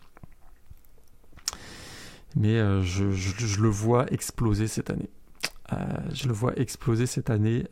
Mais 2.36 2.58
je, 2.82 3.12
je, 3.12 3.62
le 3.62 3.68
vois 3.68 4.12
exploser 4.12 4.66
cette 4.66 4.90
année. 4.90 5.08
je 6.12 6.26
le 6.26 6.34
vois 6.34 6.52
exploser 6.58 7.06
cette 7.06 7.30
année. 7.30 7.64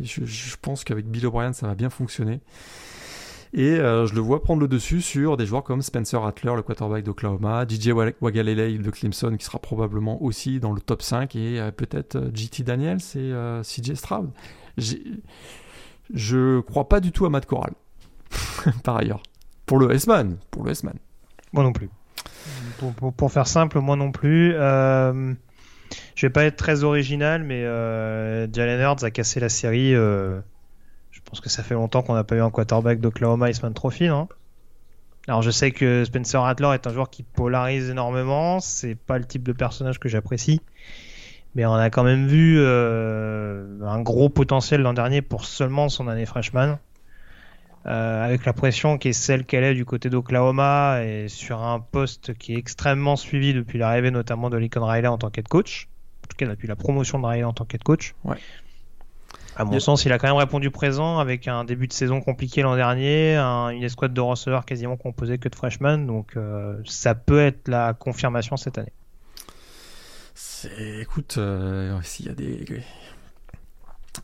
Je, 0.00 0.24
je, 0.24 0.56
pense 0.62 0.84
qu'avec 0.84 1.10
Bill 1.10 1.26
O'Brien, 1.26 1.52
ça 1.52 1.66
va 1.66 1.74
bien 1.74 1.90
fonctionner. 1.90 2.40
Et 3.54 3.78
euh, 3.78 4.06
je 4.06 4.14
le 4.14 4.20
vois 4.20 4.42
prendre 4.42 4.60
le 4.60 4.68
dessus 4.68 5.00
sur 5.00 5.36
des 5.36 5.46
joueurs 5.46 5.64
comme 5.64 5.80
Spencer 5.80 6.20
Rattler, 6.20 6.54
le 6.54 6.62
quarterback 6.62 7.04
d'Oklahoma, 7.04 7.64
DJ 7.66 7.88
Wagalele 8.20 8.82
de 8.82 8.90
Clemson, 8.90 9.36
qui 9.36 9.44
sera 9.44 9.58
probablement 9.58 10.22
aussi 10.22 10.60
dans 10.60 10.72
le 10.72 10.80
top 10.80 11.02
5, 11.02 11.34
et 11.36 11.60
euh, 11.60 11.70
peut-être 11.70 12.16
euh, 12.16 12.30
JT 12.34 12.62
Daniels 12.62 13.00
et 13.14 13.32
CJ 13.62 13.94
Stroud. 13.94 14.30
Je 14.76 16.60
crois 16.60 16.88
pas 16.88 17.00
du 17.00 17.10
tout 17.10 17.24
à 17.26 17.30
Matt 17.30 17.46
Corral, 17.46 17.72
par 18.84 18.96
ailleurs. 18.96 19.22
Pour 19.64 19.78
le 19.78 19.92
S-Man. 19.92 20.38
Pour 20.50 20.64
le 20.64 20.70
S-Man. 20.72 20.94
Moi 21.52 21.62
non 21.62 21.72
plus. 21.72 21.90
Pour, 22.78 23.12
pour, 23.12 23.32
faire 23.32 23.46
simple, 23.46 23.80
moi 23.80 23.96
non 23.96 24.12
plus. 24.12 24.52
Euh, 24.54 25.34
je 26.14 26.26
vais 26.26 26.30
pas 26.30 26.44
être 26.44 26.56
très 26.56 26.84
original, 26.84 27.42
mais 27.44 27.62
Jalen 27.62 28.80
Hurts 28.80 29.04
a 29.04 29.10
cassé 29.10 29.40
la 29.40 29.48
série 29.48 29.94
pense 31.28 31.40
que 31.40 31.50
ça 31.50 31.62
fait 31.62 31.74
longtemps 31.74 32.02
qu'on 32.02 32.14
n'a 32.14 32.24
pas 32.24 32.36
eu 32.36 32.40
un 32.40 32.50
quarterback 32.50 33.00
d'Oklahoma 33.00 33.50
Iceman 33.50 33.74
Trophy, 33.74 34.08
non? 34.08 34.28
Alors 35.26 35.42
je 35.42 35.50
sais 35.50 35.72
que 35.72 36.04
Spencer 36.04 36.40
Rattler 36.40 36.70
est 36.72 36.86
un 36.86 36.92
joueur 36.92 37.10
qui 37.10 37.22
polarise 37.22 37.90
énormément, 37.90 38.60
c'est 38.60 38.94
pas 38.94 39.18
le 39.18 39.26
type 39.26 39.42
de 39.42 39.52
personnage 39.52 40.00
que 40.00 40.08
j'apprécie, 40.08 40.62
mais 41.54 41.66
on 41.66 41.74
a 41.74 41.90
quand 41.90 42.02
même 42.02 42.26
vu 42.26 42.56
euh, 42.58 43.78
un 43.82 44.00
gros 44.00 44.30
potentiel 44.30 44.80
l'an 44.80 44.94
dernier 44.94 45.20
pour 45.20 45.44
seulement 45.44 45.90
son 45.90 46.08
année 46.08 46.24
freshman, 46.24 46.78
euh, 47.84 48.24
avec 48.24 48.46
la 48.46 48.54
pression 48.54 48.96
qui 48.96 49.08
est 49.08 49.12
celle 49.12 49.44
qu'elle 49.44 49.64
est 49.64 49.74
du 49.74 49.84
côté 49.84 50.08
d'Oklahoma 50.08 51.04
et 51.04 51.28
sur 51.28 51.62
un 51.62 51.78
poste 51.78 52.32
qui 52.38 52.54
est 52.54 52.58
extrêmement 52.58 53.16
suivi 53.16 53.52
depuis 53.52 53.78
l'arrivée 53.78 54.10
notamment 54.10 54.48
de 54.48 54.56
Lincoln 54.56 54.84
Riley 54.84 55.08
en 55.08 55.18
tant 55.18 55.28
qu'head 55.28 55.48
coach, 55.48 55.88
en 56.24 56.28
tout 56.28 56.36
cas 56.38 56.46
depuis 56.46 56.68
la 56.68 56.76
promotion 56.76 57.18
de 57.18 57.26
Riley 57.26 57.44
en 57.44 57.52
tant 57.52 57.66
qu'head 57.66 57.82
coach. 57.82 58.14
À 59.58 59.64
mon 59.64 59.80
sens, 59.80 60.04
il 60.04 60.12
a 60.12 60.18
quand 60.18 60.28
même 60.28 60.36
répondu 60.36 60.70
présent 60.70 61.18
avec 61.18 61.48
un 61.48 61.64
début 61.64 61.88
de 61.88 61.92
saison 61.92 62.20
compliqué 62.20 62.62
l'an 62.62 62.76
dernier, 62.76 63.36
une 63.36 63.82
escouade 63.82 64.14
de 64.14 64.20
receveurs 64.20 64.64
quasiment 64.64 64.96
composée 64.96 65.38
que 65.38 65.48
de 65.48 65.54
freshmen, 65.56 66.06
donc 66.06 66.36
euh, 66.36 66.76
ça 66.84 67.16
peut 67.16 67.40
être 67.40 67.66
la 67.66 67.92
confirmation 67.92 68.56
cette 68.56 68.78
année. 68.78 68.92
Écoute, 71.00 71.34
euh, 71.38 71.98
s'il 72.02 72.26
y 72.26 72.28
a 72.28 72.34
des. 72.34 72.64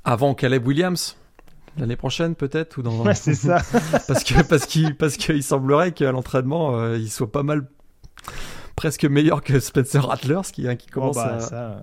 Avant 0.05 0.35
Caleb 0.35 0.65
Williams, 0.65 1.17
l'année 1.79 1.97
prochaine 1.97 2.37
peut-être 2.37 2.79
ou 2.79 2.83
dans 2.83 3.13
c'est 3.15 3.35
ça 3.35 3.61
parce 4.07 4.23
que 4.23 4.41
parce 4.43 4.67
qu'il 4.67 4.97
parce 4.97 5.17
qu'il 5.17 5.43
semblerait 5.43 5.93
qu'à 5.93 6.13
l'entraînement 6.13 6.77
euh, 6.77 6.99
il 6.99 7.11
soit 7.11 7.31
pas 7.31 7.43
mal 7.43 7.67
presque 8.77 9.05
meilleur 9.05 9.43
que 9.43 9.61
Spencer 9.61 10.05
Rattler, 10.05 10.41
ce 10.43 10.53
qui, 10.53 10.69
hein, 10.69 10.77
qui 10.77 10.89
commence 10.89 11.17
bah, 11.17 11.39
à, 11.53 11.77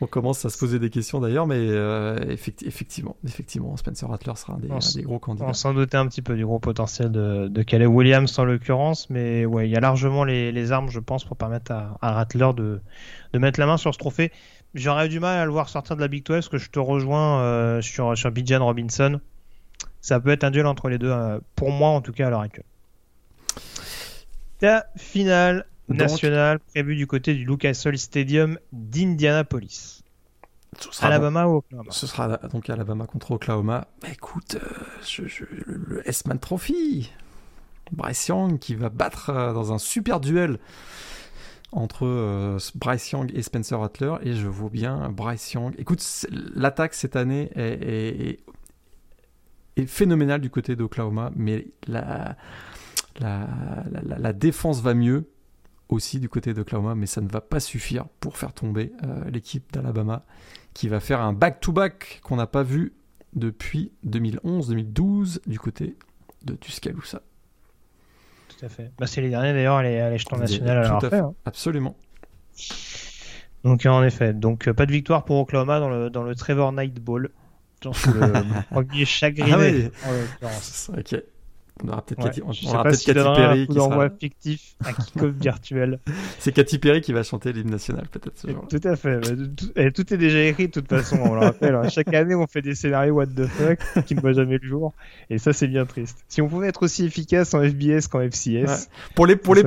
on 0.00 0.06
commence 0.06 0.44
à 0.44 0.50
se 0.50 0.58
poser 0.58 0.78
des 0.78 0.90
questions 0.90 1.20
d'ailleurs, 1.20 1.46
mais 1.46 1.58
euh, 1.58 2.18
effectivement, 2.28 3.16
effectivement, 3.26 3.76
Spencer 3.76 4.08
Rattler 4.08 4.32
sera 4.36 4.54
un 4.54 4.58
des, 4.58 5.02
gros 5.02 5.18
candidats. 5.18 5.46
On 5.46 5.52
s'en 5.52 5.74
doutait 5.74 5.96
un 5.96 6.06
petit 6.06 6.22
peu 6.22 6.34
du 6.34 6.44
gros 6.44 6.58
potentiel 6.58 7.10
de, 7.10 7.48
de 7.48 7.62
Calais 7.62 7.86
Williams 7.86 8.38
en 8.38 8.44
l'occurrence, 8.44 9.10
mais 9.10 9.44
ouais, 9.44 9.68
il 9.68 9.72
y 9.72 9.76
a 9.76 9.80
largement 9.80 10.24
les, 10.24 10.72
armes, 10.72 10.90
je 10.90 11.00
pense, 11.00 11.24
pour 11.24 11.36
permettre 11.36 11.72
à, 11.72 12.12
Rattler 12.12 12.50
de, 12.56 12.80
de 13.32 13.38
mettre 13.38 13.60
la 13.60 13.66
main 13.66 13.76
sur 13.76 13.92
ce 13.92 13.98
trophée. 13.98 14.32
J'aurais 14.74 15.08
du 15.08 15.20
mal 15.20 15.38
à 15.38 15.44
le 15.44 15.50
voir 15.50 15.68
sortir 15.68 15.96
de 15.96 16.00
la 16.00 16.08
Big 16.08 16.24
12 16.24 16.36
parce 16.36 16.48
que 16.48 16.58
je 16.58 16.70
te 16.70 16.78
rejoins 16.78 17.40
euh, 17.40 17.82
sur, 17.82 18.16
sur 18.16 18.30
Bijan 18.30 18.64
Robinson. 18.64 19.20
Ça 20.00 20.18
peut 20.18 20.30
être 20.30 20.44
un 20.44 20.50
duel 20.50 20.66
entre 20.66 20.88
les 20.88 20.98
deux, 20.98 21.10
euh, 21.10 21.38
pour 21.56 21.70
moi 21.70 21.90
en 21.90 22.00
tout 22.00 22.12
cas 22.12 22.28
à 22.28 22.30
l'heure 22.30 22.40
actuelle. 22.40 22.64
La 24.62 24.86
finale 24.96 25.66
national 25.92 26.58
prévu 26.60 26.96
du 26.96 27.06
côté 27.06 27.34
du 27.34 27.44
Lucas 27.44 27.82
Oil 27.86 27.98
Stadium 27.98 28.58
d'Indianapolis. 28.72 30.02
Alabama 31.00 31.46
ou 31.46 31.56
Oklahoma 31.56 31.90
Ce 31.90 32.06
sera 32.06 32.36
donc 32.50 32.70
Alabama 32.70 33.06
contre 33.06 33.32
Oklahoma. 33.32 33.86
Bah, 34.00 34.08
écoute, 34.12 34.56
euh, 34.56 35.28
le, 35.66 36.08
S-Man 36.08 36.38
Trophy. 36.38 37.10
Bryce 37.92 38.28
Young 38.28 38.58
qui 38.58 38.74
va 38.74 38.88
battre 38.88 39.30
euh, 39.30 39.52
dans 39.52 39.72
un 39.72 39.78
super 39.78 40.18
duel 40.18 40.58
entre 41.72 42.06
euh, 42.06 42.58
Bryce 42.74 43.10
Young 43.10 43.30
et 43.34 43.42
Spencer 43.42 43.78
Rattler. 43.78 44.14
Et 44.22 44.34
je 44.34 44.48
vois 44.48 44.70
bien 44.70 45.10
Bryce 45.10 45.52
Young. 45.52 45.74
Écoute, 45.78 46.02
l'attaque 46.54 46.94
cette 46.94 47.16
année 47.16 47.50
est, 47.54 48.40
est, 49.76 49.86
phénoménale 49.86 50.40
du 50.40 50.50
côté 50.50 50.74
d'Oklahoma, 50.76 51.32
mais 51.34 51.66
la, 51.86 52.36
la, 53.20 53.48
la, 54.18 54.32
défense 54.32 54.80
va 54.80 54.94
mieux 54.94 55.31
aussi 55.88 56.20
du 56.20 56.28
côté 56.28 56.54
d'Oklahoma, 56.54 56.94
mais 56.94 57.06
ça 57.06 57.20
ne 57.20 57.28
va 57.28 57.40
pas 57.40 57.60
suffire 57.60 58.06
pour 58.20 58.36
faire 58.38 58.52
tomber 58.52 58.92
euh, 59.04 59.30
l'équipe 59.30 59.70
d'Alabama 59.72 60.24
qui 60.74 60.88
va 60.88 61.00
faire 61.00 61.20
un 61.20 61.32
back-to-back 61.32 62.20
qu'on 62.22 62.36
n'a 62.36 62.46
pas 62.46 62.62
vu 62.62 62.94
depuis 63.34 63.92
2011-2012 64.06 65.40
du 65.46 65.58
côté 65.58 65.96
de 66.44 66.54
Tuscaloosa. 66.54 67.22
Tout 68.48 68.64
à 68.64 68.68
fait. 68.68 68.90
Bah, 68.98 69.06
c'est 69.06 69.20
les 69.20 69.30
derniers 69.30 69.52
d'ailleurs 69.52 69.76
à 69.76 69.82
l'échelon 69.82 70.38
national 70.38 70.78
à, 70.78 70.96
à 70.96 71.00
fait, 71.00 71.18
hein. 71.18 71.34
Absolument. 71.44 71.96
Donc 73.64 73.86
en 73.86 74.02
effet, 74.02 74.32
donc 74.32 74.66
euh, 74.68 74.74
pas 74.74 74.86
de 74.86 74.92
victoire 74.92 75.24
pour 75.24 75.38
Oklahoma 75.38 75.78
dans 75.78 75.88
le, 75.88 76.10
dans 76.10 76.24
le 76.24 76.34
Trevor 76.34 76.72
Night 76.72 77.00
Bowl. 77.00 77.30
Dans 77.82 77.90
le 77.90 78.62
premier 78.70 79.04
chagriné. 79.04 79.90
Ah 80.42 80.48
ok. 80.98 81.22
On 81.84 81.88
aura 81.88 82.02
peut-être 82.02 82.22
Katy, 82.22 82.40
Perry 82.40 83.66
qui 83.66 83.74
sera... 83.74 84.10
fictif, 84.10 84.76
un 84.84 84.92
kick-off 84.92 85.32
virtuel. 85.32 85.98
C'est 86.38 86.52
Katy 86.52 86.78
Perry 86.78 87.00
qui 87.00 87.12
va 87.12 87.22
chanter 87.22 87.52
l'hymne 87.52 87.70
national 87.70 88.06
peut-être 88.08 88.46
Tout 88.68 88.88
à 88.88 88.96
fait. 88.96 89.20
Tout, 89.92 90.14
est 90.14 90.16
déjà 90.16 90.44
écrit 90.44 90.68
de 90.68 90.72
toute 90.72 90.88
façon, 90.88 91.18
on 91.20 91.34
le 91.34 91.40
rappelle. 91.40 91.74
Hein. 91.74 91.88
Chaque 91.88 92.12
année, 92.14 92.34
on 92.34 92.46
fait 92.46 92.62
des 92.62 92.74
scénarios 92.74 93.14
what 93.14 93.26
the 93.26 93.46
fuck 93.46 94.04
qui 94.04 94.14
ne 94.14 94.20
voient 94.20 94.32
jamais 94.32 94.58
le 94.58 94.68
jour. 94.68 94.92
Et 95.30 95.38
ça, 95.38 95.52
c'est 95.52 95.66
bien 95.66 95.86
triste. 95.86 96.24
Si 96.28 96.40
on 96.40 96.48
pouvait 96.48 96.68
être 96.68 96.82
aussi 96.82 97.04
efficace 97.04 97.54
en 97.54 97.62
FBS 97.62 98.06
qu'en 98.08 98.20
FCS. 98.20 98.88
Pour, 99.14 99.26
les, 99.26 99.36
pour, 99.36 99.54
les, 99.54 99.64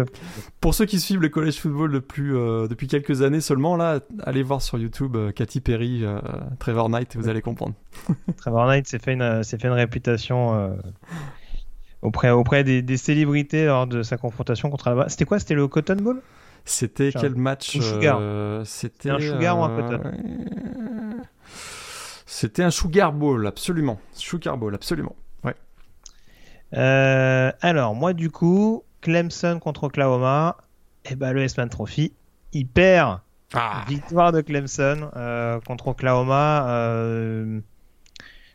pour 0.61 0.73
ceux 0.73 0.85
qui 0.85 0.99
suivent 0.99 1.21
le 1.21 1.29
college 1.29 1.59
football 1.59 1.91
depuis, 1.91 2.31
euh, 2.31 2.67
depuis 2.67 2.87
quelques 2.87 3.23
années 3.23 3.41
seulement, 3.41 3.75
là, 3.75 3.99
allez 4.23 4.43
voir 4.43 4.61
sur 4.61 4.77
YouTube 4.77 5.15
euh, 5.15 5.31
Katy 5.31 5.59
Perry, 5.59 6.05
euh, 6.05 6.19
Trevor 6.59 6.89
Knight, 6.89 7.15
vous 7.15 7.27
allez 7.27 7.41
comprendre. 7.41 7.73
Trevor 8.37 8.67
Knight 8.67 8.87
s'est 8.87 8.99
fait, 8.99 9.13
une, 9.13 9.43
fait 9.43 9.63
une 9.63 9.73
réputation 9.73 10.75
auprès, 12.05 12.29
auprès 12.29 12.63
des, 12.63 12.97
célébrités 12.97 13.65
lors 13.65 13.87
de 13.87 14.03
sa 14.03 14.17
confrontation 14.17 14.69
contre 14.69 14.87
Alabama. 14.87 15.09
C'était 15.09 15.25
quoi? 15.25 15.39
C'était 15.39 15.55
le 15.55 15.67
Cotton 15.67 15.95
Bowl? 15.95 16.21
C'était 16.63 17.11
quel 17.11 17.35
match 17.35 17.77
euh, 17.79 18.63
C'était 18.65 19.11
un 19.11 19.19
Sugar 19.19 19.59
ou 19.59 19.63
un 19.63 19.75
Cotton? 19.75 20.11
C'était 22.25 22.63
un 22.63 22.71
Sugar 22.71 23.13
Bowl, 23.13 23.45
absolument. 23.45 23.99
Sugar 24.13 24.57
Bowl, 24.57 24.73
absolument. 24.73 25.15
Ouais. 25.43 25.55
Euh, 26.73 27.51
alors, 27.61 27.93
moi, 27.93 28.13
du 28.13 28.31
coup, 28.31 28.83
Clemson 29.01 29.59
contre 29.59 29.85
Oklahoma, 29.85 30.57
et 31.05 31.09
eh 31.11 31.15
ben, 31.15 31.33
le 31.33 31.43
S-Man 31.43 31.69
Trophy, 31.69 32.13
il 32.51 32.67
perd. 32.67 33.19
Ah. 33.53 33.85
Victoire 33.87 34.31
de 34.31 34.41
Clemson 34.41 35.11
euh, 35.15 35.59
contre 35.61 35.89
Oklahoma. 35.89 36.65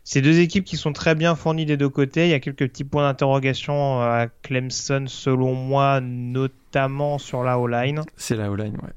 C'est 0.03 0.21
deux 0.21 0.39
équipes 0.39 0.65
qui 0.65 0.77
sont 0.77 0.93
très 0.93 1.13
bien 1.15 1.35
fournies 1.35 1.65
des 1.65 1.77
deux 1.77 1.89
côtés. 1.89 2.25
Il 2.25 2.31
y 2.31 2.33
a 2.33 2.39
quelques 2.39 2.67
petits 2.67 2.83
points 2.83 3.03
d'interrogation 3.03 4.01
à 4.01 4.27
Clemson, 4.41 5.05
selon 5.07 5.53
moi, 5.53 6.01
notamment 6.01 7.19
sur 7.19 7.43
la 7.43 7.59
O-line. 7.59 8.01
C'est 8.17 8.35
la 8.35 8.49
O-line, 8.49 8.75
ouais. 8.81 8.89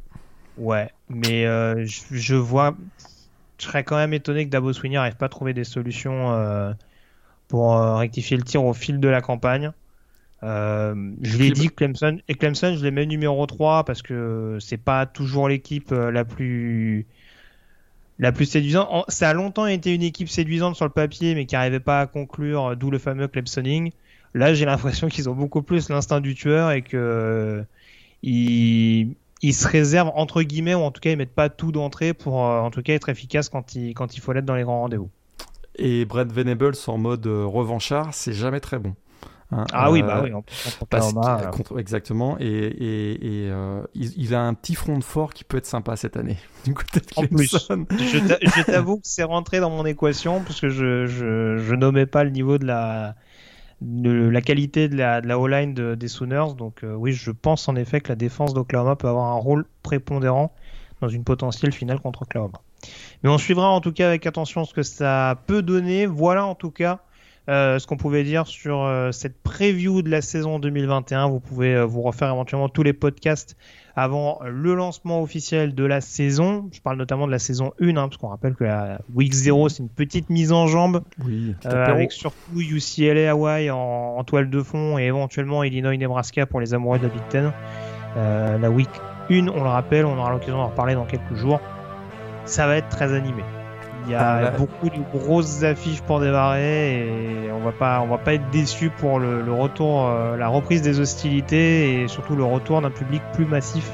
Ouais, 0.57 0.91
mais 1.09 1.47
euh, 1.47 1.85
je, 1.87 2.35
vois. 2.35 2.77
Je 3.59 3.67
serais 3.67 3.85
quand 3.85 3.97
même 3.97 4.15
étonné 4.15 4.45
que 4.47 4.51
Dabo 4.51 4.73
Swinney 4.73 4.95
n'arrive 4.95 5.17
pas 5.17 5.27
à 5.27 5.29
trouver 5.29 5.53
des 5.53 5.65
solutions 5.65 6.33
euh, 6.33 6.73
pour 7.49 7.77
euh, 7.77 7.97
rectifier 7.97 8.37
le 8.37 8.45
tir 8.45 8.65
au 8.65 8.73
fil 8.73 9.01
de 9.01 9.09
la 9.09 9.21
campagne. 9.21 9.73
je 10.43 11.37
l'ai 11.39 11.51
dit, 11.51 11.69
Clemson, 11.69 12.19
et 12.29 12.35
Clemson, 12.35 12.77
je 12.77 12.85
les 12.85 12.91
mets 12.91 13.07
numéro 13.07 13.45
3 13.47 13.85
parce 13.85 14.01
que 14.01 14.59
c'est 14.61 14.79
pas 14.79 15.07
toujours 15.07 15.49
l'équipe 15.49 15.91
la 15.91 16.25
plus 16.25 17.07
la 18.19 18.33
plus 18.33 18.47
séduisante. 18.47 19.05
Ça 19.09 19.31
a 19.31 19.35
longtemps 19.35 19.67
été 19.67 19.95
une 19.95 20.03
équipe 20.03 20.29
séduisante 20.29 20.77
sur 20.77 20.85
le 20.85 20.91
papier, 20.91 21.35
mais 21.35 21.47
qui 21.47 21.55
n'arrivait 21.55 21.81
pas 21.81 22.01
à 22.01 22.07
conclure, 22.07 22.77
d'où 22.77 22.91
le 22.91 22.99
fameux 22.99 23.29
Clemsoning. 23.29 23.93
Là, 24.35 24.53
j'ai 24.53 24.65
l'impression 24.65 25.09
qu'ils 25.09 25.29
ont 25.29 25.35
beaucoup 25.35 25.63
plus 25.63 25.89
l'instinct 25.89 26.21
du 26.21 26.35
tueur 26.35 26.73
et 26.73 26.83
que 26.83 27.65
ils, 28.23 29.15
se 29.53 29.69
réservent 29.69 30.13
entre 30.15 30.43
guillemets, 30.43 30.75
ou 30.75 30.81
en 30.81 30.91
tout 30.91 31.01
cas, 31.01 31.11
ils 31.11 31.17
mettent 31.17 31.35
pas 31.35 31.49
tout 31.49 31.73
d'entrée 31.73 32.15
pour, 32.15 32.45
euh, 32.45 32.61
en 32.61 32.71
tout 32.71 32.83
cas, 32.83 32.95
être 32.95 33.09
efficace 33.09 33.49
quand 33.49 33.75
il, 33.75 33.95
quand 33.95 34.17
il 34.17 34.21
faut 34.21 34.33
l'être 34.33 34.47
dans 34.47 34.55
les 34.55 34.63
grands 34.63 34.81
rendez-vous. 34.81 35.11
Et 35.77 36.05
Brett 36.05 36.33
Venables 36.33 36.75
en 36.87 36.99
mode 36.99 37.27
euh, 37.27 37.45
revanchard, 37.45 38.15
c'est 38.15 38.33
jamais 38.33 38.61
très 38.61 38.79
bon. 38.79 38.95
Hein, 39.57 39.67
ah 39.73 39.93
oui, 39.93 40.03
bah 40.03 40.21
oui, 40.23 40.33
en 40.33 40.43
contre, 41.51 41.79
exactement. 41.79 42.37
Et, 42.41 42.47
et, 42.47 43.47
et 43.47 43.53
il, 43.95 44.35
a 44.35 44.41
un 44.41 44.55
petit 44.55 44.75
front 44.75 44.99
de 44.99 45.05
fort 45.05 45.33
qui 45.33 45.45
peut 45.45 45.59
être 45.59 45.67
sympa 45.67 45.97
cette 45.97 46.17
année. 46.17 46.37
Du 46.65 46.73
côté 46.73 47.01
de 47.01 47.07
en 47.17 47.27
plus, 47.27 47.51
je 47.51 48.63
t'avoue 48.65 48.97
que 48.97 49.07
c'est 49.07 49.23
rentré 49.23 49.61
dans 49.61 49.69
mon 49.69 49.85
équation 49.85 50.41
parce 50.41 50.61
que 50.61 50.71
je, 50.71 51.05
je, 51.07 51.59
je 51.59 51.75
nommais 51.75 52.07
pas 52.07 52.25
le 52.25 52.31
niveau 52.31 52.57
de 52.57 52.67
la 52.67 53.17
de 53.83 54.29
la 54.29 54.41
qualité 54.41 54.89
de 54.89 54.97
la, 54.97 55.21
de 55.21 55.29
la 55.29 55.39
O-line 55.39 55.75
des 55.75 56.09
Sooners. 56.09 56.55
Donc 56.57 56.81
oui, 56.83 57.13
je 57.13 57.31
pense 57.31 57.69
en 57.69 57.77
effet 57.77 58.01
que 58.01 58.09
la 58.09 58.17
défense 58.17 58.55
d'Oklahoma 58.55 58.97
peut 58.97 59.09
avoir 59.09 59.27
un 59.27 59.39
rôle 59.39 59.67
prépondérant 59.83 60.55
dans 61.03 61.09
une 61.09 61.23
potentielle 61.23 61.73
finale 61.73 62.01
contre 62.01 62.23
Oklahoma. 62.23 62.61
Mais 63.23 63.29
on 63.29 63.37
suivra 63.37 63.69
en 63.69 63.81
tout 63.83 63.93
cas 63.93 64.09
avec 64.09 64.27
attention 64.27 64.65
ce 64.65 64.73
que 64.73 64.83
ça 64.83 65.39
peut 65.47 65.61
donner. 65.61 66.07
Voilà 66.07 66.47
en 66.47 66.55
tout 66.55 66.71
cas 66.71 67.01
euh, 67.49 67.79
ce 67.79 67.87
qu'on 67.87 67.97
pouvait 67.97 68.25
dire 68.25 68.47
sur 68.47 68.83
euh, 68.83 69.13
cette 69.13 69.43
preview 69.43 70.03
de 70.03 70.11
la 70.11 70.23
saison 70.23 70.59
2021. 70.59 71.29
Vous 71.29 71.41
pouvez 71.41 71.75
euh, 71.75 71.85
vous 71.85 72.03
refaire 72.03 72.29
éventuellement 72.29 72.69
tous 72.69 72.83
les 72.83 72.93
podcasts 72.93 73.57
avant 73.97 74.41
le 74.45 74.75
lancement 74.75 75.23
officiel 75.23 75.75
de 75.75 75.85
la 75.85 76.01
saison. 76.01 76.69
Je 76.73 76.81
parle 76.81 76.97
notamment 76.97 77.27
de 77.27 77.33
la 77.33 77.39
saison 77.39 77.73
1, 77.81 77.91
hein, 77.91 78.09
parce 78.09 78.17
qu'on 78.17 78.29
rappelle 78.29 78.55
que 78.55 78.65
la 78.65 79.01
Week 79.15 79.33
0, 79.33 79.69
c'est 79.69 79.83
une 79.83 79.89
petite 79.89 80.31
mise 80.31 80.51
en 80.53 80.67
jambe, 80.67 81.03
oui, 81.25 81.55
avec 81.65 82.11
surtout 82.11 82.61
UCLA 82.61 83.31
Hawaii 83.31 83.71
en, 83.71 83.79
en, 84.19 84.25
toile 84.25 84.51
de 84.51 84.63
fond 84.63 84.99
et 84.99 85.05
éventuellement 85.05 85.63
Illinois 85.63 85.97
Nebraska 85.97 86.47
pour 86.47 86.61
les 86.61 86.75
amoureux 86.75 86.99
de 86.99 87.05
la 87.05 87.09
Big 87.11 87.23
Ten. 87.29 87.53
la 88.17 88.71
Week 88.71 88.91
1, 89.31 89.47
on 89.47 89.63
le 89.63 89.69
rappelle, 89.69 90.07
on 90.07 90.19
aura 90.19 90.33
l'occasion 90.33 90.57
d'en 90.57 90.69
reparler 90.69 90.95
dans 90.95 91.07
quelques 91.07 91.35
jours 91.35 91.61
ça 92.47 92.67
va 92.67 92.77
être 92.77 92.89
très 92.89 93.13
animé. 93.13 93.43
Il 94.07 94.13
y 94.13 94.15
a 94.15 94.49
ah, 94.49 94.51
beaucoup 94.51 94.91
de 94.91 95.03
grosses 95.19 95.63
affiches 95.63 96.03
pour 96.03 96.21
démarrer 96.21 96.99
et 96.99 97.53
on 97.53 97.61
va 97.61 97.73
pas, 97.73 98.01
on 98.01 98.07
va 98.07 98.19
pas 98.19 98.35
être 98.35 98.51
déçu 98.51 98.91
pour 98.91 99.19
le, 99.19 99.53
retour, 99.53 100.07
euh, 100.07 100.37
la 100.37 100.49
reprise 100.49 100.83
des 100.83 101.01
hostilités 101.01 102.03
et 102.03 102.09
surtout 102.09 102.37
le 102.37 102.45
retour 102.45 102.83
d'un 102.83 102.91
public 102.91 103.23
plus 103.33 103.47
massif 103.47 103.91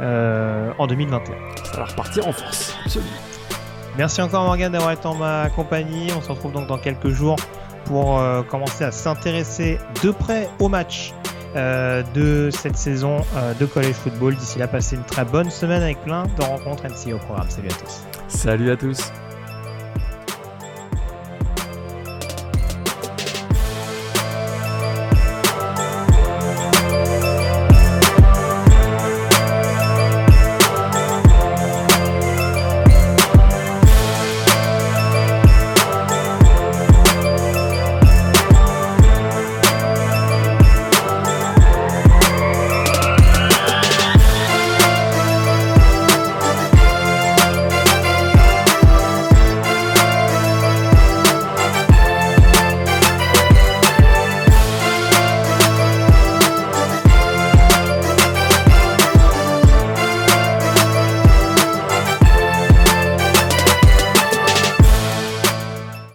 euh, 0.00 0.70
en 0.78 0.86
2021. 0.86 1.34
Ça 1.64 1.78
va 1.78 1.84
repartir 1.86 2.28
en 2.28 2.32
force, 2.32 2.78
Merci 3.96 4.20
encore 4.22 4.44
Morgan 4.44 4.72
d'avoir 4.72 4.90
été 4.90 5.06
en 5.06 5.14
ma 5.14 5.48
compagnie. 5.50 6.08
On 6.16 6.20
se 6.20 6.30
retrouve 6.30 6.52
donc 6.52 6.66
dans 6.66 6.78
quelques 6.78 7.10
jours 7.10 7.36
pour 7.84 8.18
euh, 8.18 8.42
commencer 8.42 8.84
à 8.84 8.90
s'intéresser 8.90 9.78
de 10.02 10.10
près 10.10 10.48
au 10.58 10.68
match 10.68 11.12
euh, 11.56 12.02
de 12.14 12.50
cette 12.50 12.76
saison 12.76 13.18
euh, 13.36 13.54
de 13.54 13.66
college 13.66 13.94
football. 13.94 14.34
D'ici 14.34 14.58
là, 14.58 14.66
passez 14.66 14.96
une 14.96 15.04
très 15.04 15.24
bonne 15.24 15.50
semaine 15.50 15.82
avec 15.82 16.02
plein 16.02 16.24
de 16.24 16.42
rencontres 16.42 16.84
NCA 16.84 17.14
au 17.14 17.18
programme. 17.18 17.48
Salut 17.48 17.68
à 17.68 17.74
tous. 17.74 18.02
Salut 18.26 18.70
à 18.70 18.76
tous. 18.76 19.12